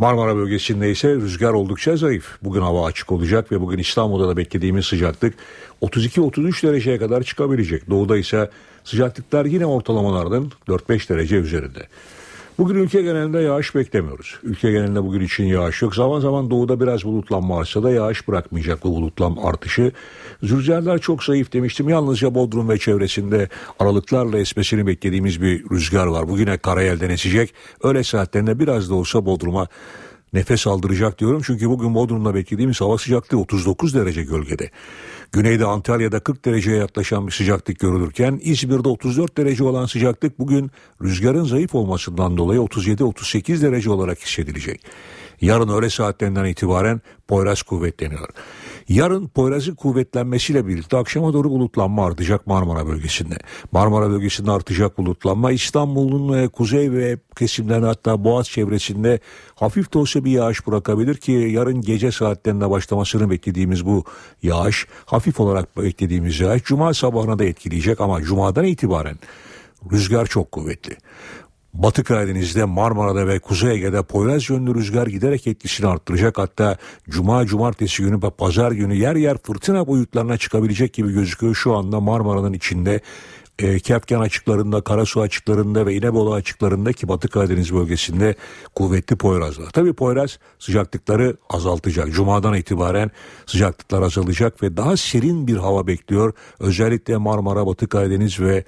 Marmara 0.02 0.36
bölgesinde 0.36 0.92
ise 0.92 1.10
rüzgar 1.16 1.54
oldukça 1.54 1.98
zayıf. 1.98 2.38
Bugün 2.42 2.62
hava 2.62 2.86
açık 2.86 3.12
olacak 3.12 3.52
ve 3.52 3.62
bugün 3.62 3.78
İstanbul'da 3.78 4.28
da 4.28 4.38
beklediğimiz 4.38 4.86
sıcaklık 4.86 5.34
32-33 5.82 6.68
dereceye 6.68 6.98
kadar 6.98 7.24
çıkabilecek. 7.24 7.90
Doğuda 7.90 8.18
ise 8.18 8.50
sıcaklıklar 8.84 9.46
yine 9.46 9.66
ortalamalardan 9.66 10.52
4-5 10.68 11.10
derece 11.10 11.36
üzerinde. 11.36 11.88
Bugün 12.62 12.76
ülke 12.76 13.02
genelinde 13.02 13.40
yağış 13.40 13.76
beklemiyoruz. 13.76 14.40
Ülke 14.44 14.72
genelinde 14.72 15.04
bugün 15.04 15.22
için 15.22 15.44
yağış 15.44 15.82
yok. 15.82 15.96
Zaman 15.96 16.20
zaman 16.20 16.50
doğuda 16.52 16.80
biraz 16.80 17.04
bulutlanma 17.04 17.58
varsa 17.58 17.84
da 17.84 17.92
yağış 17.92 18.28
bırakmayacak 18.28 18.84
bu 18.84 18.96
bulutlanma 18.96 19.44
artışı. 19.44 19.92
Rüzgarlar 20.44 20.98
çok 20.98 21.24
zayıf 21.24 21.54
demiştim. 21.54 21.90
Yalnızca 21.90 22.36
Bodrum 22.36 22.70
ve 22.70 22.78
çevresinde 22.78 23.50
aralıklarla 23.80 24.40
esmesini 24.40 24.88
beklediğimiz 24.88 25.42
bir 25.42 25.70
rüzgar 25.70 26.08
var. 26.08 26.30
Bugüne 26.30 26.58
karayelden 26.58 27.10
esecek. 27.10 27.54
Öyle 27.84 28.04
saatlerinde 28.04 28.60
biraz 28.60 28.90
da 28.90 28.96
olsa 28.96 29.26
Bodrum'a 29.26 29.68
nefes 30.34 30.68
aldıracak 30.68 31.20
diyorum. 31.20 31.42
Çünkü 31.46 31.70
bugün 31.70 31.96
Bodrum'da 31.96 32.36
beklediğimiz 32.36 32.82
hava 32.82 32.98
sıcaklığı 32.98 33.38
39 33.38 33.96
derece 33.96 34.24
gölgede. 34.24 34.70
Güneyde 35.34 35.66
Antalya'da 35.66 36.20
40 36.20 36.46
dereceye 36.46 36.78
yaklaşan 36.78 37.28
bir 37.28 37.32
sıcaklık 37.32 37.80
görülürken 37.80 38.40
İzmir'de 38.44 38.90
34 38.90 39.38
derece 39.38 39.64
olan 39.64 39.86
sıcaklık 39.86 40.40
bugün 40.40 40.72
rüzgarın 41.02 41.44
zayıf 41.44 41.76
olmasından 41.76 42.38
dolayı 42.38 42.60
37-38 42.60 43.62
derece 43.62 43.90
olarak 43.90 44.20
hissedilecek. 44.20 44.86
Yarın 45.42 45.70
öğle 45.70 45.90
saatlerinden 45.90 46.46
itibaren 46.46 47.02
Poyraz 47.28 47.62
kuvvetleniyor. 47.62 48.30
Yarın 48.92 49.28
Poyraz'ın 49.28 49.76
kuvvetlenmesiyle 49.76 50.68
birlikte 50.68 50.98
akşama 50.98 51.34
doğru 51.34 51.50
bulutlanma 51.50 52.06
artacak 52.06 52.48
Marmara 52.48 52.88
bölgesinde. 52.88 53.38
Marmara 53.72 54.10
bölgesinde 54.10 54.52
artacak 54.52 54.98
bulutlanma 54.98 55.52
İstanbul'un 55.52 56.34
ve 56.34 56.48
kuzey 56.48 56.92
ve 56.92 57.18
kesimlerinde 57.36 57.86
hatta 57.86 58.24
Boğaz 58.24 58.50
çevresinde 58.50 59.20
hafif 59.56 59.94
de 59.94 59.98
olsa 59.98 60.26
bir 60.26 60.32
yağış 60.32 60.68
bırakabilir 60.68 61.16
ki 61.16 61.32
yarın 61.32 61.82
gece 61.82 62.12
saatlerinde 62.12 62.70
başlamasını 62.70 63.30
beklediğimiz 63.30 63.86
bu 63.86 64.04
yağış 64.44 64.88
hafif 65.06 65.40
olarak 65.40 65.78
beklediğimiz 65.78 66.40
yağış 66.40 66.64
Cuma 66.64 66.94
sabahına 66.94 67.40
da 67.40 67.46
etkileyecek 67.46 68.02
ama 68.02 68.22
Cuma'dan 68.22 68.66
itibaren 68.66 69.20
rüzgar 69.92 70.26
çok 70.26 70.52
kuvvetli. 70.52 70.98
Batı 71.74 72.04
Karadeniz'de, 72.04 72.66
Marmara'da 72.66 73.28
ve 73.28 73.40
Kuzey 73.40 73.72
Ege'de 73.72 74.04
Poyraz 74.04 74.50
yönlü 74.50 74.76
rüzgar 74.76 75.08
giderek 75.08 75.48
etkisini 75.48 75.88
arttıracak. 75.88 76.38
Hatta 76.38 76.78
Cuma, 77.10 77.46
Cumartesi 77.46 78.04
günü 78.04 78.24
ve 78.24 78.30
Pazar 78.30 78.72
günü 78.72 78.96
yer 78.96 79.16
yer 79.16 79.38
fırtına 79.38 79.88
boyutlarına 79.88 80.38
çıkabilecek 80.38 80.94
gibi 80.94 81.14
gözüküyor. 81.14 81.56
Şu 81.56 81.76
anda 81.76 82.00
Marmara'nın 82.00 82.54
içinde 82.54 83.02
e, 83.62 83.80
Kefken 83.80 84.20
açıklarında, 84.20 84.82
Karasu 84.82 85.22
açıklarında 85.22 85.86
ve 85.86 85.96
İnebolu 85.96 86.34
açıklarında 86.34 86.94
ki 86.94 87.08
Batı 87.08 87.28
Karadeniz 87.28 87.74
bölgesinde 87.74 88.36
kuvvetli 88.76 89.16
Poyraz 89.16 89.60
var. 89.60 89.70
Tabii 89.74 89.94
Poyraz 89.94 90.40
sıcaklıkları 90.60 91.38
azaltacak. 91.50 92.12
Cuma'dan 92.12 92.54
itibaren 92.54 93.12
sıcaklıklar 93.46 94.02
azalacak 94.02 94.64
ve 94.64 94.78
daha 94.78 94.98
serin 94.98 95.48
bir 95.48 95.58
hava 95.58 95.88
bekliyor. 95.88 96.34
Özellikle 96.60 97.18
Marmara, 97.18 97.68
Batı 97.68 97.88
Karadeniz 97.88 98.40
ve 98.40 98.64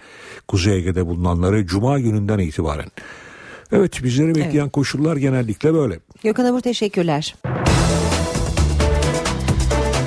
Kuzey 0.47 0.77
Ege'de 0.77 1.05
bulunanları 1.05 1.65
Cuma 1.65 1.99
gününden 1.99 2.39
itibaren. 2.39 2.91
Evet 3.71 4.03
bizleri 4.03 4.35
bekleyen 4.35 4.63
evet. 4.63 4.71
koşullar 4.71 5.17
genellikle 5.17 5.73
böyle. 5.73 5.99
Gökhan 6.23 6.45
Abur 6.45 6.61
teşekkürler. 6.61 7.35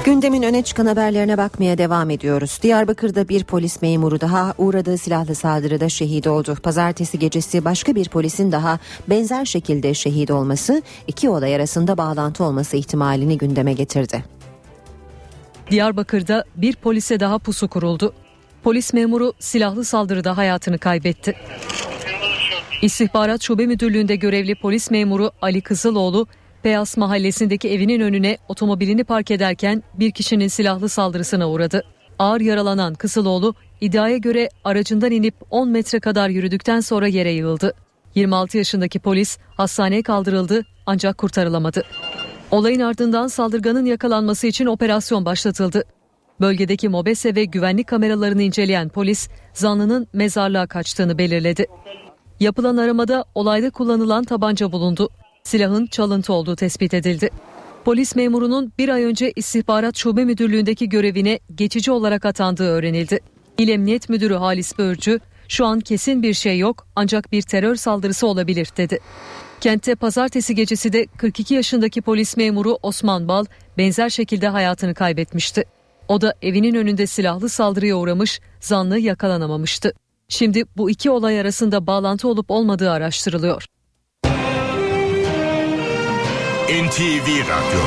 Gündemin 0.07 0.43
öne 0.43 0.63
çıkan 0.63 0.87
haberlerine 0.87 1.39
bakmaya 1.39 1.79
devam 1.79 2.11
ediyoruz. 2.11 2.59
Diyarbakır'da 2.63 3.29
bir 3.29 3.45
polis 3.45 3.83
memuru 3.83 4.21
daha 4.21 4.55
uğradığı 4.59 4.99
silahlı 4.99 5.35
saldırıda 5.35 5.89
şehit 5.89 6.27
oldu. 6.27 6.57
Pazartesi 6.63 7.19
gecesi 7.19 7.65
başka 7.65 7.95
bir 7.95 8.09
polisin 8.09 8.53
daha 8.53 8.79
benzer 9.09 9.45
şekilde 9.45 9.95
şehit 9.95 10.31
olması 10.31 10.83
iki 11.07 11.29
olay 11.29 11.57
arasında 11.57 11.99
bağlantı 11.99 12.45
olması 12.45 12.77
ihtimalini 12.77 13.39
gündeme 13.39 13.73
getirdi. 13.73 14.25
Diyarbakır'da 15.71 16.45
bir 16.57 16.77
polise 16.77 17.21
daha 17.21 17.39
pusu 17.39 17.69
kuruldu. 17.69 18.15
Polis 18.63 18.93
memuru 18.93 19.33
silahlı 19.39 19.85
saldırıda 19.85 20.37
hayatını 20.37 20.79
kaybetti. 20.79 21.35
İstihbarat 22.83 23.43
Şube 23.43 23.67
Müdürlüğü'nde 23.67 24.17
görevli 24.17 24.55
polis 24.55 24.91
memuru 24.91 25.31
Ali 25.43 25.61
Kızıloğlu, 25.61 26.27
Beyaz 26.67 26.97
Mahallesi'ndeki 26.97 27.71
evinin 27.71 28.01
önüne 28.01 28.39
otomobilini 28.49 29.05
park 29.05 29.31
ederken 29.31 29.83
bir 29.95 30.11
kişinin 30.11 30.49
silahlı 30.49 30.89
saldırısına 30.89 31.51
uğradı. 31.51 31.85
Ağır 32.19 32.41
yaralanan 32.41 32.95
Kızıloğlu, 32.95 33.55
iddiaya 33.81 34.17
göre 34.17 34.49
aracından 34.65 35.11
inip 35.11 35.35
10 35.51 35.69
metre 35.69 36.01
kadar 36.01 36.29
yürüdükten 36.29 36.81
sonra 36.81 37.07
yere 37.09 37.31
yığıldı. 37.31 37.75
26 38.15 38.59
yaşındaki 38.59 38.99
polis 38.99 39.39
hastaneye 39.57 40.03
kaldırıldı 40.03 40.63
ancak 40.87 41.19
kurtarılamadı. 41.19 41.83
Olayın 42.51 42.81
ardından 42.81 43.27
saldırganın 43.27 43.85
yakalanması 43.85 44.47
için 44.47 44.67
operasyon 44.67 45.25
başlatıldı. 45.25 45.85
Bölgedeki 46.41 46.89
mobese 46.89 47.35
ve 47.35 47.45
güvenlik 47.45 47.87
kameralarını 47.87 48.43
inceleyen 48.43 48.89
polis 48.89 49.29
zanlının 49.55 50.09
mezarlığa 50.13 50.67
kaçtığını 50.67 51.19
belirledi. 51.19 51.67
Yapılan 52.41 52.77
aramada 52.77 53.25
olayda 53.35 53.71
kullanılan 53.71 54.25
tabanca 54.25 54.73
bulundu. 54.73 55.09
Silahın 55.47 55.87
çalıntı 55.87 56.33
olduğu 56.33 56.57
tespit 56.57 56.95
edildi. 56.95 57.31
Polis 57.85 58.17
memurunun 58.17 58.73
bir 58.79 58.89
ay 58.89 59.05
önce 59.05 59.33
istihbarat 59.37 59.97
şube 59.97 60.25
müdürlüğündeki 60.25 60.89
görevine 60.89 61.39
geçici 61.55 61.93
olarak 61.93 62.25
atandığı 62.25 62.69
öğrenildi. 62.69 63.21
İl 63.59 63.69
Emniyet 63.69 64.09
Müdürü 64.09 64.35
Halis 64.35 64.79
Börcü, 64.79 65.21
şu 65.49 65.67
an 65.67 65.81
kesin 65.81 66.23
bir 66.23 66.35
şey 66.35 66.59
yok 66.59 66.87
ancak 66.97 67.33
bir 67.33 67.43
terör 67.43 67.77
saldırısı 67.77 68.27
olabilir 68.27 68.69
dedi. 68.77 68.99
Kentte 69.61 69.95
pazartesi 69.95 70.55
gecesi 70.55 70.93
de 70.93 71.07
42 71.17 71.55
yaşındaki 71.55 72.03
polis 72.03 72.37
memuru 72.37 72.79
Osman 72.83 73.29
Bal 73.29 73.45
benzer 73.79 74.09
şekilde 74.09 74.49
hayatını 74.49 74.95
kaybetmişti. 74.95 75.65
O 76.09 76.21
da 76.21 76.35
evinin 76.43 76.75
önünde 76.75 77.07
silahlı 77.07 77.49
saldırıya 77.49 77.97
uğramış, 77.97 78.41
zanlı 78.61 78.99
yakalanamamıştı. 78.99 79.93
Şimdi 80.29 80.65
bu 80.77 80.91
iki 80.91 81.11
olay 81.11 81.41
arasında 81.41 81.87
bağlantı 81.87 82.29
olup 82.29 82.51
olmadığı 82.51 82.91
araştırılıyor. 82.91 83.67
NTV 86.67 87.29
Radyo 87.29 87.81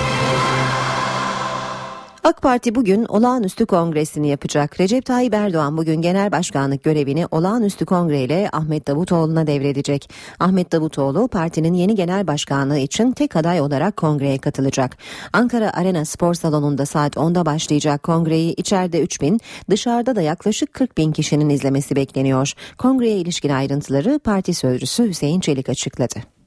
AK 2.24 2.42
Parti 2.42 2.76
bugün 2.76 3.06
olağanüstü 3.06 3.66
kongresini 3.66 4.28
yapacak. 4.28 4.80
Recep 4.80 5.06
Tayyip 5.06 5.34
Erdoğan 5.34 5.78
bugün 5.78 6.02
genel 6.02 6.32
başkanlık 6.32 6.84
görevini 6.84 7.26
olağanüstü 7.32 7.86
kongreyle 7.86 8.50
Ahmet 8.54 8.88
Davutoğlu'na 8.88 9.48
devredecek. 9.48 10.10
Ahmet 10.40 10.72
Davutoğlu 10.72 11.28
partinin 11.28 11.74
yeni 11.74 11.96
genel 11.96 12.28
başkanlığı 12.28 12.78
için 12.78 13.12
tek 13.12 13.36
aday 13.36 13.62
olarak 13.62 13.98
kongreye 13.98 14.38
katılacak. 14.38 14.98
Ankara 15.34 15.74
Arena 15.74 16.06
Spor 16.06 16.34
Salonu'nda 16.34 16.86
saat 16.86 17.16
10'da 17.16 17.46
başlayacak 17.46 18.04
kongreyi 18.04 18.54
içeride 18.54 19.02
3 19.02 19.22
bin, 19.22 19.40
dışarıda 19.70 20.16
da 20.16 20.22
yaklaşık 20.22 20.74
40 20.74 20.98
bin 20.98 21.12
kişinin 21.12 21.50
izlemesi 21.50 21.96
bekleniyor. 21.96 22.54
Kongreye 22.78 23.18
ilişkin 23.18 23.50
ayrıntıları 23.50 24.20
parti 24.20 24.54
sözcüsü 24.54 25.10
Hüseyin 25.10 25.40
Çelik 25.40 25.70
açıkladı. 25.70 26.39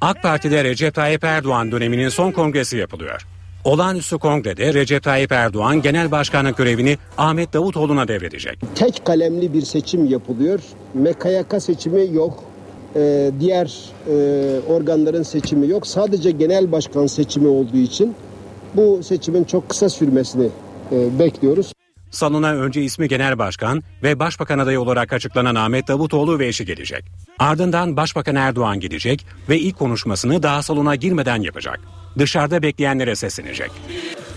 AK 0.00 0.22
Parti'de 0.22 0.64
Recep 0.64 0.94
Tayyip 0.94 1.24
Erdoğan 1.24 1.72
döneminin 1.72 2.08
son 2.08 2.32
kongresi 2.32 2.76
yapılıyor. 2.76 3.26
Olağanüstü 3.64 4.18
kongrede 4.18 4.74
Recep 4.74 5.02
Tayyip 5.02 5.32
Erdoğan 5.32 5.82
genel 5.82 6.10
başkanlık 6.10 6.56
görevini 6.56 6.98
Ahmet 7.18 7.52
Davutoğlu'na 7.52 8.08
devredecek. 8.08 8.58
Tek 8.74 9.04
kalemli 9.06 9.52
bir 9.52 9.62
seçim 9.62 10.06
yapılıyor. 10.06 10.60
MKYK 10.94 11.62
seçimi 11.62 12.14
yok. 12.14 12.44
Ee, 12.96 13.30
diğer 13.40 13.78
e, 14.08 14.14
organların 14.68 15.22
seçimi 15.22 15.68
yok. 15.68 15.86
Sadece 15.86 16.30
genel 16.30 16.72
başkan 16.72 17.06
seçimi 17.06 17.48
olduğu 17.48 17.76
için 17.76 18.14
bu 18.74 19.02
seçimin 19.02 19.44
çok 19.44 19.68
kısa 19.68 19.88
sürmesini 19.88 20.48
e, 20.92 21.18
bekliyoruz. 21.18 21.72
Salona 22.10 22.52
önce 22.52 22.82
ismi 22.82 23.08
Genel 23.08 23.38
Başkan 23.38 23.82
ve 24.02 24.18
Başbakan 24.18 24.58
adayı 24.58 24.80
olarak 24.80 25.12
açıklanan 25.12 25.54
Ahmet 25.54 25.88
Davutoğlu 25.88 26.38
ve 26.38 26.46
eşi 26.46 26.64
gelecek. 26.64 27.04
Ardından 27.38 27.96
Başbakan 27.96 28.34
Erdoğan 28.34 28.80
gelecek 28.80 29.26
ve 29.48 29.58
ilk 29.58 29.78
konuşmasını 29.78 30.42
daha 30.42 30.62
salona 30.62 30.94
girmeden 30.94 31.42
yapacak. 31.42 31.80
Dışarıda 32.18 32.62
bekleyenlere 32.62 33.16
seslenecek. 33.16 33.70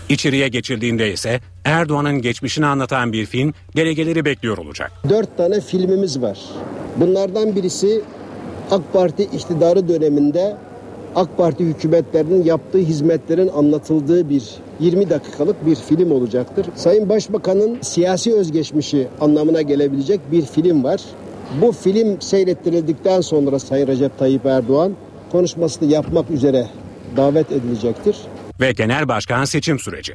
İçeriye 0.09 0.47
geçildiğinde 0.47 1.13
ise 1.13 1.39
Erdoğan'ın 1.65 2.21
geçmişini 2.21 2.65
anlatan 2.65 3.13
bir 3.13 3.25
film 3.25 3.53
delegeleri 3.75 4.25
bekliyor 4.25 4.57
olacak. 4.57 4.91
Dört 5.09 5.37
tane 5.37 5.61
filmimiz 5.61 6.21
var. 6.21 6.39
Bunlardan 6.95 7.55
birisi 7.55 8.01
AK 8.71 8.93
Parti 8.93 9.23
iktidarı 9.23 9.87
döneminde 9.87 10.57
AK 11.15 11.37
Parti 11.37 11.65
hükümetlerinin 11.65 12.43
yaptığı 12.43 12.77
hizmetlerin 12.77 13.47
anlatıldığı 13.47 14.29
bir 14.29 14.43
20 14.79 15.09
dakikalık 15.09 15.65
bir 15.65 15.75
film 15.75 16.11
olacaktır. 16.11 16.65
Sayın 16.75 17.09
Başbakan'ın 17.09 17.77
siyasi 17.81 18.33
özgeçmişi 18.33 19.07
anlamına 19.21 19.61
gelebilecek 19.61 20.19
bir 20.31 20.45
film 20.45 20.83
var. 20.83 21.01
Bu 21.61 21.71
film 21.71 22.21
seyrettirildikten 22.21 23.21
sonra 23.21 23.59
Sayın 23.59 23.87
Recep 23.87 24.19
Tayyip 24.19 24.45
Erdoğan 24.45 24.93
konuşmasını 25.31 25.91
yapmak 25.91 26.31
üzere 26.31 26.67
davet 27.17 27.51
edilecektir. 27.51 28.17
Ve 28.59 28.71
genel 28.71 29.07
başkan 29.07 29.45
seçim 29.45 29.79
süreci. 29.79 30.13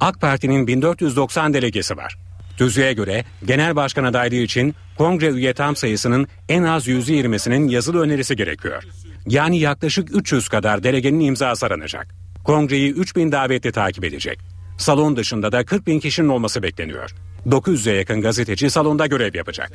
AK 0.00 0.20
Parti'nin 0.20 0.66
1490 0.66 1.54
delegesi 1.54 1.96
var. 1.96 2.16
Tüzüğe 2.56 2.92
göre 2.92 3.24
genel 3.44 3.76
başkan 3.76 4.04
adaylığı 4.04 4.34
için 4.34 4.74
kongre 4.98 5.28
üye 5.28 5.54
tam 5.54 5.76
sayısının 5.76 6.26
en 6.48 6.62
az 6.62 6.88
%20'sinin 6.88 7.68
yazılı 7.68 8.00
önerisi 8.00 8.36
gerekiyor. 8.36 8.84
Yani 9.30 9.58
yaklaşık 9.58 10.16
300 10.16 10.48
kadar 10.48 10.82
delegenin 10.82 11.20
imzası 11.20 11.66
aranacak. 11.66 12.14
Kongreyi 12.44 12.92
3000 12.92 13.32
davetli 13.32 13.72
takip 13.72 14.04
edecek. 14.04 14.38
Salon 14.78 15.16
dışında 15.16 15.52
da 15.52 15.64
40 15.64 15.86
bin 15.86 16.00
kişinin 16.00 16.28
olması 16.28 16.62
bekleniyor. 16.62 17.10
900'e 17.46 17.92
yakın 17.92 18.20
gazeteci 18.20 18.70
salonda 18.70 19.06
görev 19.06 19.34
yapacak. 19.34 19.72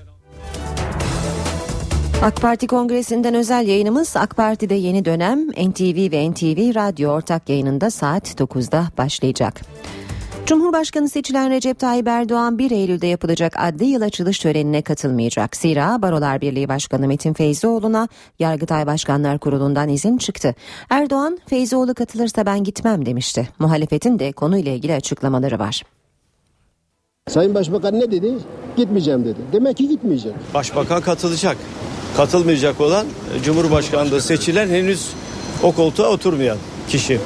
AK 2.22 2.42
Parti 2.42 2.68
Kongresi'nden 2.68 3.34
özel 3.34 3.68
yayınımız 3.68 4.18
AK 4.18 4.36
Parti'de 4.36 4.76
yeni 4.76 5.06
dönem 5.06 5.48
NTV 5.50 6.12
ve 6.12 6.32
NTV 6.32 6.76
Radyo 6.76 7.10
ortak 7.10 7.50
yayınında 7.50 7.92
saat 7.92 8.40
9'da 8.40 8.88
başlayacak. 8.98 9.62
Cumhurbaşkanı 10.46 11.10
seçilen 11.10 11.52
Recep 11.52 11.80
Tayyip 11.80 12.08
Erdoğan 12.08 12.58
1 12.58 12.72
Eylül'de 12.72 13.08
yapılacak 13.08 13.56
adli 13.60 13.86
yıl 13.86 14.02
açılış 14.02 14.40
törenine 14.40 14.82
katılmayacak. 14.82 15.56
Zira 15.56 16.02
Barolar 16.02 16.42
Birliği 16.42 16.70
Başkanı 16.70 17.08
Metin 17.08 17.34
Feyzioğlu'na 17.34 18.08
Yargıtay 18.40 18.88
Başkanlar 18.88 19.40
Kurulu'ndan 19.40 19.90
izin 19.90 20.18
çıktı. 20.18 20.56
Erdoğan, 20.90 21.40
Feyzioğlu 21.46 21.94
katılırsa 21.94 22.46
ben 22.46 22.64
gitmem 22.64 23.06
demişti. 23.06 23.50
Muhalefetin 23.60 24.20
de 24.20 24.32
konuyla 24.32 24.72
ilgili 24.72 24.94
açıklamaları 24.94 25.60
var. 25.60 25.84
Sayın 27.28 27.56
Başbakan 27.56 28.00
ne 28.00 28.12
dedi? 28.12 28.34
Gitmeyeceğim 28.78 29.26
dedi. 29.26 29.40
Demek 29.54 29.78
ki 29.78 29.88
gitmeyecek. 29.88 30.34
Başbakan 30.54 31.02
katılacak. 31.02 31.58
Katılmayacak 32.18 32.82
olan 32.82 33.06
Cumhurbaşkanlığı 33.44 34.22
seçilen 34.22 34.68
henüz 34.70 35.10
o 35.64 35.72
koltuğa 35.72 36.10
oturmayan 36.10 36.58
kişi. 36.90 37.20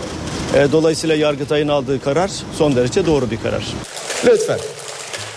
E, 0.55 0.71
dolayısıyla 0.71 1.15
Yargıtay'ın 1.15 1.67
aldığı 1.67 2.01
karar 2.01 2.31
son 2.57 2.75
derece 2.75 3.05
doğru 3.05 3.31
bir 3.31 3.41
karar. 3.41 3.63
Lütfen. 4.25 4.59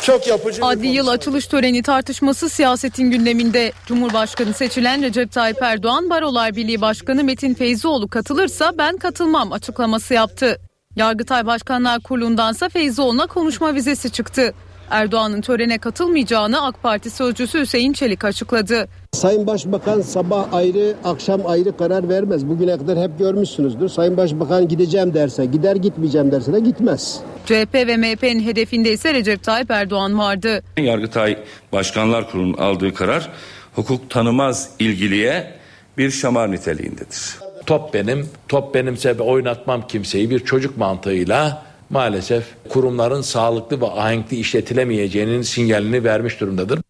Çok 0.03 0.27
yapıcı. 0.27 0.65
Adli 0.65 0.87
yıl 0.87 1.09
açılış 1.09 1.47
töreni 1.47 1.83
tartışması 1.83 2.49
siyasetin 2.49 3.11
gündeminde. 3.11 3.73
Cumhurbaşkanı 3.87 4.55
seçilen 4.55 5.03
Recep 5.03 5.33
Tayyip 5.33 5.63
Erdoğan 5.63 6.11
Barolar 6.11 6.57
Birliği 6.57 6.81
Başkanı 6.81 7.25
Metin 7.25 7.55
Feyzioğlu 7.55 8.09
katılırsa 8.09 8.73
ben 8.79 8.97
katılmam 8.97 9.53
açıklaması 9.53 10.15
yaptı. 10.15 10.59
Yargıtay 10.97 11.47
Başkanlar 11.47 12.01
Kurulu'ndansa 12.01 12.69
Feyzioğlu'na 12.69 13.27
konuşma 13.27 13.75
vizesi 13.75 14.11
çıktı. 14.11 14.55
Erdoğan'ın 14.91 15.41
törene 15.41 15.79
katılmayacağını 15.79 16.63
AK 16.63 16.83
Parti 16.83 17.11
sözcüsü 17.11 17.61
Hüseyin 17.61 17.93
Çelik 17.93 18.25
açıkladı. 18.25 18.89
Sayın 19.13 19.47
Başbakan 19.47 20.01
sabah 20.01 20.53
ayrı, 20.53 20.95
akşam 21.05 21.47
ayrı 21.47 21.77
karar 21.77 22.09
vermez. 22.09 22.49
Bugüne 22.49 22.79
kadar 22.79 22.99
hep 22.99 23.19
görmüşsünüzdür. 23.19 23.89
Sayın 23.89 24.17
Başbakan 24.17 24.69
gideceğim 24.69 25.15
derse 25.15 25.45
gider, 25.45 25.77
gitmeyeceğim 25.77 26.33
derse 26.33 26.53
de 26.53 26.61
gitmez. 26.61 27.21
CHP 27.47 27.75
ve 27.75 27.97
MHP'nin 27.97 28.41
hedefinde 28.41 28.93
ise 28.93 29.15
Recep 29.15 29.43
Tayyip 29.43 29.71
Erdoğan 29.71 30.19
vardı. 30.19 30.63
Yargıtay 30.79 31.39
Başkanlar 31.73 32.31
Kurulu'nun 32.31 32.59
aldığı 32.59 32.95
karar 32.95 33.29
hukuk 33.75 34.11
tanımaz 34.11 34.71
ilgiliye 34.79 35.51
bir 35.99 36.11
şamar 36.11 36.53
niteliğindedir. 36.53 37.39
Top 37.67 37.95
benim, 37.95 38.29
top 38.49 38.75
benimse 38.75 39.19
ve 39.19 39.23
oynatmam 39.23 39.87
kimseyi 39.87 40.31
bir 40.31 40.39
çocuk 40.39 40.77
mantığıyla 40.77 41.63
maalesef 41.91 42.45
kurumların 42.69 43.23
sağlıklı 43.23 43.81
ve 43.81 43.87
ahenkli 43.87 44.37
işletilemeyeceğinin 44.37 45.43
sinyalini 45.43 46.05
vermiş 46.05 46.41
durumdadır. 46.41 46.81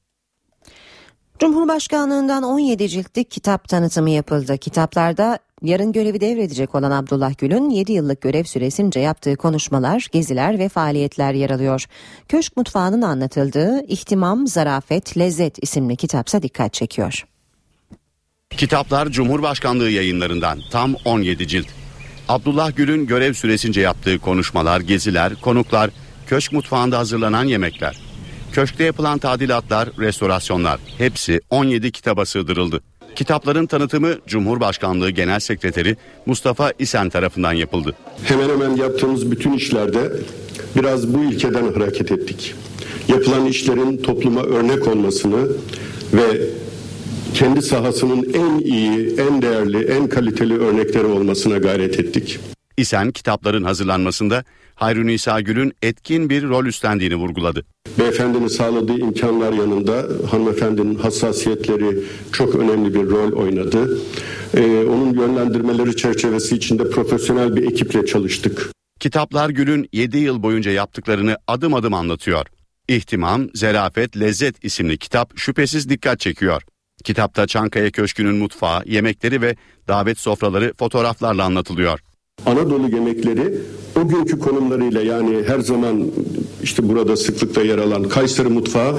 Cumhurbaşkanlığından 1.43 2.43
17 2.43 2.89
ciltlik 2.89 3.31
kitap 3.31 3.69
tanıtımı 3.69 4.11
yapıldı. 4.11 4.59
Kitaplarda 4.59 5.39
yarın 5.63 5.93
görevi 5.93 6.21
devredecek 6.21 6.75
olan 6.75 6.91
Abdullah 6.91 7.39
Gül'ün 7.39 7.71
7 7.71 7.93
yıllık 7.93 8.21
görev 8.21 8.45
süresince 8.45 9.01
yaptığı 9.01 9.37
konuşmalar, 9.37 10.09
geziler 10.13 10.59
ve 10.59 10.69
faaliyetler 10.69 11.33
yer 11.35 11.51
alıyor. 11.51 11.85
Köşk 12.29 12.57
mutfağının 12.57 13.03
anlatıldığı 13.03 13.87
İhtimam, 13.89 14.47
Zarafet, 14.47 15.19
Lezzet 15.19 15.63
isimli 15.63 15.97
kitapsa 15.97 16.43
dikkat 16.43 16.73
çekiyor. 16.73 17.25
Kitaplar 18.51 19.09
Cumhurbaşkanlığı 19.09 19.91
yayınlarından 19.91 20.59
tam 20.71 20.95
17 21.05 21.49
cilt. 21.49 21.67
Abdullah 22.29 22.77
Gül'ün 22.77 23.07
görev 23.07 23.33
süresince 23.33 23.81
yaptığı 23.81 24.19
konuşmalar, 24.19 24.81
geziler, 24.81 25.35
konuklar, 25.35 25.91
köşk 26.27 26.53
mutfağında 26.53 26.99
hazırlanan 26.99 27.45
yemekler. 27.45 28.02
Köşkte 28.53 28.85
yapılan 28.85 29.19
tadilatlar, 29.19 29.89
restorasyonlar 29.99 30.81
hepsi 30.99 31.41
17 31.51 31.93
kitaba 31.93 32.27
sığdırıldı. 32.27 32.81
Kitapların 33.17 33.67
tanıtımı 33.67 34.15
Cumhurbaşkanlığı 34.27 35.11
Genel 35.11 35.41
Sekreteri 35.41 35.97
Mustafa 36.27 36.73
İsen 36.79 37.09
tarafından 37.09 37.53
yapıldı. 37.53 37.95
Hemen 38.25 38.49
hemen 38.49 38.77
yaptığımız 38.77 39.31
bütün 39.31 39.53
işlerde 39.53 40.13
biraz 40.77 41.15
bu 41.15 41.25
ilkeden 41.25 41.73
hareket 41.73 42.13
ettik. 42.13 42.55
Yapılan 43.09 43.47
işlerin 43.47 43.97
topluma 43.97 44.43
örnek 44.43 44.89
olmasını 44.89 45.49
ve 46.13 46.41
kendi 47.35 47.63
sahasının 47.63 48.33
en 48.35 48.59
iyi, 48.59 49.21
en 49.21 49.43
değerli, 49.43 49.85
en 49.85 50.09
kaliteli 50.09 50.59
örnekleri 50.59 51.07
olmasına 51.07 51.59
gayret 51.59 52.01
ettik. 52.01 52.39
İsen 52.83 53.11
kitapların 53.11 53.63
hazırlanmasında 53.63 54.45
Hayrun 54.75 55.09
İsa 55.09 55.41
Gül'ün 55.41 55.73
etkin 55.83 56.31
bir 56.31 56.43
rol 56.43 56.67
üstlendiğini 56.67 57.17
vurguladı. 57.17 57.65
Beyefendinin 57.99 58.49
sağladığı 58.49 58.99
imkanlar 58.99 59.53
yanında 59.53 60.09
hanımefendinin 60.31 60.95
hassasiyetleri 60.95 62.05
çok 62.33 62.55
önemli 62.55 62.95
bir 62.95 63.11
rol 63.11 63.33
oynadı. 63.33 63.99
Ee, 64.57 64.85
onun 64.85 65.15
yönlendirmeleri 65.15 65.97
çerçevesi 65.97 66.57
içinde 66.57 66.91
profesyonel 66.91 67.57
bir 67.57 67.73
ekiple 67.73 68.07
çalıştık. 68.07 68.71
Kitaplar 69.01 69.51
Gül'ün 69.51 69.89
7 69.93 70.19
yıl 70.19 70.43
boyunca 70.43 70.71
yaptıklarını 70.71 71.37
adım 71.47 71.75
adım 71.75 71.95
anlatıyor. 71.95 72.47
İhtimam, 72.89 73.49
Zerafet, 73.55 74.21
Lezzet 74.21 74.65
isimli 74.65 74.99
kitap 74.99 75.39
şüphesiz 75.39 75.89
dikkat 75.89 76.21
çekiyor. 76.21 76.63
Kitapta 77.05 77.47
Çankaya 77.47 77.91
Köşkü'nün 77.91 78.35
mutfağı, 78.35 78.83
yemekleri 78.87 79.43
ve 79.43 79.57
davet 79.89 80.19
sofraları 80.19 80.73
fotoğraflarla 80.79 81.45
anlatılıyor. 81.45 82.01
Anadolu 82.47 82.89
yemekleri 82.89 83.55
o 84.01 84.09
günkü 84.09 84.39
konumlarıyla 84.39 85.03
yani 85.03 85.43
her 85.47 85.59
zaman 85.59 86.11
işte 86.63 86.89
burada 86.89 87.17
sıklıkla 87.17 87.63
yer 87.63 87.79
alan 87.79 88.03
Kayseri 88.03 88.49
mutfağı 88.49 88.99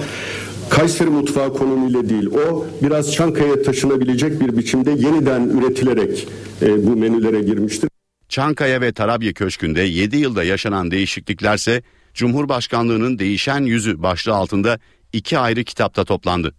Kayseri 0.70 1.10
mutfağı 1.10 1.54
konumuyla 1.54 2.10
değil 2.10 2.26
o 2.26 2.66
biraz 2.84 3.14
Çankaya'ya 3.14 3.62
taşınabilecek 3.62 4.42
bir 4.42 4.58
biçimde 4.58 4.92
yeniden 4.92 5.50
üretilerek 5.50 6.28
e, 6.62 6.88
bu 6.88 6.96
menülere 6.96 7.42
girmiştir. 7.42 7.90
Çankaya 8.30 8.82
ve 8.82 8.94
Tarabya 8.94 9.34
Köşkü'nde 9.34 9.82
7 9.82 10.18
yılda 10.18 10.44
yaşanan 10.44 10.92
değişikliklerse 10.92 11.84
Cumhurbaşkanlığının 12.14 13.20
değişen 13.20 13.62
yüzü 13.62 14.04
başlığı 14.04 14.34
altında 14.34 14.80
iki 15.14 15.38
ayrı 15.38 15.64
kitapta 15.64 16.06
toplandı. 16.06 16.54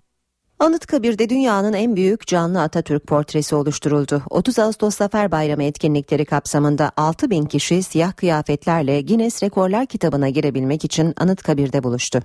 Anıtkabir'de 0.58 1.28
dünyanın 1.28 1.72
en 1.72 1.96
büyük 1.96 2.26
canlı 2.26 2.62
Atatürk 2.62 3.06
portresi 3.06 3.54
oluşturuldu. 3.54 4.22
30 4.30 4.58
Ağustos 4.58 4.96
Zafer 4.96 5.32
Bayramı 5.32 5.64
etkinlikleri 5.64 6.24
kapsamında 6.24 6.92
6 6.96 7.30
bin 7.30 7.44
kişi 7.46 7.82
siyah 7.82 8.16
kıyafetlerle 8.16 9.02
Guinness 9.02 9.42
Rekorlar 9.42 9.86
kitabına 9.86 10.28
girebilmek 10.28 10.84
için 10.84 11.14
Anıtkabir'de 11.16 11.82
buluştu. 11.82 12.22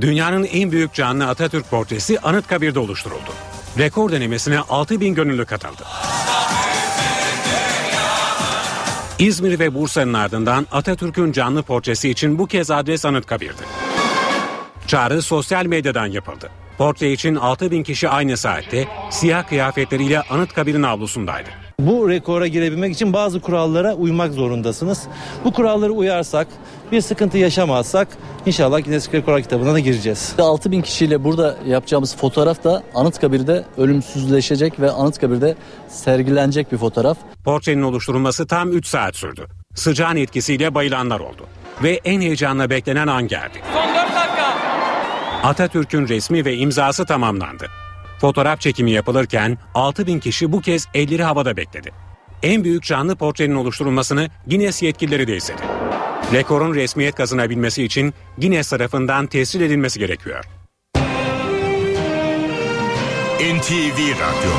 Dünyanın 0.00 0.44
en 0.44 0.72
büyük 0.72 0.94
canlı 0.94 1.26
Atatürk 1.28 1.70
portresi 1.70 2.20
Anıtkabir'de 2.20 2.78
oluşturuldu. 2.78 3.30
Rekor 3.78 4.12
denemesine 4.12 4.58
6 4.58 5.00
bin 5.00 5.14
gönüllü 5.14 5.44
katıldı. 5.44 5.82
İzmir 9.18 9.58
ve 9.58 9.74
Bursa'nın 9.74 10.14
ardından 10.14 10.66
Atatürk'ün 10.72 11.32
canlı 11.32 11.62
portresi 11.62 12.10
için 12.10 12.38
bu 12.38 12.46
kez 12.46 12.70
adres 12.70 13.04
Anıtkabir'di. 13.04 13.62
Çağrı 14.86 15.22
sosyal 15.22 15.66
medyadan 15.66 16.06
yapıldı. 16.06 16.50
Portre 16.78 17.12
için 17.12 17.34
6 17.34 17.70
bin 17.70 17.82
kişi 17.82 18.08
aynı 18.08 18.36
saatte 18.36 18.88
siyah 19.10 19.48
kıyafetleriyle 19.48 20.20
Anıtkabir'in 20.20 20.82
avlusundaydı. 20.82 21.48
Bu 21.80 22.08
rekora 22.08 22.46
girebilmek 22.46 22.94
için 22.94 23.12
bazı 23.12 23.40
kurallara 23.40 23.94
uymak 23.94 24.32
zorundasınız. 24.32 25.02
Bu 25.44 25.52
kurallara 25.52 25.92
uyarsak, 25.92 26.46
bir 26.92 27.00
sıkıntı 27.00 27.38
yaşamazsak 27.38 28.08
inşallah 28.46 28.84
Guinness 28.84 29.14
Rekorlar 29.14 29.42
kitabına 29.42 29.74
da 29.74 29.78
gireceğiz. 29.78 30.34
6 30.38 30.70
bin 30.70 30.82
kişiyle 30.82 31.24
burada 31.24 31.56
yapacağımız 31.66 32.16
fotoğraf 32.16 32.64
da 32.64 32.82
Anıtkabir'de 32.94 33.64
ölümsüzleşecek 33.78 34.80
ve 34.80 34.90
Anıtkabir'de 34.90 35.56
sergilenecek 35.88 36.72
bir 36.72 36.78
fotoğraf. 36.78 37.18
Portrenin 37.44 37.82
oluşturulması 37.82 38.46
tam 38.46 38.72
3 38.72 38.86
saat 38.86 39.16
sürdü. 39.16 39.46
Sıcağın 39.74 40.16
etkisiyle 40.16 40.74
bayılanlar 40.74 41.20
oldu. 41.20 41.46
Ve 41.82 42.00
en 42.04 42.20
heyecanla 42.20 42.70
beklenen 42.70 43.06
an 43.06 43.28
geldi. 43.28 43.58
Son 43.72 43.88
4 43.88 43.94
dakika. 43.94 44.55
Atatürk'ün 45.46 46.08
resmi 46.08 46.44
ve 46.44 46.56
imzası 46.56 47.06
tamamlandı. 47.06 47.66
Fotoğraf 48.20 48.60
çekimi 48.60 48.90
yapılırken 48.90 49.58
6 49.74 50.06
bin 50.06 50.20
kişi 50.20 50.52
bu 50.52 50.60
kez 50.60 50.86
elleri 50.94 51.22
havada 51.22 51.56
bekledi. 51.56 51.90
En 52.42 52.64
büyük 52.64 52.82
canlı 52.82 53.16
portrenin 53.16 53.54
oluşturulmasını 53.54 54.28
Guinness 54.46 54.82
yetkilileri 54.82 55.26
de 55.26 55.36
istedi. 55.36 55.62
Rekorun 56.32 56.74
resmiyet 56.74 57.14
kazanabilmesi 57.14 57.84
için 57.84 58.14
Guinness 58.38 58.70
tarafından 58.70 59.26
tescil 59.26 59.60
edilmesi 59.60 59.98
gerekiyor. 59.98 60.44
NTV 63.40 63.98
Radyo 63.98 64.52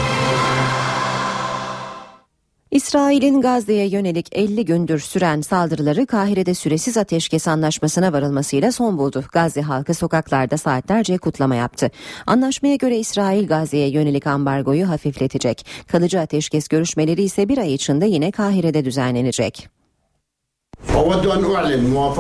İsrail'in 2.71 3.41
Gazze'ye 3.41 3.87
yönelik 3.87 4.29
50 4.31 4.65
gündür 4.65 4.99
süren 4.99 5.41
saldırıları 5.41 6.05
Kahire'de 6.05 6.53
süresiz 6.53 6.97
ateşkes 6.97 7.47
anlaşmasına 7.47 8.13
varılmasıyla 8.13 8.71
son 8.71 8.97
buldu. 8.97 9.23
Gazze 9.33 9.61
halkı 9.61 9.93
sokaklarda 9.93 10.57
saatlerce 10.57 11.17
kutlama 11.17 11.55
yaptı. 11.55 11.91
Anlaşmaya 12.25 12.75
göre 12.75 12.97
İsrail 12.97 13.47
Gazze'ye 13.47 13.89
yönelik 13.89 14.27
ambargoyu 14.27 14.89
hafifletecek. 14.89 15.65
Kalıcı 15.87 16.19
ateşkes 16.19 16.67
görüşmeleri 16.67 17.23
ise 17.23 17.49
bir 17.49 17.57
ay 17.57 17.73
içinde 17.73 18.05
yine 18.05 18.31
Kahire'de 18.31 18.85
düzenlenecek. 18.85 19.76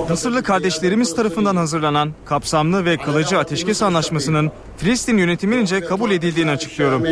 Mısırlı 0.09 0.43
kardeşlerimiz 0.43 1.15
tarafından 1.15 1.55
hazırlanan 1.55 2.11
kapsamlı 2.25 2.85
ve 2.85 2.97
kalıcı 2.97 3.37
ateşkes 3.37 3.83
anlaşmasının 3.83 4.51
Filistin 4.77 5.17
yönetimince 5.17 5.81
kabul 5.81 6.11
edildiğini 6.11 6.51
açıklıyorum. 6.51 7.03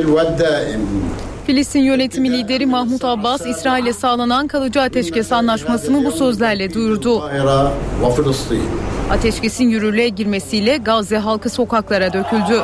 Filistin 1.47 1.79
yönetimi 1.79 2.31
lideri 2.31 2.65
Mahmut 2.65 3.05
Abbas, 3.05 3.45
İsrail'e 3.45 3.93
sağlanan 3.93 4.47
kalıcı 4.47 4.81
ateşkes 4.81 5.31
anlaşmasını 5.31 6.05
bu 6.05 6.11
sözlerle 6.11 6.73
duyurdu. 6.73 7.29
Ateşkesin 9.11 9.69
yürürlüğe 9.69 10.09
girmesiyle 10.09 10.77
Gazze 10.77 11.17
halkı 11.17 11.49
sokaklara 11.49 12.13
döküldü. 12.13 12.61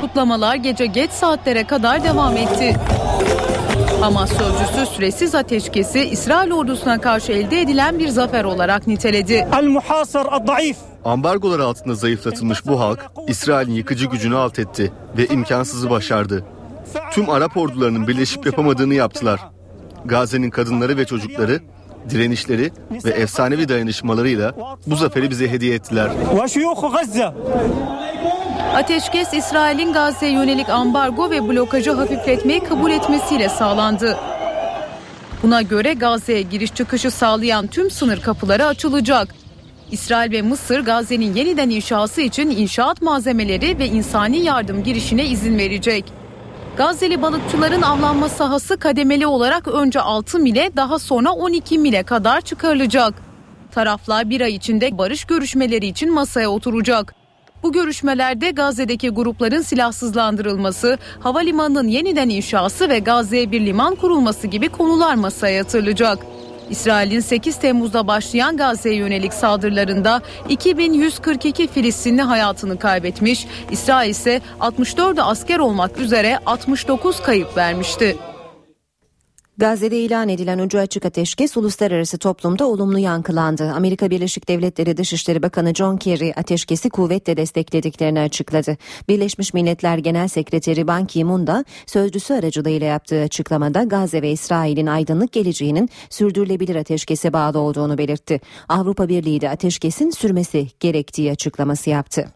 Kutlamalar 0.00 0.54
gece 0.54 0.86
geç 0.86 1.10
saatlere 1.10 1.66
kadar 1.66 2.04
devam 2.04 2.36
etti. 2.36 2.76
Hamas 4.00 4.30
sözcüsü 4.30 4.86
süresiz 4.86 5.34
ateşkesi 5.34 6.00
İsrail 6.00 6.52
ordusuna 6.52 7.00
karşı 7.00 7.32
elde 7.32 7.60
edilen 7.60 7.98
bir 7.98 8.08
zafer 8.08 8.44
olarak 8.44 8.86
niteledi. 8.86 9.48
Ambargolar 11.04 11.60
altında 11.60 11.94
zayıflatılmış 11.94 12.66
bu 12.66 12.80
halk 12.80 13.10
İsrail'in 13.28 13.72
yıkıcı 13.72 14.06
gücünü 14.06 14.36
alt 14.36 14.58
etti 14.58 14.92
ve 15.16 15.26
imkansızı 15.26 15.90
başardı. 15.90 16.44
Tüm 17.12 17.30
Arap 17.30 17.56
ordularının 17.56 18.08
birleşip 18.08 18.46
yapamadığını 18.46 18.94
yaptılar. 18.94 19.40
Gazze'nin 20.04 20.50
kadınları 20.50 20.96
ve 20.96 21.04
çocukları 21.04 21.60
direnişleri 22.10 22.70
ve 23.04 23.10
efsanevi 23.10 23.68
dayanışmalarıyla 23.68 24.54
bu 24.86 24.96
zaferi 24.96 25.30
bize 25.30 25.50
hediye 25.50 25.74
ettiler. 25.74 26.10
Ateşkes 28.74 29.34
İsrail'in 29.34 29.92
Gazze'ye 29.92 30.32
yönelik 30.32 30.68
ambargo 30.68 31.30
ve 31.30 31.48
blokajı 31.48 31.92
hafifletmeyi 31.92 32.60
kabul 32.60 32.90
etmesiyle 32.90 33.48
sağlandı. 33.48 34.18
Buna 35.42 35.62
göre 35.62 35.92
Gazze'ye 35.92 36.42
giriş 36.42 36.74
çıkışı 36.74 37.10
sağlayan 37.10 37.66
tüm 37.66 37.90
sınır 37.90 38.20
kapıları 38.20 38.66
açılacak. 38.66 39.34
İsrail 39.90 40.32
ve 40.32 40.42
Mısır 40.42 40.80
Gazze'nin 40.80 41.34
yeniden 41.34 41.70
inşası 41.70 42.20
için 42.20 42.50
inşaat 42.50 43.02
malzemeleri 43.02 43.78
ve 43.78 43.86
insani 43.86 44.38
yardım 44.38 44.82
girişine 44.82 45.26
izin 45.26 45.58
verecek. 45.58 46.04
Gazze'li 46.76 47.22
balıkçıların 47.22 47.82
avlanma 47.82 48.28
sahası 48.28 48.76
kademeli 48.76 49.26
olarak 49.26 49.68
önce 49.68 50.00
6 50.00 50.38
mile 50.38 50.70
daha 50.76 50.98
sonra 50.98 51.30
12 51.30 51.78
mile 51.78 52.02
kadar 52.02 52.40
çıkarılacak. 52.40 53.14
Taraflar 53.74 54.30
bir 54.30 54.40
ay 54.40 54.54
içinde 54.54 54.98
barış 54.98 55.24
görüşmeleri 55.24 55.86
için 55.86 56.14
masaya 56.14 56.48
oturacak. 56.48 57.17
Bu 57.62 57.72
görüşmelerde 57.72 58.50
Gazze'deki 58.50 59.08
grupların 59.08 59.62
silahsızlandırılması, 59.62 60.98
havalimanının 61.20 61.88
yeniden 61.88 62.28
inşası 62.28 62.88
ve 62.88 62.98
Gazze'ye 62.98 63.50
bir 63.50 63.66
liman 63.66 63.94
kurulması 63.94 64.46
gibi 64.46 64.68
konular 64.68 65.14
masaya 65.14 65.54
yatırılacak. 65.54 66.18
İsrail'in 66.70 67.20
8 67.20 67.56
Temmuz'da 67.56 68.06
başlayan 68.06 68.56
Gazze'ye 68.56 68.96
yönelik 68.96 69.34
saldırılarında 69.34 70.22
2142 70.48 71.66
Filistinli 71.66 72.22
hayatını 72.22 72.78
kaybetmiş, 72.78 73.46
İsrail 73.70 74.10
ise 74.10 74.40
64 74.60 75.18
asker 75.18 75.58
olmak 75.58 75.98
üzere 75.98 76.38
69 76.46 77.22
kayıp 77.22 77.56
vermişti. 77.56 78.16
Gazze'de 79.58 79.98
ilan 79.98 80.28
edilen 80.28 80.58
ucu 80.58 80.78
açık 80.78 81.04
ateşkes 81.04 81.56
uluslararası 81.56 82.18
toplumda 82.18 82.66
olumlu 82.66 82.98
yankılandı. 82.98 83.72
Amerika 83.76 84.10
Birleşik 84.10 84.48
Devletleri 84.48 84.96
Dışişleri 84.96 85.42
Bakanı 85.42 85.74
John 85.74 85.96
Kerry 85.96 86.32
ateşkesi 86.36 86.90
kuvvetle 86.90 87.36
desteklediklerini 87.36 88.20
açıkladı. 88.20 88.76
Birleşmiş 89.08 89.54
Milletler 89.54 89.98
Genel 89.98 90.28
Sekreteri 90.28 90.86
Ban 90.86 91.06
Ki-moon 91.06 91.46
da 91.46 91.64
sözcüsü 91.86 92.34
aracılığıyla 92.34 92.86
yaptığı 92.86 93.22
açıklamada 93.22 93.84
Gazze 93.84 94.22
ve 94.22 94.30
İsrail'in 94.30 94.86
aydınlık 94.86 95.32
geleceğinin 95.32 95.88
sürdürülebilir 96.10 96.76
ateşkese 96.76 97.32
bağlı 97.32 97.58
olduğunu 97.58 97.98
belirtti. 97.98 98.40
Avrupa 98.68 99.08
Birliği 99.08 99.40
de 99.40 99.50
ateşkesin 99.50 100.10
sürmesi 100.10 100.66
gerektiği 100.80 101.30
açıklaması 101.30 101.90
yaptı. 101.90 102.28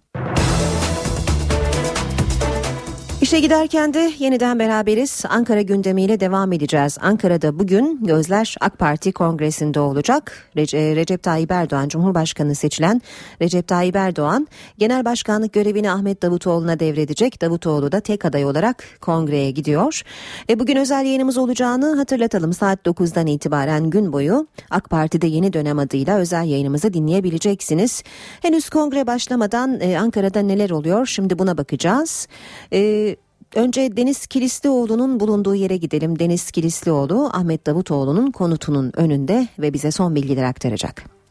İşe 3.33 3.41
giderken 3.41 3.95
de 3.95 4.13
yeniden 4.19 4.59
beraberiz. 4.59 5.25
Ankara 5.29 5.63
gündemiyle 5.63 6.21
devam 6.21 6.53
edeceğiz. 6.53 6.99
Ankara'da 7.01 7.59
bugün 7.59 8.05
gözler 8.05 8.57
AK 8.61 8.79
Parti 8.79 9.13
kongresinde 9.13 9.81
olacak. 9.81 10.49
Rece- 10.57 10.97
Recep 10.97 11.23
Tayyip 11.23 11.51
Erdoğan 11.51 11.89
Cumhurbaşkanı 11.89 12.55
seçilen 12.55 13.03
Recep 13.43 13.69
Tayyip 13.69 13.97
Erdoğan 13.97 14.47
genel 14.79 15.05
başkanlık 15.05 15.53
görevini 15.53 15.91
Ahmet 15.91 16.23
Davutoğlu'na 16.23 16.81
devredecek. 16.81 17.41
Davutoğlu 17.41 17.93
da 17.93 18.01
tek 18.01 18.25
aday 18.25 18.45
olarak 18.45 18.85
kongreye 19.01 19.51
gidiyor. 19.51 20.03
E 20.51 20.59
bugün 20.59 20.77
özel 20.77 21.05
yayınımız 21.05 21.39
olacağını 21.39 21.97
hatırlatalım. 21.97 22.53
Saat 22.53 22.87
9'dan 22.87 23.27
itibaren 23.27 23.91
gün 23.91 24.13
boyu 24.13 24.47
AK 24.71 24.91
Parti'de 24.91 25.27
yeni 25.27 25.53
dönem 25.53 25.79
adıyla 25.79 26.19
özel 26.19 26.45
yayınımızı 26.45 26.95
dinleyebileceksiniz. 26.95 28.03
Henüz 28.43 28.69
kongre 28.69 29.07
başlamadan 29.07 29.81
e, 29.81 29.99
Ankara'da 29.99 30.41
neler 30.41 30.71
oluyor? 30.71 31.07
Şimdi 31.07 31.39
buna 31.39 31.59
bakacağız. 31.59 32.29
E, 32.73 33.17
Önce 33.55 33.97
Deniz 33.97 34.27
Kilislioğlu'nun 34.27 35.21
bulunduğu 35.21 35.55
yere 35.55 35.77
gidelim. 35.77 36.19
Deniz 36.19 36.51
Kilislioğlu 36.51 37.31
Ahmet 37.33 37.67
Davutoğlu'nun 37.67 38.31
konutunun 38.31 38.93
önünde 38.97 39.49
ve 39.59 39.73
bize 39.73 39.91
son 39.91 40.15
bilgiler 40.15 40.43
aktaracak. 40.43 41.22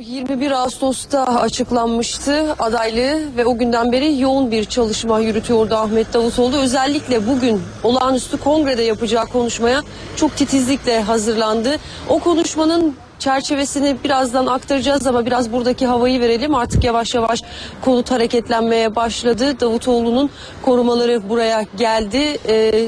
21 0.00 0.50
Ağustos'ta 0.50 1.24
açıklanmıştı 1.24 2.54
adaylığı 2.58 3.36
ve 3.36 3.44
o 3.44 3.58
günden 3.58 3.92
beri 3.92 4.20
yoğun 4.20 4.50
bir 4.50 4.64
çalışma 4.64 5.20
yürütüyordu 5.20 5.74
Ahmet 5.74 6.14
Davutoğlu. 6.14 6.56
Özellikle 6.56 7.26
bugün 7.26 7.62
olağanüstü 7.82 8.36
kongrede 8.36 8.82
yapacağı 8.82 9.26
konuşmaya 9.26 9.82
çok 10.16 10.36
titizlikle 10.36 11.00
hazırlandı. 11.02 11.76
O 12.08 12.18
konuşmanın 12.18 12.96
çerçevesini 13.18 13.96
birazdan 14.04 14.46
aktaracağız 14.46 15.06
ama 15.06 15.26
biraz 15.26 15.52
buradaki 15.52 15.86
havayı 15.86 16.20
verelim. 16.20 16.54
Artık 16.54 16.84
yavaş 16.84 17.14
yavaş 17.14 17.42
konut 17.84 18.10
hareketlenmeye 18.10 18.96
başladı. 18.96 19.60
Davutoğlu'nun 19.60 20.30
korumaları 20.62 21.28
buraya 21.28 21.64
geldi. 21.76 22.38
Ee, 22.48 22.84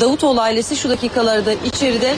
Davutoğlu 0.00 0.40
ailesi 0.40 0.76
şu 0.76 0.88
dakikalarda 0.88 1.52
içeride. 1.52 2.14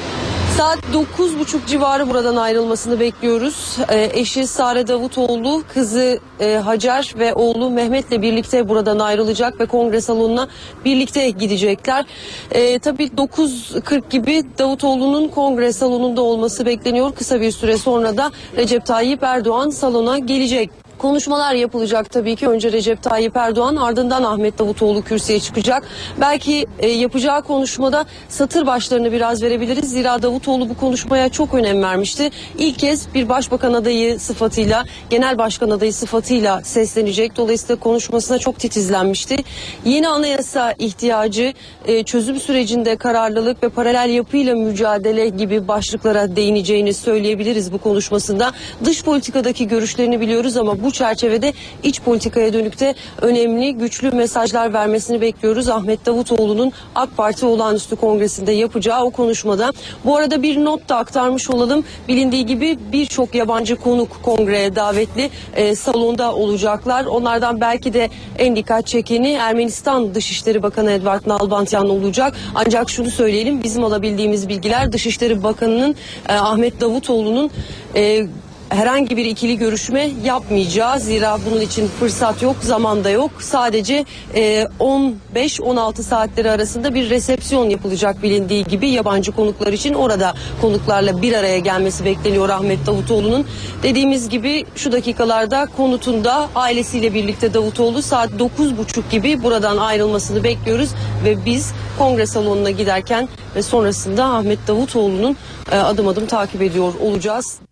Saat 0.56 0.78
9.30 0.78 1.66
civarı 1.66 2.10
buradan 2.10 2.36
ayrılmasını 2.36 3.00
bekliyoruz. 3.00 3.78
Ee, 3.88 4.10
eşi 4.12 4.46
Sare 4.46 4.86
Davutoğlu, 4.86 5.62
kızı 5.74 6.18
e, 6.40 6.54
Hacer 6.54 7.14
ve 7.18 7.34
oğlu 7.34 7.70
Mehmet'le 7.70 8.22
birlikte 8.22 8.68
buradan 8.68 8.98
ayrılacak 8.98 9.60
ve 9.60 9.66
kongre 9.66 10.00
salonuna 10.00 10.48
birlikte 10.84 11.30
gidecekler. 11.30 12.04
Ee, 12.50 12.78
tabii 12.78 13.06
9.40 13.06 14.10
gibi 14.10 14.42
Davutoğlu'nun 14.58 15.28
kongre 15.28 15.72
salonunda 15.72 16.22
olması 16.22 16.66
bekleniyor. 16.66 17.14
Kısa 17.14 17.40
bir 17.40 17.50
süre 17.50 17.78
sonra 17.78 18.16
da 18.16 18.30
Recep 18.56 18.86
Tayyip 18.86 19.22
Erdoğan 19.22 19.70
salona 19.70 20.18
gelecek. 20.18 20.83
Konuşmalar 21.04 21.54
yapılacak 21.54 22.10
tabii 22.10 22.36
ki. 22.36 22.48
Önce 22.48 22.72
Recep 22.72 23.02
Tayyip 23.02 23.36
Erdoğan 23.36 23.76
ardından 23.76 24.22
Ahmet 24.22 24.58
Davutoğlu 24.58 25.02
kürsüye 25.02 25.40
çıkacak. 25.40 25.82
Belki 26.20 26.66
e, 26.78 26.88
yapacağı 26.88 27.42
konuşmada 27.42 28.04
satır 28.28 28.66
başlarını 28.66 29.12
biraz 29.12 29.42
verebiliriz. 29.42 29.90
Zira 29.90 30.22
Davutoğlu 30.22 30.68
bu 30.68 30.76
konuşmaya 30.76 31.28
çok 31.28 31.54
önem 31.54 31.82
vermişti. 31.82 32.30
İlk 32.58 32.78
kez 32.78 33.14
bir 33.14 33.28
başbakan 33.28 33.72
adayı 33.72 34.20
sıfatıyla, 34.20 34.84
genel 35.10 35.38
başkan 35.38 35.70
adayı 35.70 35.92
sıfatıyla 35.92 36.62
seslenecek. 36.62 37.36
Dolayısıyla 37.36 37.76
konuşmasına 37.76 38.38
çok 38.38 38.58
titizlenmişti. 38.58 39.36
Yeni 39.84 40.08
anayasa 40.08 40.74
ihtiyacı, 40.78 41.52
e, 41.86 42.02
çözüm 42.02 42.40
sürecinde 42.40 42.96
kararlılık 42.96 43.62
ve 43.62 43.68
paralel 43.68 44.10
yapıyla 44.10 44.54
mücadele 44.54 45.28
gibi 45.28 45.68
başlıklara 45.68 46.36
değineceğini 46.36 46.94
söyleyebiliriz 46.94 47.72
bu 47.72 47.78
konuşmasında. 47.78 48.52
Dış 48.84 49.04
politikadaki 49.04 49.68
görüşlerini 49.68 50.20
biliyoruz 50.20 50.56
ama 50.56 50.82
bu 50.82 50.93
çerçevede 50.94 51.52
iç 51.82 52.00
politikaya 52.00 52.52
dönük 52.52 52.80
de 52.80 52.94
önemli, 53.20 53.74
güçlü 53.74 54.10
mesajlar 54.10 54.72
vermesini 54.72 55.20
bekliyoruz. 55.20 55.68
Ahmet 55.68 56.06
Davutoğlu'nun 56.06 56.72
AK 56.94 57.16
Parti 57.16 57.46
olağanüstü 57.46 57.96
kongresinde 57.96 58.52
yapacağı 58.52 59.04
o 59.04 59.10
konuşmada. 59.10 59.72
Bu 60.04 60.16
arada 60.16 60.42
bir 60.42 60.64
not 60.64 60.88
da 60.88 60.96
aktarmış 60.96 61.50
olalım. 61.50 61.84
Bilindiği 62.08 62.46
gibi 62.46 62.78
birçok 62.92 63.34
yabancı 63.34 63.76
konuk 63.76 64.22
kongreye 64.22 64.76
davetli 64.76 65.30
e, 65.56 65.74
salonda 65.74 66.34
olacaklar. 66.34 67.04
Onlardan 67.04 67.60
belki 67.60 67.92
de 67.92 68.10
en 68.38 68.56
dikkat 68.56 68.86
çekeni 68.86 69.32
Ermenistan 69.32 70.14
Dışişleri 70.14 70.62
Bakanı 70.62 70.90
Edvard 70.90 71.26
Nalbantyan 71.26 71.88
olacak. 71.90 72.34
Ancak 72.54 72.90
şunu 72.90 73.10
söyleyelim 73.10 73.62
bizim 73.62 73.84
alabildiğimiz 73.84 74.48
bilgiler 74.48 74.92
Dışişleri 74.92 75.42
Bakanı'nın 75.42 75.94
e, 76.28 76.32
Ahmet 76.32 76.80
Davutoğlu'nun 76.80 77.50
e, 77.96 78.26
herhangi 78.74 79.16
bir 79.16 79.24
ikili 79.24 79.58
görüşme 79.58 80.10
yapmayacağız. 80.24 81.04
Zira 81.04 81.38
bunun 81.50 81.60
için 81.60 81.88
fırsat 81.88 82.42
yok, 82.42 82.56
zaman 82.60 83.04
da 83.04 83.10
yok. 83.10 83.30
Sadece 83.38 84.04
e, 84.34 84.66
15-16 84.80 86.02
saatleri 86.02 86.50
arasında 86.50 86.94
bir 86.94 87.10
resepsiyon 87.10 87.70
yapılacak 87.70 88.22
bilindiği 88.22 88.64
gibi 88.64 88.88
yabancı 88.88 89.32
konuklar 89.32 89.72
için 89.72 89.94
orada 89.94 90.34
konuklarla 90.60 91.22
bir 91.22 91.32
araya 91.32 91.58
gelmesi 91.58 92.04
bekleniyor 92.04 92.48
Ahmet 92.48 92.86
Davutoğlu'nun. 92.86 93.46
Dediğimiz 93.82 94.28
gibi 94.28 94.64
şu 94.76 94.92
dakikalarda 94.92 95.66
konutunda 95.76 96.48
ailesiyle 96.54 97.14
birlikte 97.14 97.54
Davutoğlu 97.54 98.02
saat 98.02 98.30
9.30 98.30 99.10
gibi 99.10 99.42
buradan 99.42 99.76
ayrılmasını 99.76 100.44
bekliyoruz 100.44 100.90
ve 101.24 101.44
biz 101.44 101.72
kongre 101.98 102.26
salonuna 102.26 102.70
giderken 102.70 103.28
ve 103.56 103.62
sonrasında 103.62 104.24
Ahmet 104.24 104.68
Davutoğlu'nun 104.68 105.36
e, 105.72 105.76
adım 105.76 106.08
adım 106.08 106.26
takip 106.26 106.62
ediyor 106.62 106.92
olacağız. 107.00 107.63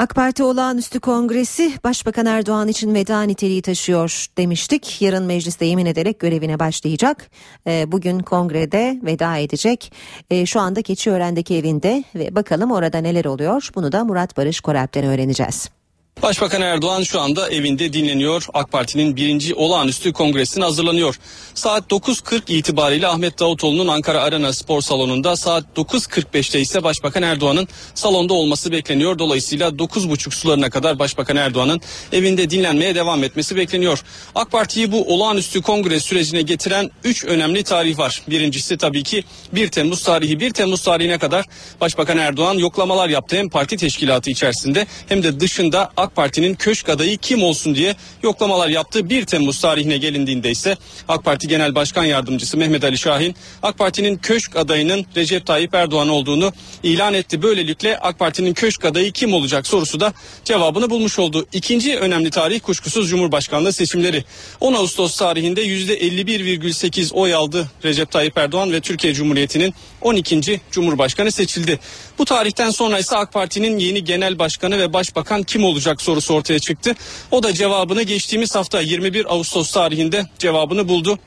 AK 0.00 0.14
Parti 0.14 0.42
olağanüstü 0.42 1.00
kongresi 1.00 1.72
Başbakan 1.84 2.26
Erdoğan 2.26 2.68
için 2.68 2.94
veda 2.94 3.22
niteliği 3.22 3.62
taşıyor 3.62 4.26
demiştik. 4.38 5.02
Yarın 5.02 5.24
mecliste 5.24 5.64
yemin 5.64 5.86
ederek 5.86 6.20
görevine 6.20 6.58
başlayacak. 6.58 7.30
Ee, 7.66 7.92
Bugün 7.92 8.18
kongrede 8.18 9.00
veda 9.02 9.36
edecek. 9.36 9.92
Ee, 10.30 10.46
Şu 10.46 10.60
anda 10.60 10.82
Keçiören'deki 10.82 11.56
evinde 11.56 12.04
ve 12.14 12.34
bakalım 12.34 12.72
orada 12.72 12.98
neler 12.98 13.24
oluyor. 13.24 13.70
Bunu 13.74 13.92
da 13.92 14.04
Murat 14.04 14.36
Barış 14.36 14.60
Koralp'ten 14.60 15.04
öğreneceğiz. 15.04 15.79
Başbakan 16.22 16.62
Erdoğan 16.62 17.02
şu 17.02 17.20
anda 17.20 17.50
evinde 17.50 17.92
dinleniyor. 17.92 18.46
AK 18.54 18.72
Parti'nin 18.72 19.16
birinci 19.16 19.54
olağanüstü 19.54 20.12
kongresine 20.12 20.64
hazırlanıyor. 20.64 21.18
Saat 21.54 21.90
9.40 21.90 22.52
itibariyle 22.52 23.06
Ahmet 23.06 23.38
Davutoğlu'nun 23.38 23.88
Ankara 23.88 24.22
Arena 24.22 24.52
Spor 24.52 24.80
Salonu'nda 24.80 25.36
saat 25.36 25.64
9.45'te 25.76 26.60
ise 26.60 26.84
Başbakan 26.84 27.22
Erdoğan'ın 27.22 27.68
salonda 27.94 28.34
olması 28.34 28.72
bekleniyor. 28.72 29.18
Dolayısıyla 29.18 29.68
9.30 29.68 30.30
sularına 30.30 30.70
kadar 30.70 30.98
Başbakan 30.98 31.36
Erdoğan'ın 31.36 31.80
evinde 32.12 32.50
dinlenmeye 32.50 32.94
devam 32.94 33.24
etmesi 33.24 33.56
bekleniyor. 33.56 34.02
AK 34.34 34.50
Parti'yi 34.52 34.92
bu 34.92 35.14
olağanüstü 35.14 35.62
kongre 35.62 36.00
sürecine 36.00 36.42
getiren 36.42 36.90
3 37.04 37.24
önemli 37.24 37.64
tarih 37.64 37.98
var. 37.98 38.22
Birincisi 38.28 38.76
tabii 38.76 39.02
ki 39.02 39.24
1 39.52 39.68
Temmuz 39.68 40.02
tarihi. 40.02 40.40
1 40.40 40.50
Temmuz 40.50 40.82
tarihine 40.82 41.18
kadar 41.18 41.44
Başbakan 41.80 42.18
Erdoğan 42.18 42.54
yoklamalar 42.54 43.08
yaptı 43.08 43.36
hem 43.36 43.48
parti 43.48 43.76
teşkilatı 43.76 44.30
içerisinde 44.30 44.86
hem 45.08 45.22
de 45.22 45.40
dışında 45.40 45.90
AK 45.96 46.09
Parti'nin 46.16 46.54
köşk 46.54 46.88
adayı 46.88 47.18
kim 47.18 47.42
olsun 47.42 47.74
diye 47.74 47.94
yoklamalar 48.22 48.68
yaptı. 48.68 49.10
1 49.10 49.24
Temmuz 49.24 49.60
tarihine 49.60 49.96
gelindiğinde 49.96 50.50
ise 50.50 50.76
AK 51.08 51.24
Parti 51.24 51.48
Genel 51.48 51.74
Başkan 51.74 52.04
Yardımcısı 52.04 52.56
Mehmet 52.56 52.84
Ali 52.84 52.98
Şahin 52.98 53.34
AK 53.62 53.78
Parti'nin 53.78 54.16
köşk 54.16 54.56
adayının 54.56 55.06
Recep 55.16 55.46
Tayyip 55.46 55.74
Erdoğan 55.74 56.08
olduğunu 56.08 56.52
ilan 56.82 57.14
etti. 57.14 57.42
Böylelikle 57.42 57.98
AK 57.98 58.18
Parti'nin 58.18 58.54
köşk 58.54 58.84
adayı 58.84 59.12
kim 59.12 59.34
olacak 59.34 59.66
sorusu 59.66 60.00
da 60.00 60.12
cevabını 60.44 60.90
bulmuş 60.90 61.18
oldu. 61.18 61.46
İkinci 61.52 61.98
önemli 61.98 62.30
tarih 62.30 62.60
kuşkusuz 62.60 63.10
Cumhurbaşkanlığı 63.10 63.72
seçimleri. 63.72 64.24
10 64.60 64.74
Ağustos 64.74 65.16
tarihinde 65.16 65.64
%51,8 65.66 67.12
oy 67.12 67.34
aldı 67.34 67.70
Recep 67.84 68.10
Tayyip 68.10 68.38
Erdoğan 68.38 68.72
ve 68.72 68.80
Türkiye 68.80 69.14
Cumhuriyeti'nin 69.14 69.74
12. 70.00 70.60
Cumhurbaşkanı 70.70 71.32
seçildi. 71.32 71.78
Bu 72.18 72.24
tarihten 72.24 72.70
sonra 72.70 72.98
ise 72.98 73.16
AK 73.16 73.32
Parti'nin 73.32 73.78
yeni 73.78 74.04
genel 74.04 74.38
başkanı 74.38 74.78
ve 74.78 74.92
başbakan 74.92 75.42
kim 75.42 75.64
olacak 75.64 75.89
sorusu 75.98 76.34
ortaya 76.34 76.58
çıktı. 76.58 76.94
O 77.30 77.42
da 77.42 77.54
cevabını 77.54 78.02
geçtiğimiz 78.02 78.54
hafta 78.54 78.80
21 78.80 79.34
Ağustos 79.34 79.72
tarihinde 79.72 80.26
cevabını 80.38 80.88
buldu. 80.88 81.18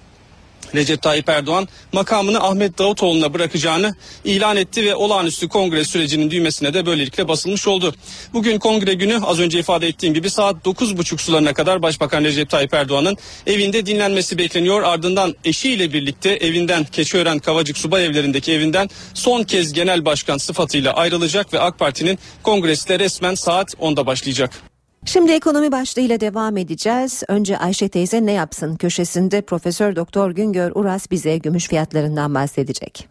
Recep 0.76 1.01
Tayyip 1.01 1.30
Erdoğan 1.30 1.68
makamını 1.91 2.43
Ahmet 2.43 2.78
Davutoğlu'na 2.78 3.34
bırakacağını 3.34 3.95
ilan 4.26 4.57
etti 4.57 4.86
ve 4.86 4.95
olağanüstü 4.95 5.47
kongre 5.47 5.86
sürecinin 5.86 6.32
düğmesine 6.32 6.74
de 6.74 6.86
böylelikle 6.86 7.28
basılmış 7.28 7.68
oldu. 7.68 7.95
Bugün 8.34 8.59
kongre 8.59 8.93
günü 8.93 9.20
az 9.26 9.39
önce 9.39 9.59
ifade 9.59 9.88
ettiğim 9.88 10.14
gibi 10.14 10.30
saat 10.30 10.66
9.30 10.66 11.18
sularına 11.18 11.53
kadar 11.53 11.82
Başbakan 11.82 12.24
Recep 12.24 12.49
Tayyip 12.49 12.74
Erdoğan'ın 12.74 13.18
evinde 13.47 13.86
dinlenmesi 13.86 14.38
bekleniyor. 14.38 14.84
Ardından 14.84 15.36
eşiyle 15.45 15.93
birlikte 15.93 16.30
evinden 16.30 16.84
Keçiören 16.84 17.39
Kavacık 17.39 17.78
Subay 17.78 18.05
Evlerindeki 18.05 18.51
evinden 18.51 18.89
son 19.14 19.43
kez 19.43 19.74
genel 19.74 20.05
başkan 20.05 20.38
sıfatıyla 20.38 20.93
ayrılacak 20.93 21.53
ve 21.53 21.59
AK 21.59 21.80
Parti'nin 21.80 22.20
kongresi 22.43 22.89
de 22.89 22.99
resmen 22.99 23.36
saat 23.36 23.74
10'da 23.74 24.05
başlayacak. 24.05 24.73
Şimdi 25.06 25.32
ekonomi 25.32 25.72
başlığıyla 25.72 26.20
devam 26.20 26.58
edeceğiz. 26.58 27.24
Önce 27.28 27.58
Ayşe 27.58 27.89
teyze 27.89 28.26
ne 28.26 28.32
yapsın 28.32 28.76
köşesinde 28.76 29.41
Profesör 29.41 29.95
Doktor 29.95 30.32
Güngör 30.32 30.72
Uras 30.76 31.12
bize 31.12 31.38
gümüş 31.38 31.68
fiyatlarından 31.68 32.36
bahsedecek. 32.36 33.08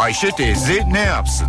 Ayşe 0.00 0.30
teyze 0.30 0.78
ne 0.92 1.00
yapsın? 1.00 1.46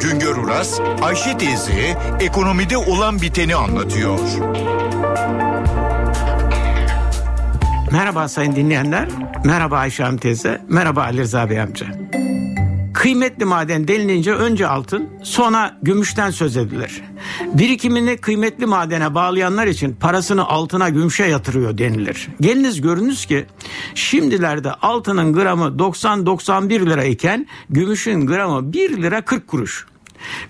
Güngör 0.00 0.36
Uras, 0.36 0.80
Ayşe 1.02 1.38
teyze 1.38 1.98
ekonomide 2.20 2.76
olan 2.76 3.20
biteni 3.22 3.54
anlatıyor. 3.54 4.18
Merhaba 7.92 8.28
sayın 8.28 8.56
dinleyenler. 8.56 9.08
Merhaba 9.44 9.78
Ayşe 9.78 10.02
Hanım 10.02 10.18
teyze. 10.18 10.60
Merhaba 10.68 11.02
Ali 11.02 11.20
Rıza 11.20 11.50
Bey 11.50 11.60
amca. 11.60 11.86
Kıymetli 13.06 13.44
maden 13.44 13.88
denilince 13.88 14.34
önce 14.34 14.66
altın, 14.66 15.08
sonra 15.22 15.78
gümüşten 15.82 16.30
söz 16.30 16.56
edilir. 16.56 17.02
Birikimini 17.44 18.16
kıymetli 18.16 18.66
madene 18.66 19.14
bağlayanlar 19.14 19.66
için 19.66 19.92
parasını 19.92 20.46
altına 20.46 20.88
gümüşe 20.88 21.24
yatırıyor 21.24 21.78
denilir. 21.78 22.28
Geliniz 22.40 22.80
görünüz 22.80 23.26
ki 23.26 23.46
şimdilerde 23.94 24.72
altının 24.72 25.32
gramı 25.32 25.64
90-91 25.64 26.90
lira 26.90 27.04
iken 27.04 27.46
gümüşün 27.70 28.26
gramı 28.26 28.72
1 28.72 29.02
lira 29.02 29.24
40 29.24 29.48
kuruş. 29.48 29.86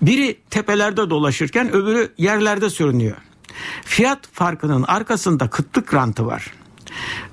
Biri 0.03 0.37
tepelerde 0.51 1.11
dolaşırken 1.11 1.73
öbürü 1.73 2.13
yerlerde 2.19 2.71
sürünüyor. 2.71 3.17
Fiyat 3.85 4.29
farkının 4.33 4.83
arkasında 4.83 5.51
kıtlık 5.51 5.95
rantı 5.95 6.27
var. 6.27 6.53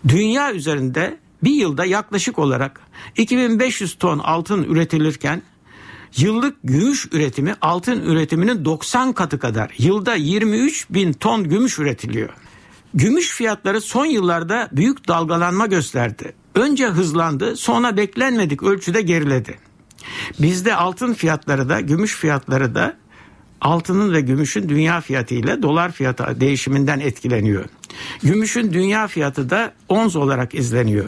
Dünya 0.08 0.54
üzerinde 0.54 1.18
bir 1.44 1.54
yılda 1.54 1.86
yaklaşık 1.86 2.40
olarak 2.40 2.82
2500 3.18 3.96
ton 3.96 4.20
altın 4.20 4.64
üretilirken 4.64 5.42
yıllık 6.18 6.58
gümüş 6.64 7.08
üretimi 7.12 7.56
altın 7.62 8.02
üretiminin 8.02 8.66
90 8.66 9.14
katı 9.14 9.40
kadar. 9.40 9.72
Yılda 9.78 10.16
23 10.16 10.90
bin 10.90 11.14
ton 11.14 11.44
gümüş 11.44 11.80
üretiliyor. 11.80 12.30
Gümüş 12.94 13.32
fiyatları 13.32 13.82
son 13.82 14.06
yıllarda 14.06 14.70
büyük 14.72 15.08
dalgalanma 15.08 15.66
gösterdi. 15.66 16.36
Önce 16.56 16.88
hızlandı 16.88 17.56
sonra 17.56 17.98
beklenmedik 17.98 18.64
ölçüde 18.64 19.02
geriledi. 19.02 19.60
Bizde 20.40 20.76
altın 20.76 21.14
fiyatları 21.14 21.70
da 21.70 21.80
gümüş 21.80 22.16
fiyatları 22.16 22.76
da 22.76 22.98
altının 23.64 24.14
ve 24.14 24.22
gümüşün 24.22 24.70
dünya 24.70 25.02
fiyatı 25.02 25.36
ile 25.36 25.62
dolar 25.62 25.92
fiyatı 25.92 26.40
değişiminden 26.40 27.00
etkileniyor. 27.00 27.66
Gümüşün 28.24 28.74
dünya 28.74 29.08
fiyatı 29.08 29.50
da 29.50 29.74
onz 29.90 30.16
olarak 30.16 30.56
izleniyor. 30.56 31.06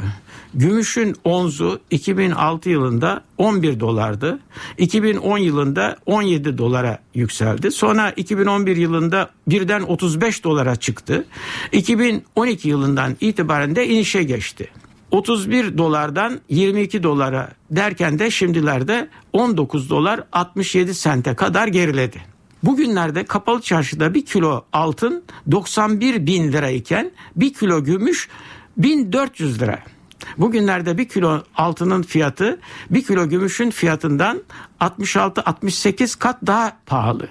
Gümüşün 0.54 1.16
onzu 1.24 1.80
2006 1.92 2.70
yılında 2.70 3.24
11 3.38 3.80
dolardı. 3.80 4.40
2010 4.78 5.38
yılında 5.38 5.98
17 6.06 6.58
dolara 6.58 7.00
yükseldi. 7.14 7.72
Sonra 7.72 8.12
2011 8.12 8.78
yılında 8.78 9.30
birden 9.48 9.82
35 9.82 10.44
dolara 10.44 10.76
çıktı. 10.76 11.26
2012 11.72 12.70
yılından 12.70 13.16
itibaren 13.22 13.76
de 13.76 13.88
inişe 13.88 14.24
geçti. 14.24 14.70
31 15.12 15.78
dolardan 15.78 16.40
22 16.50 17.04
dolara 17.04 17.50
derken 17.72 18.20
de 18.20 18.32
şimdilerde 18.32 19.10
19 19.34 19.90
dolar 19.90 20.24
67 20.32 20.94
sente 20.94 21.36
kadar 21.36 21.68
geriledi. 21.68 22.35
Bugünlerde 22.66 23.26
kapalı 23.26 23.62
çarşıda 23.62 24.14
bir 24.14 24.26
kilo 24.26 24.66
altın 24.74 25.24
91 25.52 26.26
bin 26.26 26.52
lira 26.52 26.70
iken 26.70 27.12
bir 27.36 27.54
kilo 27.54 27.84
gümüş 27.84 28.30
1400 28.78 29.62
lira. 29.62 29.80
Bugünlerde 30.38 30.98
bir 30.98 31.10
kilo 31.10 31.44
altının 31.56 32.02
fiyatı 32.02 32.60
bir 32.90 33.04
kilo 33.04 33.30
gümüşün 33.30 33.70
fiyatından 33.70 34.44
66-68 34.80 36.20
kat 36.20 36.38
daha 36.48 36.78
pahalı. 36.86 37.28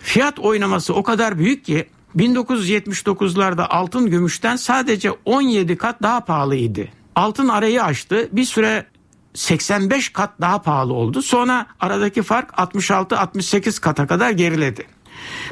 Fiyat 0.00 0.38
oynaması 0.38 0.94
o 0.94 1.02
kadar 1.02 1.38
büyük 1.38 1.64
ki 1.64 1.88
1979'larda 2.16 3.66
altın 3.68 4.10
gümüşten 4.10 4.56
sadece 4.56 5.10
17 5.24 5.76
kat 5.76 6.02
daha 6.02 6.24
pahalıydı. 6.24 6.88
Altın 7.14 7.48
arayı 7.48 7.84
aştı. 7.84 8.28
Bir 8.32 8.44
süre 8.44 8.86
85 9.34 10.08
kat 10.08 10.40
daha 10.40 10.62
pahalı 10.62 10.92
oldu. 10.92 11.22
Sonra 11.22 11.66
aradaki 11.80 12.22
fark 12.22 12.50
66-68 12.50 13.80
kata 13.80 14.06
kadar 14.06 14.30
geriledi. 14.30 14.86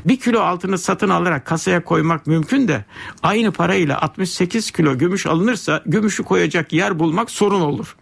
Bir 0.05 0.17
kilo 0.17 0.41
altını 0.41 0.79
satın 0.79 1.09
alarak 1.09 1.47
kasaya 1.47 1.85
koymak 1.85 2.27
mümkün 2.27 2.69
de 2.69 2.85
aynı 3.23 3.53
parayla 3.53 4.01
68 4.01 4.71
kilo 4.71 4.99
gümüş 4.99 5.27
alınırsa 5.27 5.83
gümüşü 5.87 6.23
koyacak 6.23 6.73
yer 6.73 6.99
bulmak 6.99 7.31
sorun 7.31 7.61
olur. 7.61 7.97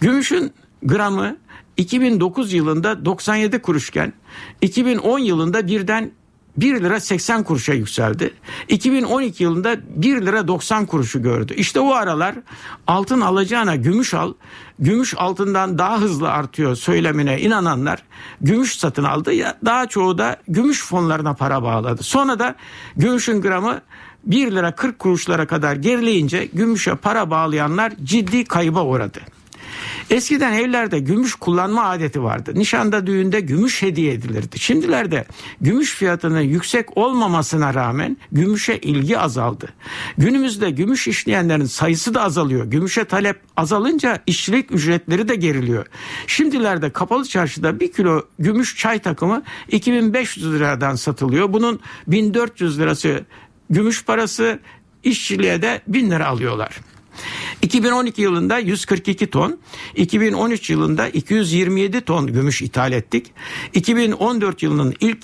Gümüşün 0.00 0.52
gramı 0.82 1.36
2009 1.76 2.52
yılında 2.52 3.04
97 3.04 3.62
kuruşken 3.62 4.12
2010 4.60 5.18
yılında 5.18 5.66
birden 5.66 6.12
1 6.56 6.80
lira 6.80 7.00
80 7.00 7.42
kuruşa 7.42 7.72
yükseldi. 7.72 8.34
2012 8.68 9.42
yılında 9.42 9.76
1 9.88 10.26
lira 10.26 10.48
90 10.48 10.86
kuruşu 10.86 11.22
gördü. 11.22 11.54
İşte 11.56 11.80
o 11.80 11.92
aralar 11.92 12.34
altın 12.86 13.20
alacağına 13.20 13.76
gümüş 13.76 14.14
al, 14.14 14.32
gümüş 14.78 15.14
altından 15.16 15.78
daha 15.78 16.00
hızlı 16.00 16.30
artıyor 16.30 16.76
söylemine 16.76 17.40
inananlar 17.40 18.02
gümüş 18.40 18.78
satın 18.78 19.04
aldı. 19.04 19.32
Ya 19.32 19.58
daha 19.64 19.86
çoğu 19.86 20.18
da 20.18 20.36
gümüş 20.48 20.84
fonlarına 20.84 21.34
para 21.34 21.62
bağladı. 21.62 22.02
Sonra 22.02 22.38
da 22.38 22.54
gümüşün 22.96 23.40
gramı 23.40 23.80
1 24.24 24.52
lira 24.52 24.74
40 24.74 24.98
kuruşlara 24.98 25.46
kadar 25.46 25.76
gerileyince 25.76 26.44
gümüşe 26.44 26.94
para 26.94 27.30
bağlayanlar 27.30 27.92
ciddi 28.04 28.44
kayıba 28.44 28.84
uğradı. 28.84 29.35
Eskiden 30.10 30.52
evlerde 30.52 30.98
gümüş 30.98 31.34
kullanma 31.34 31.84
adeti 31.84 32.22
vardı. 32.22 32.52
Nişanda 32.54 33.06
düğünde 33.06 33.40
gümüş 33.40 33.82
hediye 33.82 34.12
edilirdi. 34.12 34.58
Şimdilerde 34.58 35.24
gümüş 35.60 35.94
fiyatının 35.94 36.40
yüksek 36.40 36.96
olmamasına 36.96 37.74
rağmen 37.74 38.16
gümüşe 38.32 38.76
ilgi 38.76 39.18
azaldı. 39.18 39.68
Günümüzde 40.18 40.70
gümüş 40.70 41.08
işleyenlerin 41.08 41.64
sayısı 41.64 42.14
da 42.14 42.22
azalıyor. 42.22 42.66
Gümüşe 42.66 43.04
talep 43.04 43.40
azalınca 43.56 44.18
işçilik 44.26 44.72
ücretleri 44.72 45.28
de 45.28 45.34
geriliyor. 45.34 45.86
Şimdilerde 46.26 46.90
kapalı 46.90 47.24
çarşıda 47.24 47.80
bir 47.80 47.92
kilo 47.92 48.22
gümüş 48.38 48.76
çay 48.76 48.98
takımı 48.98 49.42
2500 49.68 50.52
liradan 50.54 50.94
satılıyor. 50.94 51.52
Bunun 51.52 51.80
1400 52.06 52.78
lirası 52.78 53.24
gümüş 53.70 54.04
parası 54.04 54.58
işçiliğe 55.04 55.62
de 55.62 55.82
1000 55.86 56.10
lira 56.10 56.26
alıyorlar. 56.26 56.80
2012 57.62 58.22
yılında 58.22 58.58
142 58.58 59.26
ton, 59.26 59.58
2013 59.94 60.70
yılında 60.70 61.08
227 61.08 62.00
ton 62.00 62.26
gümüş 62.26 62.62
ithal 62.62 62.92
ettik. 62.92 63.32
2014 63.72 64.62
yılının 64.62 64.94
ilk 65.00 65.18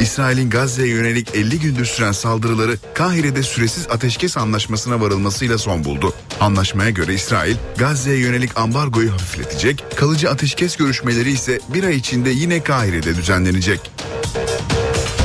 İsrail'in 0.01 0.49
Gazze'ye 0.49 0.87
yönelik 0.87 1.35
50 1.35 1.59
gündür 1.59 1.85
süren 1.85 2.11
saldırıları 2.11 2.77
Kahire'de 2.93 3.43
süresiz 3.43 3.87
ateşkes 3.89 4.37
anlaşmasına 4.37 5.01
varılmasıyla 5.01 5.57
son 5.57 5.83
buldu. 5.83 6.13
Anlaşmaya 6.39 6.89
göre 6.89 7.13
İsrail, 7.13 7.55
Gazze'ye 7.77 8.17
yönelik 8.17 8.57
ambargoyu 8.57 9.11
hafifletecek, 9.11 9.83
kalıcı 9.95 10.29
ateşkes 10.29 10.75
görüşmeleri 10.75 11.31
ise 11.31 11.59
bir 11.73 11.83
ay 11.83 11.95
içinde 11.95 12.29
yine 12.29 12.63
Kahire'de 12.63 13.15
düzenlenecek. 13.15 13.91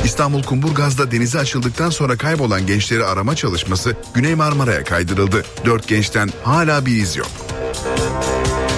İstanbul 0.05 0.43
Kumburgaz'da 0.43 1.11
denize 1.11 1.39
açıldıktan 1.39 1.89
sonra 1.89 2.17
kaybolan 2.17 2.67
gençleri 2.67 3.05
arama 3.05 3.35
çalışması 3.35 3.95
Güney 4.13 4.35
Marmara'ya 4.35 4.83
kaydırıldı. 4.83 5.45
Dört 5.65 5.87
gençten 5.87 6.29
hala 6.43 6.85
bir 6.85 6.97
iz 6.97 7.15
yok. 7.15 7.27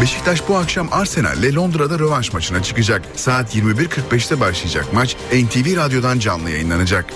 Beşiktaş 0.01 0.47
bu 0.47 0.57
akşam 0.57 0.87
Arsenal'le 0.91 1.55
Londra'da 1.55 1.99
rövanş 1.99 2.33
maçına 2.33 2.63
çıkacak. 2.63 3.01
Saat 3.15 3.55
21.45'te 3.55 4.39
başlayacak 4.39 4.93
maç 4.93 5.15
NTV 5.33 5.77
Radyo'dan 5.77 6.19
canlı 6.19 6.49
yayınlanacak. 6.49 7.13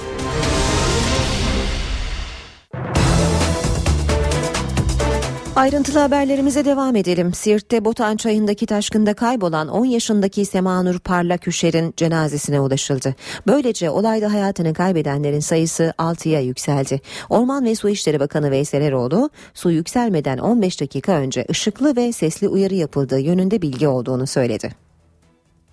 Ayrıntılı 5.56 5.99
haberlerimize 5.99 6.66
devam 6.66 6.95
edelim. 6.95 7.34
Siirt'te 7.34 7.86
Botan 7.86 8.18
Çayı'ndaki 8.18 8.66
taşkında 8.66 9.14
kaybolan 9.14 9.68
10 9.68 9.86
yaşındaki 9.86 10.45
Semanur 10.45 10.99
Parlaküşer'in 10.99 11.93
cenazesine 11.97 12.60
ulaşıldı. 12.60 13.16
Böylece 13.47 13.89
olayda 13.89 14.34
hayatını 14.34 14.74
kaybedenlerin 14.74 15.39
sayısı 15.39 15.93
6'ya 15.97 16.39
yükseldi. 16.39 17.01
Orman 17.30 17.66
ve 17.66 17.76
Su 17.76 17.89
İşleri 17.89 18.20
Bakanı 18.20 18.51
Veysel 18.51 18.82
Eroğlu, 18.82 19.30
su 19.54 19.72
yükselmeden 19.72 20.38
15 20.38 20.82
dakika 20.82 21.12
önce 21.12 21.45
ışıklı 21.49 21.95
ve 21.95 22.12
sesli 22.12 22.47
uyarı 22.47 22.76
yapıldığı 22.76 23.20
yönünde 23.20 23.62
bilgi 23.62 23.88
olduğunu 23.88 24.28
söyledi. 24.28 24.76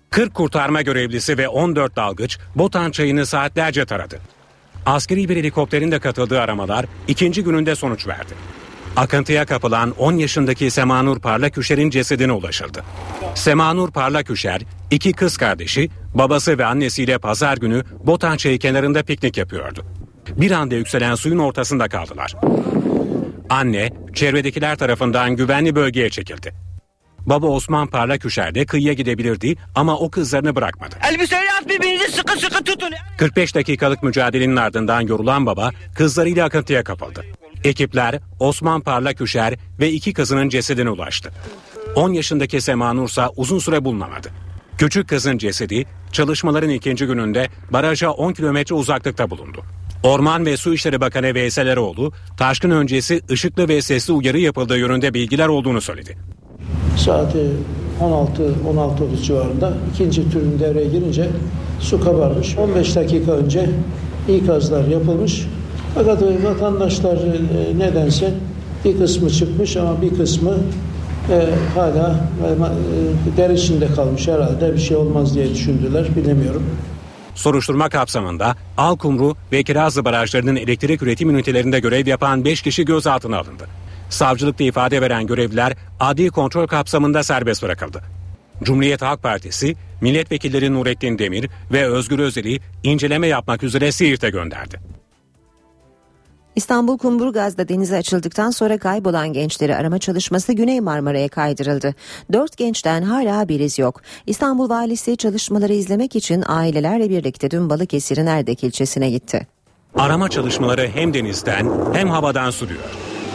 40 0.09 0.33
kurtarma 0.33 0.81
görevlisi 0.81 1.37
ve 1.37 1.47
14 1.49 1.95
dalgıç 1.95 2.37
Botan 2.55 2.91
Çayı'nı 2.91 3.25
saatlerce 3.25 3.85
taradı. 3.85 4.19
Askeri 4.85 5.29
bir 5.29 5.37
helikopterin 5.37 5.91
de 5.91 5.99
katıldığı 5.99 6.41
aramalar 6.41 6.85
ikinci 7.07 7.43
gününde 7.43 7.75
sonuç 7.75 8.07
verdi. 8.07 8.33
Akıntıya 8.95 9.45
kapılan 9.45 9.91
10 9.97 10.13
yaşındaki 10.13 10.71
Semanur 10.71 11.19
Parlaküşer'in 11.19 11.89
cesedine 11.89 12.31
ulaşıldı. 12.31 12.83
Semanur 13.35 13.91
Parlaküşer, 13.91 14.61
iki 14.91 15.13
kız 15.13 15.37
kardeşi, 15.37 15.89
babası 16.13 16.57
ve 16.57 16.65
annesiyle 16.65 17.17
pazar 17.17 17.57
günü 17.57 17.83
Botan 18.03 18.37
Çayı 18.37 18.59
kenarında 18.59 19.03
piknik 19.03 19.37
yapıyordu. 19.37 19.85
Bir 20.37 20.51
anda 20.51 20.75
yükselen 20.75 21.15
suyun 21.15 21.37
ortasında 21.37 21.89
kaldılar. 21.89 22.35
Anne, 23.49 23.89
çevredekiler 24.13 24.75
tarafından 24.77 25.35
güvenli 25.35 25.75
bölgeye 25.75 26.09
çekildi. 26.09 26.53
Baba 27.19 27.47
Osman 27.47 27.87
Parlaküşer 27.87 28.55
de 28.55 28.65
kıyıya 28.65 28.93
gidebilirdi 28.93 29.55
ama 29.75 29.97
o 29.97 30.09
kızlarını 30.11 30.55
bırakmadı. 30.55 30.95
Elbiseyi 31.11 31.51
at 31.61 31.69
birbirinizi 31.69 32.11
sıkı 32.11 32.39
sıkı 32.39 32.63
tutun. 32.63 32.89
45 33.17 33.55
dakikalık 33.55 34.03
mücadelenin 34.03 34.55
ardından 34.55 35.01
yorulan 35.01 35.45
baba 35.45 35.71
kızlarıyla 35.95 36.45
akıntıya 36.45 36.83
kapıldı. 36.83 37.25
Ekipler 37.63 38.19
Osman 38.39 38.81
Parlaküşer 38.81 39.55
ve 39.79 39.91
iki 39.91 40.13
kızının 40.13 40.49
cesedine 40.49 40.89
ulaştı. 40.89 41.31
10 41.95 42.13
yaşındaki 42.13 42.61
Sema 42.61 42.93
Nursa 42.93 43.29
uzun 43.35 43.59
süre 43.59 43.85
bulunamadı. 43.85 44.29
Küçük 44.77 45.09
kızın 45.09 45.37
cesedi 45.37 45.85
çalışmaların 46.11 46.69
ikinci 46.69 47.05
gününde 47.05 47.47
baraja 47.69 48.11
10 48.11 48.33
kilometre 48.33 48.75
uzaklıkta 48.75 49.29
bulundu. 49.29 49.63
Orman 50.03 50.45
ve 50.45 50.57
Su 50.57 50.73
İşleri 50.73 51.01
Bakanı 51.01 51.33
Veysel 51.33 51.67
Eroğlu, 51.67 52.11
taşkın 52.37 52.71
öncesi 52.71 53.21
ışıklı 53.31 53.67
ve 53.67 53.81
sesli 53.81 54.13
uyarı 54.13 54.39
yapıldığı 54.39 54.77
yönünde 54.77 55.13
bilgiler 55.13 55.47
olduğunu 55.47 55.81
söyledi. 55.81 56.17
Saati 56.97 57.47
16-16.30 58.01 59.23
civarında 59.23 59.73
ikinci 59.93 60.31
türün 60.31 60.59
devreye 60.59 60.87
girince 60.87 61.29
su 61.79 62.03
kabarmış. 62.03 62.57
15 62.57 62.95
dakika 62.95 63.31
önce 63.31 63.69
ikazlar 64.27 64.87
yapılmış. 64.87 65.47
Fakat 65.95 66.21
vatandaşlar 66.43 67.17
e, 67.17 67.79
nedense 67.79 68.33
bir 68.85 68.97
kısmı 68.97 69.29
çıkmış 69.29 69.77
ama 69.77 70.01
bir 70.01 70.17
kısmı 70.17 70.57
e, 71.29 71.49
hala 71.75 72.15
e, 73.33 73.37
der 73.37 73.49
içinde 73.49 73.87
kalmış 73.87 74.27
herhalde 74.27 74.73
bir 74.73 74.79
şey 74.79 74.97
olmaz 74.97 75.35
diye 75.35 75.49
düşündüler 75.49 76.15
bilemiyorum. 76.15 76.63
Soruşturma 77.35 77.89
kapsamında 77.89 78.55
Alkumru 78.77 79.35
ve 79.51 79.63
Kirazlı 79.63 80.05
barajlarının 80.05 80.55
elektrik 80.55 81.01
üretim 81.01 81.29
ünitelerinde 81.29 81.79
görev 81.79 82.07
yapan 82.07 82.45
5 82.45 82.61
kişi 82.61 82.85
gözaltına 82.85 83.37
alındı. 83.37 83.67
Savcılıkta 84.09 84.63
ifade 84.63 85.01
veren 85.01 85.27
görevliler 85.27 85.73
adli 85.99 86.29
kontrol 86.29 86.67
kapsamında 86.67 87.23
serbest 87.23 87.63
bırakıldı. 87.63 88.01
Cumhuriyet 88.63 89.01
Halk 89.01 89.23
Partisi, 89.23 89.75
milletvekilleri 90.01 90.73
Nurettin 90.73 91.19
Demir 91.19 91.49
ve 91.71 91.87
Özgür 91.87 92.19
Özel'i 92.19 92.59
inceleme 92.83 93.27
yapmak 93.27 93.63
üzere 93.63 93.91
Siirt'e 93.91 94.29
gönderdi. 94.29 95.00
İstanbul 96.55 96.97
Kumburgaz'da 96.97 97.69
denize 97.69 97.97
açıldıktan 97.97 98.51
sonra 98.51 98.77
kaybolan 98.77 99.33
gençleri 99.33 99.75
arama 99.75 99.99
çalışması 99.99 100.53
Güney 100.53 100.81
Marmara'ya 100.81 101.27
kaydırıldı. 101.27 101.95
Dört 102.33 102.57
gençten 102.57 103.01
hala 103.01 103.49
bir 103.49 103.59
iz 103.59 103.79
yok. 103.79 104.01
İstanbul 104.27 104.69
Valisi 104.69 105.17
çalışmaları 105.17 105.73
izlemek 105.73 106.15
için 106.15 106.43
ailelerle 106.47 107.09
birlikte 107.09 107.51
dün 107.51 107.69
Balıkesir'in 107.69 108.25
Erdek 108.25 108.63
ilçesine 108.63 109.09
gitti. 109.09 109.47
Arama 109.95 110.29
çalışmaları 110.29 110.87
hem 110.93 111.13
denizden 111.13 111.69
hem 111.93 112.09
havadan 112.09 112.51
sürüyor. 112.51 112.89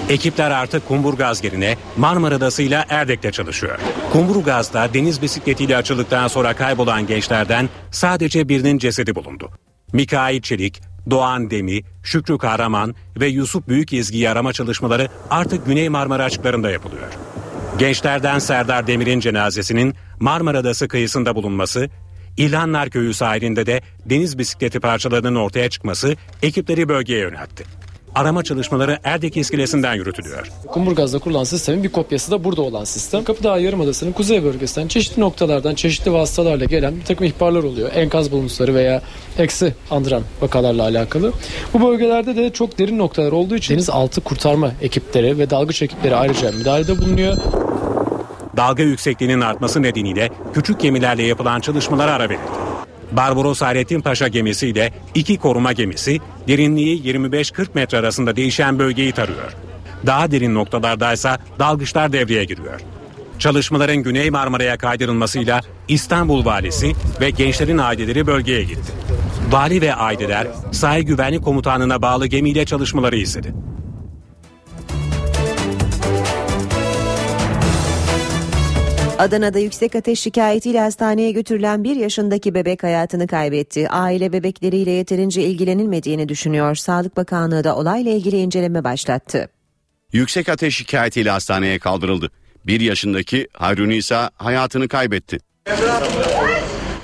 Ekipler 0.08 0.50
artık 0.50 0.88
Kumburgaz 0.88 1.44
yerine 1.44 1.76
Marmara 1.96 2.34
Adası'yla 2.34 2.84
Erdek'te 2.88 3.32
çalışıyor. 3.32 3.78
Kumburgaz'da 4.12 4.94
deniz 4.94 5.22
bisikletiyle 5.22 5.76
açıldıktan 5.76 6.28
sonra 6.28 6.54
kaybolan 6.54 7.06
gençlerden 7.06 7.68
sadece 7.90 8.48
birinin 8.48 8.78
cesedi 8.78 9.14
bulundu. 9.14 9.50
Mikail 9.92 10.42
Çelik, 10.42 10.80
Doğan 11.10 11.50
Demi, 11.50 11.80
Şükrü 12.02 12.38
Kahraman 12.38 12.94
ve 13.20 13.26
Yusuf 13.26 13.68
Büyükizgi'yi 13.68 14.30
arama 14.30 14.52
çalışmaları 14.52 15.08
artık 15.30 15.66
Güney 15.66 15.88
Marmara 15.88 16.24
açıklarında 16.24 16.70
yapılıyor. 16.70 17.08
Gençlerden 17.78 18.38
Serdar 18.38 18.86
Demir'in 18.86 19.20
cenazesinin 19.20 19.94
Marmara 20.20 20.58
Adası 20.58 20.88
kıyısında 20.88 21.34
bulunması, 21.34 21.90
İlhanlar 22.36 22.90
Köyü 22.90 23.14
sahilinde 23.14 23.66
de 23.66 23.82
deniz 24.04 24.38
bisikleti 24.38 24.80
parçalarının 24.80 25.34
ortaya 25.34 25.70
çıkması 25.70 26.16
ekipleri 26.42 26.88
bölgeye 26.88 27.20
yöneltti. 27.20 27.64
Arama 28.16 28.42
çalışmaları 28.42 28.98
Erdek 29.04 29.36
iskelesinden 29.36 29.94
yürütülüyor. 29.94 30.50
Kumburgaz'da 30.66 31.18
kurulan 31.18 31.44
sistemin 31.44 31.82
bir 31.82 31.88
kopyası 31.88 32.30
da 32.30 32.44
burada 32.44 32.62
olan 32.62 32.84
sistem. 32.84 33.24
Kapıdağ 33.24 33.58
Yarımadası'nın 33.58 34.12
kuzey 34.12 34.44
bölgesinden 34.44 34.88
çeşitli 34.88 35.20
noktalardan 35.20 35.74
çeşitli 35.74 36.12
vasıtalarla 36.12 36.64
gelen 36.64 36.96
bir 36.96 37.04
takım 37.04 37.26
ihbarlar 37.26 37.62
oluyor. 37.62 37.90
Enkaz 37.94 38.32
buluntusları 38.32 38.74
veya 38.74 39.02
eksi 39.38 39.74
andıran 39.90 40.22
vakalarla 40.40 40.82
alakalı. 40.82 41.32
Bu 41.74 41.88
bölgelerde 41.88 42.36
de 42.36 42.50
çok 42.50 42.78
derin 42.78 42.98
noktalar 42.98 43.32
olduğu 43.32 43.56
için 43.56 43.74
denizaltı 43.74 44.20
kurtarma 44.20 44.72
ekipleri 44.82 45.38
ve 45.38 45.50
dalgıç 45.50 45.82
ekipleri 45.82 46.16
ayrıca 46.16 46.52
müdahalede 46.52 46.98
bulunuyor. 46.98 47.36
Dalga 48.56 48.82
yüksekliğinin 48.82 49.40
artması 49.40 49.82
nedeniyle 49.82 50.30
küçük 50.54 50.80
gemilerle 50.80 51.22
yapılan 51.22 51.60
çalışmalara 51.60 52.12
ara 52.12 52.28
verildi. 52.28 52.65
Barbaros 53.12 53.62
Hayrettin 53.62 54.00
Paşa 54.00 54.28
gemisi 54.28 54.68
ile 54.68 54.92
iki 55.14 55.38
koruma 55.38 55.72
gemisi 55.72 56.20
derinliği 56.48 57.02
25-40 57.02 57.66
metre 57.74 57.98
arasında 57.98 58.36
değişen 58.36 58.78
bölgeyi 58.78 59.12
tarıyor. 59.12 59.56
Daha 60.06 60.30
derin 60.30 60.54
noktalardaysa 60.54 61.38
dalgıçlar 61.58 62.12
devreye 62.12 62.44
giriyor. 62.44 62.80
Çalışmaların 63.38 63.96
Güney 63.96 64.30
Marmara'ya 64.30 64.78
kaydırılmasıyla 64.78 65.60
İstanbul 65.88 66.44
Valisi 66.44 66.92
ve 67.20 67.30
gençlerin 67.30 67.78
aileleri 67.78 68.26
bölgeye 68.26 68.62
gitti. 68.62 68.92
Vali 69.50 69.80
ve 69.80 69.94
aileler 69.94 70.46
sahil 70.72 71.02
güvenlik 71.02 71.44
komutanına 71.44 72.02
bağlı 72.02 72.26
gemiyle 72.26 72.64
çalışmaları 72.64 73.16
izledi. 73.16 73.54
Adana'da 79.18 79.58
yüksek 79.58 79.94
ateş 79.94 80.20
şikayetiyle 80.20 80.80
hastaneye 80.80 81.32
götürülen 81.32 81.84
bir 81.84 81.96
yaşındaki 81.96 82.54
bebek 82.54 82.82
hayatını 82.82 83.26
kaybetti. 83.26 83.88
Aile 83.88 84.32
bebekleriyle 84.32 84.90
yeterince 84.90 85.42
ilgilenilmediğini 85.42 86.28
düşünüyor. 86.28 86.74
Sağlık 86.74 87.16
Bakanlığı 87.16 87.64
da 87.64 87.76
olayla 87.76 88.12
ilgili 88.12 88.36
inceleme 88.36 88.84
başlattı. 88.84 89.48
Yüksek 90.12 90.48
ateş 90.48 90.76
şikayetiyle 90.76 91.30
hastaneye 91.30 91.78
kaldırıldı. 91.78 92.30
Bir 92.66 92.80
yaşındaki 92.80 93.48
Hayrun 93.52 93.90
İsa 93.90 94.30
hayatını 94.34 94.88
kaybetti. 94.88 95.38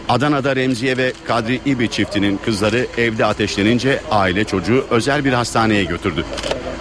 Adana'da 0.08 0.56
Remziye 0.56 0.96
ve 0.96 1.12
Kadri 1.24 1.60
İbi 1.66 1.90
çiftinin 1.90 2.36
kızları 2.44 2.86
evde 2.98 3.24
ateşlenince 3.24 4.00
aile 4.10 4.44
çocuğu 4.44 4.84
özel 4.90 5.24
bir 5.24 5.32
hastaneye 5.32 5.84
götürdü. 5.84 6.24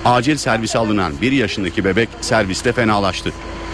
Acil 0.05 0.37
servise 0.37 0.79
alınan 0.79 1.13
1 1.21 1.31
yaşındaki 1.31 1.85
bebek 1.85 2.09
serviste 2.21 2.71
fenalaştı. 2.71 3.31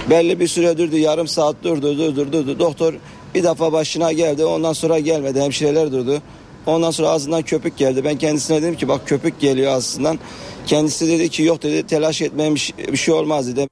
Belli 0.10 0.40
bir 0.40 0.48
süre 0.48 0.78
durdu 0.78 0.98
yarım 0.98 1.28
saat 1.28 1.56
durdu 1.64 1.98
durdu 1.98 2.34
durdu. 2.34 2.60
Doktor 2.60 2.94
bir 3.36 3.44
defa 3.44 3.72
başına 3.72 4.12
geldi 4.12 4.46
ondan 4.46 4.74
sonra 4.74 5.00
gelmedi 5.00 5.42
hemşireler 5.42 5.92
durdu. 5.92 6.22
Ondan 6.66 6.92
sonra 6.92 7.08
ağzından 7.08 7.42
köpük 7.42 7.78
geldi. 7.78 8.04
Ben 8.04 8.18
kendisine 8.18 8.62
dedim 8.62 8.76
ki 8.76 8.88
bak 8.88 9.08
köpük 9.08 9.40
geliyor 9.40 9.72
ağzından. 9.72 10.20
Kendisi 10.66 11.08
dedi 11.08 11.30
ki 11.30 11.44
yok 11.44 11.64
dedi 11.64 11.88
telaş 11.88 12.22
etmeyin 12.22 12.58
bir 12.92 12.98
şey 12.98 13.14
olmaz 13.14 13.48
dedi. 13.48 13.68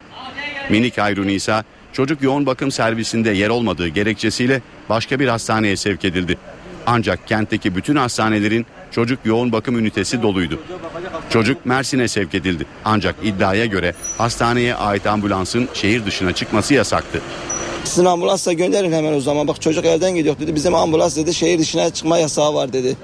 Minik 0.70 0.98
Hayrun 0.98 1.28
İsa 1.28 1.64
çocuk 1.94 2.22
yoğun 2.22 2.46
bakım 2.46 2.72
servisinde 2.72 3.32
yer 3.32 3.50
olmadığı 3.50 3.88
gerekçesiyle 3.88 4.62
başka 4.90 5.20
bir 5.20 5.28
hastaneye 5.28 5.78
sevk 5.78 6.06
edildi. 6.06 6.38
Ancak 6.86 7.28
kentteki 7.28 7.76
bütün 7.76 7.96
hastanelerin 7.96 8.66
çocuk 8.96 9.20
yoğun 9.26 9.52
bakım 9.52 9.80
ünitesi 9.80 10.22
doluydu. 10.22 10.60
Çocuk 11.30 11.66
Mersin'e 11.66 12.08
sevk 12.08 12.36
edildi. 12.36 12.66
Ancak 12.86 13.16
iddiaya 13.24 13.66
göre 13.66 13.94
hastaneye 14.18 14.76
ait 14.76 15.08
ambulansın 15.08 15.70
şehir 15.74 16.06
dışına 16.06 16.32
çıkması 16.34 16.74
yasaktı. 16.74 17.22
Sizin 17.84 18.06
ambulansla 18.06 18.54
gönderin 18.54 18.92
hemen 18.92 19.14
o 19.14 19.20
zaman. 19.20 19.48
Bak 19.48 19.62
çocuk 19.62 19.86
evden 19.86 20.16
gidiyor 20.16 20.40
dedi. 20.40 20.56
Bizim 20.56 20.76
ambulans 20.76 21.18
dedi 21.18 21.34
şehir 21.34 21.60
dışına 21.60 21.90
çıkma 21.90 22.18
yasağı 22.18 22.54
var 22.54 22.74
dedi. 22.74 22.98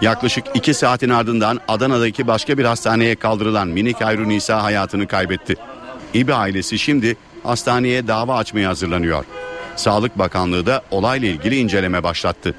Yaklaşık 0.00 0.44
iki 0.54 0.74
saatin 0.74 1.10
ardından 1.10 1.60
Adana'daki 1.68 2.26
başka 2.26 2.58
bir 2.58 2.64
hastaneye 2.64 3.14
kaldırılan 3.14 3.68
minik 3.68 4.00
Hayrun 4.00 4.30
İsa 4.30 4.62
hayatını 4.62 5.06
kaybetti. 5.06 5.54
İbi 6.14 6.34
ailesi 6.34 6.78
şimdi 6.78 7.16
hastaneye 7.42 8.08
dava 8.08 8.36
açmaya 8.36 8.68
hazırlanıyor. 8.68 9.24
Sağlık 9.76 10.18
Bakanlığı 10.18 10.66
da 10.66 10.82
olayla 10.90 11.28
ilgili 11.28 11.58
inceleme 11.58 12.02
başlattı. 12.02 12.54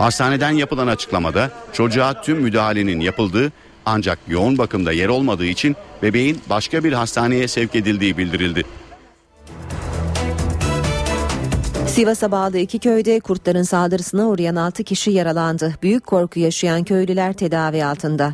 Hastaneden 0.00 0.50
yapılan 0.50 0.86
açıklamada 0.86 1.50
çocuğa 1.72 2.22
tüm 2.22 2.40
müdahalenin 2.40 3.00
yapıldığı 3.00 3.52
ancak 3.86 4.18
yoğun 4.28 4.58
bakımda 4.58 4.92
yer 4.92 5.08
olmadığı 5.08 5.44
için 5.44 5.76
bebeğin 6.02 6.40
başka 6.50 6.84
bir 6.84 6.92
hastaneye 6.92 7.48
sevk 7.48 7.74
edildiği 7.74 8.18
bildirildi. 8.18 8.64
Sivas'a 11.86 12.32
bağlı 12.32 12.58
iki 12.58 12.78
köyde 12.78 13.20
kurtların 13.20 13.62
saldırısına 13.62 14.28
uğrayan 14.28 14.56
6 14.56 14.84
kişi 14.84 15.10
yaralandı. 15.10 15.74
Büyük 15.82 16.06
korku 16.06 16.40
yaşayan 16.40 16.84
köylüler 16.84 17.32
tedavi 17.32 17.84
altında. 17.84 18.32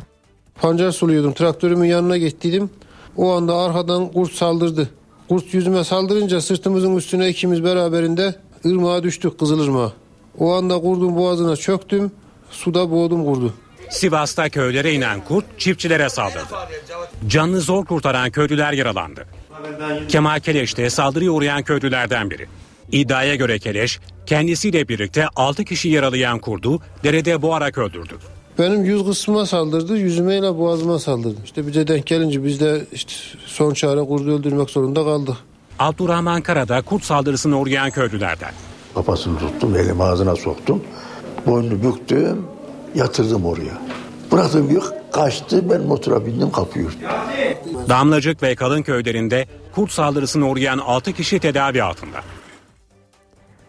Pancar 0.61 0.91
suluyordum. 0.91 1.33
Traktörümün 1.33 1.87
yanına 1.87 2.17
gittiydim. 2.17 2.69
O 3.17 3.31
anda 3.31 3.55
arkadan 3.55 4.11
kurt 4.11 4.31
saldırdı. 4.31 4.89
Kurt 5.29 5.53
yüzüme 5.53 5.83
saldırınca 5.83 6.41
sırtımızın 6.41 6.95
üstüne 6.95 7.29
ikimiz 7.29 7.63
beraberinde 7.63 8.35
ırmağa 8.65 9.03
düştük 9.03 9.39
Kızılırmağa. 9.39 9.91
O 10.37 10.53
anda 10.53 10.81
kurdun 10.81 11.15
boğazına 11.15 11.55
çöktüm. 11.55 12.11
Suda 12.51 12.91
boğdum 12.91 13.25
kurdu. 13.25 13.53
Sivas'ta 13.89 14.49
köylere 14.49 14.93
inen 14.93 15.23
kurt 15.23 15.45
çiftçilere 15.57 16.09
saldırdı. 16.09 16.55
Canını 17.27 17.61
zor 17.61 17.85
kurtaran 17.85 18.31
köylüler 18.31 18.73
yaralandı. 18.73 19.25
Kemal 20.09 20.39
Keleş 20.39 20.77
de 20.77 20.89
saldırıya 20.89 21.31
uğrayan 21.31 21.63
köylülerden 21.63 22.29
biri. 22.31 22.47
İddiaya 22.91 23.35
göre 23.35 23.59
Keleş 23.59 23.99
kendisiyle 24.25 24.87
birlikte 24.87 25.25
6 25.35 25.65
kişi 25.65 25.89
yaralayan 25.89 26.39
kurdu 26.39 26.79
derede 27.03 27.41
boğarak 27.41 27.77
öldürdü. 27.77 28.13
Benim 28.59 28.85
yüz 28.85 29.05
kısmıma 29.05 29.45
saldırdı, 29.45 29.97
yüzüme 29.97 30.37
ile 30.37 30.57
boğazıma 30.57 30.99
saldırdı. 30.99 31.37
İşte 31.45 31.67
bize 31.67 31.87
denk 31.87 32.05
gelince 32.05 32.43
biz 32.43 32.59
de 32.59 32.85
işte 32.91 33.13
son 33.45 33.73
çare 33.73 33.99
kurdu 34.01 34.39
öldürmek 34.39 34.69
zorunda 34.69 35.03
kaldık. 35.03 35.35
Abdurrahman 35.79 36.41
Karada 36.41 36.81
kurt 36.81 37.03
saldırısına 37.03 37.59
uğrayan 37.59 37.91
köylülerden. 37.91 38.51
Kafasını 38.97 39.39
tuttum, 39.39 39.75
elimi 39.75 40.03
ağzına 40.03 40.35
soktum. 40.35 40.83
Boynunu 41.47 41.83
büktüm, 41.83 42.45
yatırdım 42.95 43.45
oraya. 43.45 43.81
Bıraktım 44.31 44.69
yük, 44.69 44.83
kaçtı, 45.11 45.69
ben 45.69 45.81
motora 45.81 46.25
bindim 46.25 46.51
kapıyı 46.51 46.87
Damlacık 47.89 48.43
ve 48.43 48.55
Kalın 48.55 48.81
köylerinde 48.81 49.45
kurt 49.75 49.91
saldırısına 49.91 50.49
uğrayan 50.49 50.77
6 50.77 51.13
kişi 51.13 51.39
tedavi 51.39 51.83
altında. 51.83 52.17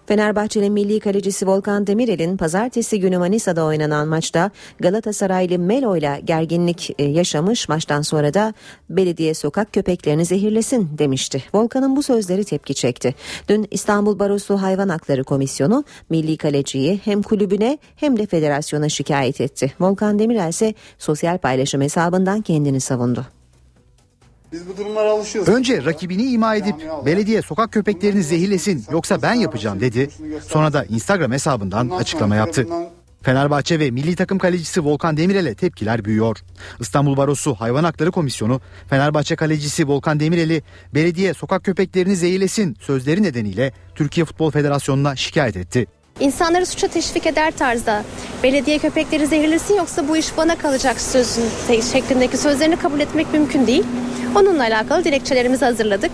Fenerbahçe'nin 0.08 0.72
milli 0.72 1.00
kalecisi 1.00 1.46
Volkan 1.46 1.86
Demirel'in 1.86 2.36
pazartesi 2.36 3.00
günü 3.00 3.18
Manisa'da 3.18 3.64
oynanan 3.64 4.08
maçta 4.08 4.50
Galatasaraylı 4.80 5.58
Melo 5.58 5.96
ile 5.96 6.20
gerginlik 6.24 6.94
e, 6.98 7.04
yaşamış 7.04 7.68
maçtan 7.68 8.02
sonra 8.02 8.34
da 8.34 8.54
belediye 8.90 9.34
sokak 9.34 9.72
köpeklerini 9.72 10.24
zehirlesin 10.24 10.98
demişti. 10.98 11.44
Volkan'ın 11.54 11.96
bu 11.96 12.02
sözleri 12.02 12.44
tepki 12.44 12.74
çekti. 12.74 13.14
Dün 13.48 13.68
İstanbul 13.70 14.18
Barosu 14.18 14.56
Hayvan 14.56 14.88
Hakları 14.88 15.24
Komisyonu 15.24 15.84
milli 16.10 16.36
kaleciyi 16.36 17.00
hem 17.04 17.22
kulübüne 17.22 17.78
hem 17.96 18.18
de 18.18 18.26
federasyona 18.26 18.88
şikayet 18.88 19.40
etti. 19.40 19.72
Volkan 19.80 20.18
Demirel 20.18 20.48
ise 20.48 20.74
sosyal 20.98 21.38
paylaşım 21.38 21.80
hesabından 21.80 22.40
kendini 22.40 22.80
savundu. 22.80 23.37
Biz 24.52 24.68
bu 24.68 24.76
durumlara 24.76 25.10
alışıyoruz. 25.10 25.54
Önce 25.54 25.84
rakibini 25.84 26.22
ima 26.22 26.56
edip 26.56 26.74
belediye 27.06 27.42
sokak 27.42 27.72
köpeklerini 27.72 28.22
zehirlesin 28.22 28.84
yoksa 28.92 29.22
ben 29.22 29.34
yapacağım 29.34 29.80
dedi. 29.80 30.08
Sonra 30.46 30.72
da 30.72 30.84
Instagram 30.84 31.32
hesabından 31.32 31.90
açıklama 31.90 32.36
yaptı. 32.36 32.66
Fenerbahçe 33.22 33.80
ve 33.80 33.90
milli 33.90 34.16
takım 34.16 34.38
kalecisi 34.38 34.84
Volkan 34.84 35.16
Demirel'e 35.16 35.54
tepkiler 35.54 36.04
büyüyor. 36.04 36.38
İstanbul 36.80 37.16
Barosu 37.16 37.54
Hayvan 37.54 37.84
Hakları 37.84 38.10
Komisyonu 38.10 38.60
Fenerbahçe 38.90 39.36
kalecisi 39.36 39.88
Volkan 39.88 40.20
Demirel'i 40.20 40.62
belediye 40.94 41.34
sokak 41.34 41.64
köpeklerini 41.64 42.16
zehirlesin 42.16 42.76
sözleri 42.80 43.22
nedeniyle 43.22 43.72
Türkiye 43.94 44.24
Futbol 44.24 44.50
Federasyonu'na 44.50 45.16
şikayet 45.16 45.56
etti. 45.56 45.86
İnsanları 46.20 46.66
suça 46.66 46.88
teşvik 46.88 47.26
eder 47.26 47.50
tarzda 47.58 48.04
belediye 48.42 48.78
köpekleri 48.78 49.26
zehirlesin 49.26 49.76
yoksa 49.76 50.08
bu 50.08 50.16
iş 50.16 50.36
bana 50.36 50.58
kalacak 50.58 51.00
sözün 51.00 51.44
şeklindeki 51.92 52.36
sözlerini 52.36 52.76
kabul 52.76 53.00
etmek 53.00 53.32
mümkün 53.32 53.66
değil. 53.66 53.84
Onunla 54.34 54.62
alakalı 54.62 55.04
dilekçelerimizi 55.04 55.64
hazırladık. 55.64 56.10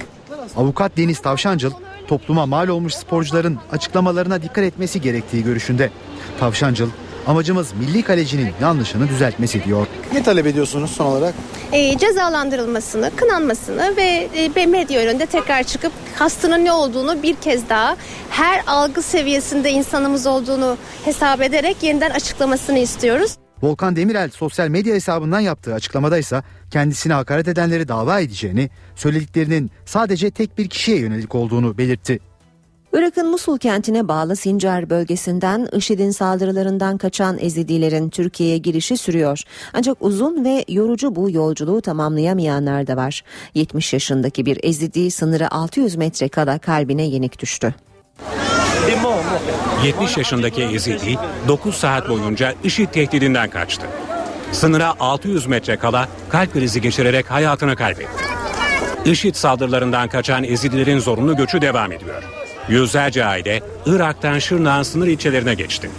Avukat 0.57 0.97
Deniz 0.97 1.19
Tavşancıl 1.19 1.71
topluma 2.09 2.47
mal 2.47 2.69
olmuş 2.69 2.95
sporcuların 2.95 3.59
açıklamalarına 3.73 4.43
dikkat 4.43 4.65
etmesi 4.65 5.01
gerektiği 5.01 5.45
görüşünde. 5.45 5.91
Tavşancıl 6.41 6.89
amacımız 7.27 7.73
milli 7.73 8.03
kalecinin 8.03 8.53
yanlışını 8.61 9.09
düzeltmesi 9.09 9.65
diyor. 9.65 9.87
Ne 10.13 10.23
talep 10.23 10.47
ediyorsunuz 10.47 10.91
son 10.91 11.07
olarak? 11.07 11.35
E, 11.73 11.99
cezalandırılmasını, 11.99 13.11
kınanmasını 13.17 13.97
ve 13.97 14.29
e, 14.57 14.67
medya 14.67 15.01
önünde 15.01 15.27
tekrar 15.27 15.63
çıkıp 15.63 15.93
kastının 16.19 16.65
ne 16.65 16.73
olduğunu 16.73 17.23
bir 17.23 17.35
kez 17.35 17.69
daha 17.69 17.97
her 18.31 18.63
algı 18.67 19.03
seviyesinde 19.03 19.71
insanımız 19.71 20.27
olduğunu 20.27 20.77
hesap 21.05 21.43
ederek 21.43 21.83
yeniden 21.83 22.11
açıklamasını 22.11 22.79
istiyoruz. 22.79 23.37
Volkan 23.63 23.97
Demirel 23.97 24.31
sosyal 24.31 24.69
medya 24.69 24.95
hesabından 24.95 25.41
yaptığı 25.41 25.75
açıklamada 25.75 26.19
ise 26.19 26.43
kendisine 26.71 27.13
hakaret 27.13 27.49
edenleri 27.49 27.89
dava 27.89 28.21
edeceğini, 28.21 28.71
söylediklerinin 28.97 29.71
sadece 29.85 30.31
tek 30.31 30.59
bir 30.59 30.69
kişiye 30.69 30.99
yönelik 30.99 31.35
olduğunu 31.35 31.79
belirtti. 31.79 32.21
Irak'ın 32.95 33.31
Musul 33.31 33.59
kentine 33.59 34.09
bağlı 34.09 34.37
Sincar 34.37 34.91
bölgesinden 34.91 35.69
IŞİD'in 35.73 36.11
saldırılarından 36.11 36.99
kaçan 36.99 37.39
Ezidilerin 37.41 38.11
Türkiye'ye 38.11 38.59
girişi 38.59 38.97
sürüyor. 38.97 39.43
Ancak 39.73 39.97
uzun 40.01 40.45
ve 40.45 40.65
yorucu 40.69 41.17
bu 41.17 41.31
yolculuğu 41.31 41.81
tamamlayamayanlar 41.81 42.87
da 42.87 42.97
var. 42.97 43.23
70 43.55 43.93
yaşındaki 43.93 44.47
bir 44.47 44.59
Ezidi 44.63 45.11
sınırı 45.11 45.51
600 45.51 45.97
metre 45.97 46.29
kala 46.29 46.59
kalbine 46.59 47.03
yenik 47.03 47.39
düştü. 47.39 47.75
70 49.85 50.17
yaşındaki 50.17 50.63
Ezidi 50.63 51.19
9 51.49 51.75
saat 51.75 52.09
boyunca 52.09 52.55
IŞİD 52.65 52.89
tehdidinden 52.89 53.51
kaçtı. 53.51 53.87
Sınıra 54.53 54.95
600 55.01 55.47
metre 55.47 55.77
kala 55.77 56.09
kalp 56.29 56.53
krizi 56.53 56.81
geçirerek 56.81 57.31
hayatını 57.31 57.77
kaybetti. 57.77 58.25
IŞİD 59.05 59.35
saldırılarından 59.35 60.09
kaçan 60.09 60.45
Ezidilerin 60.45 60.99
zorunlu 60.99 61.37
göçü 61.37 61.61
devam 61.61 61.93
ediyor. 61.93 62.44
Yüzlerce 62.69 63.25
aile 63.25 63.63
Irak'tan 63.87 64.39
Şırnak'ın 64.39 64.83
sınır 64.83 65.07
ilçelerine 65.07 65.55
geçti. 65.55 65.91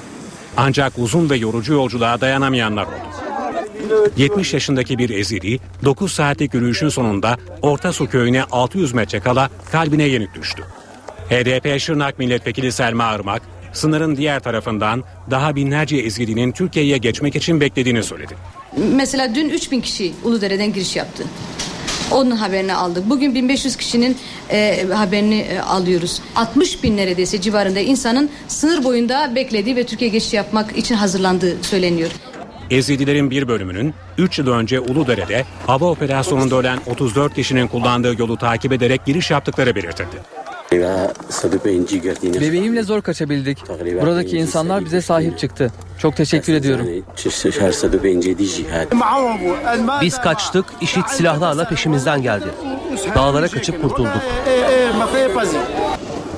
Ancak 0.57 0.93
uzun 0.97 1.29
ve 1.29 1.35
yorucu 1.35 1.73
yolculuğa 1.73 2.21
dayanamayanlar 2.21 2.83
oldu. 2.83 3.25
70 4.17 4.53
yaşındaki 4.53 4.97
bir 4.97 5.09
Ezidi 5.09 5.59
9 5.85 6.11
saatlik 6.11 6.53
yürüyüşün 6.53 6.89
sonunda 6.89 7.37
Orta 7.61 7.93
Su 7.93 8.09
köyüne 8.09 8.43
600 8.43 8.93
metre 8.93 9.19
kala 9.19 9.49
kalbine 9.71 10.03
yenik 10.03 10.35
düştü. 10.35 10.63
HDP 11.29 11.79
Şırnak 11.79 12.19
Milletvekili 12.19 12.71
Selma 12.71 13.15
Irmak, 13.15 13.41
sınırın 13.73 14.15
diğer 14.15 14.39
tarafından 14.39 15.03
daha 15.31 15.55
binlerce 15.55 15.97
Ezgidi'nin 15.97 16.51
Türkiye'ye 16.51 16.97
geçmek 16.97 17.35
için 17.35 17.61
beklediğini 17.61 18.03
söyledi. 18.03 18.35
Mesela 18.77 19.35
dün 19.35 19.49
3000 19.49 19.81
kişi 19.81 20.13
Uludere'den 20.23 20.73
giriş 20.73 20.95
yaptı. 20.95 21.23
Onun 22.11 22.31
haberini 22.31 22.73
aldık. 22.73 23.09
Bugün 23.09 23.35
1500 23.35 23.75
kişinin 23.75 24.17
e, 24.51 24.87
haberini 24.93 25.39
e, 25.39 25.59
alıyoruz. 25.59 26.21
60 26.35 26.83
bin 26.83 26.97
neredeyse 26.97 27.41
civarında 27.41 27.79
insanın 27.79 28.29
sınır 28.47 28.83
boyunda 28.83 29.35
beklediği 29.35 29.75
ve 29.75 29.85
Türkiye 29.85 30.09
geçiş 30.09 30.33
yapmak 30.33 30.77
için 30.77 30.95
hazırlandığı 30.95 31.63
söyleniyor. 31.63 32.11
Ezidilerin 32.69 33.31
bir 33.31 33.47
bölümünün 33.47 33.93
3 34.17 34.39
yıl 34.39 34.47
önce 34.47 34.79
Uludere'de 34.79 35.45
hava 35.67 35.85
operasyonunda 35.85 36.55
ölen 36.55 36.79
34 36.85 37.33
kişinin 37.35 37.67
kullandığı 37.67 38.19
yolu 38.19 38.37
takip 38.37 38.71
ederek 38.71 39.05
giriş 39.05 39.31
yaptıkları 39.31 39.75
belirtildi. 39.75 40.44
Bebeğimle 42.41 42.83
zor 42.83 43.01
kaçabildik. 43.01 43.69
Buradaki 44.01 44.37
insanlar 44.37 44.85
bize 44.85 45.01
sahip 45.01 45.39
çıktı. 45.39 45.71
Çok 45.99 46.15
teşekkür 46.15 46.53
ediyorum. 46.53 46.87
Biz 50.01 50.21
kaçtık, 50.21 50.65
işit 50.81 51.09
silahlarla 51.09 51.67
peşimizden 51.69 52.21
geldi. 52.21 52.47
Dağlara 53.15 53.47
kaçıp 53.47 53.81
kurtulduk. 53.81 54.21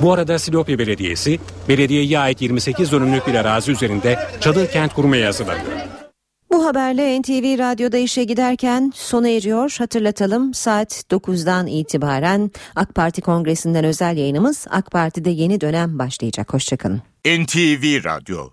Bu 0.01 0.13
arada 0.13 0.39
Silopi 0.39 0.79
Belediyesi, 0.79 1.39
belediyeye 1.69 2.19
ait 2.19 2.41
28 2.41 2.91
dönümlük 2.91 3.27
bir 3.27 3.35
arazi 3.35 3.71
üzerinde 3.71 4.19
çadır 4.41 4.71
kent 4.71 4.93
kurmaya 4.93 5.27
hazırlanıyor. 5.27 5.96
Bu 6.51 6.65
haberle 6.65 7.21
NTV 7.21 7.59
Radyo'da 7.59 7.97
işe 7.97 8.23
giderken 8.23 8.91
sona 8.95 9.29
eriyor. 9.29 9.75
Hatırlatalım 9.79 10.53
saat 10.53 11.03
9'dan 11.11 11.67
itibaren 11.67 12.51
AK 12.75 12.95
Parti 12.95 13.21
Kongresi'nden 13.21 13.85
özel 13.85 14.17
yayınımız 14.17 14.65
AK 14.69 14.91
Parti'de 14.91 15.29
yeni 15.29 15.61
dönem 15.61 15.99
başlayacak. 15.99 16.53
Hoşçakalın. 16.53 17.01
NTV 17.25 18.03
Radyo 18.03 18.49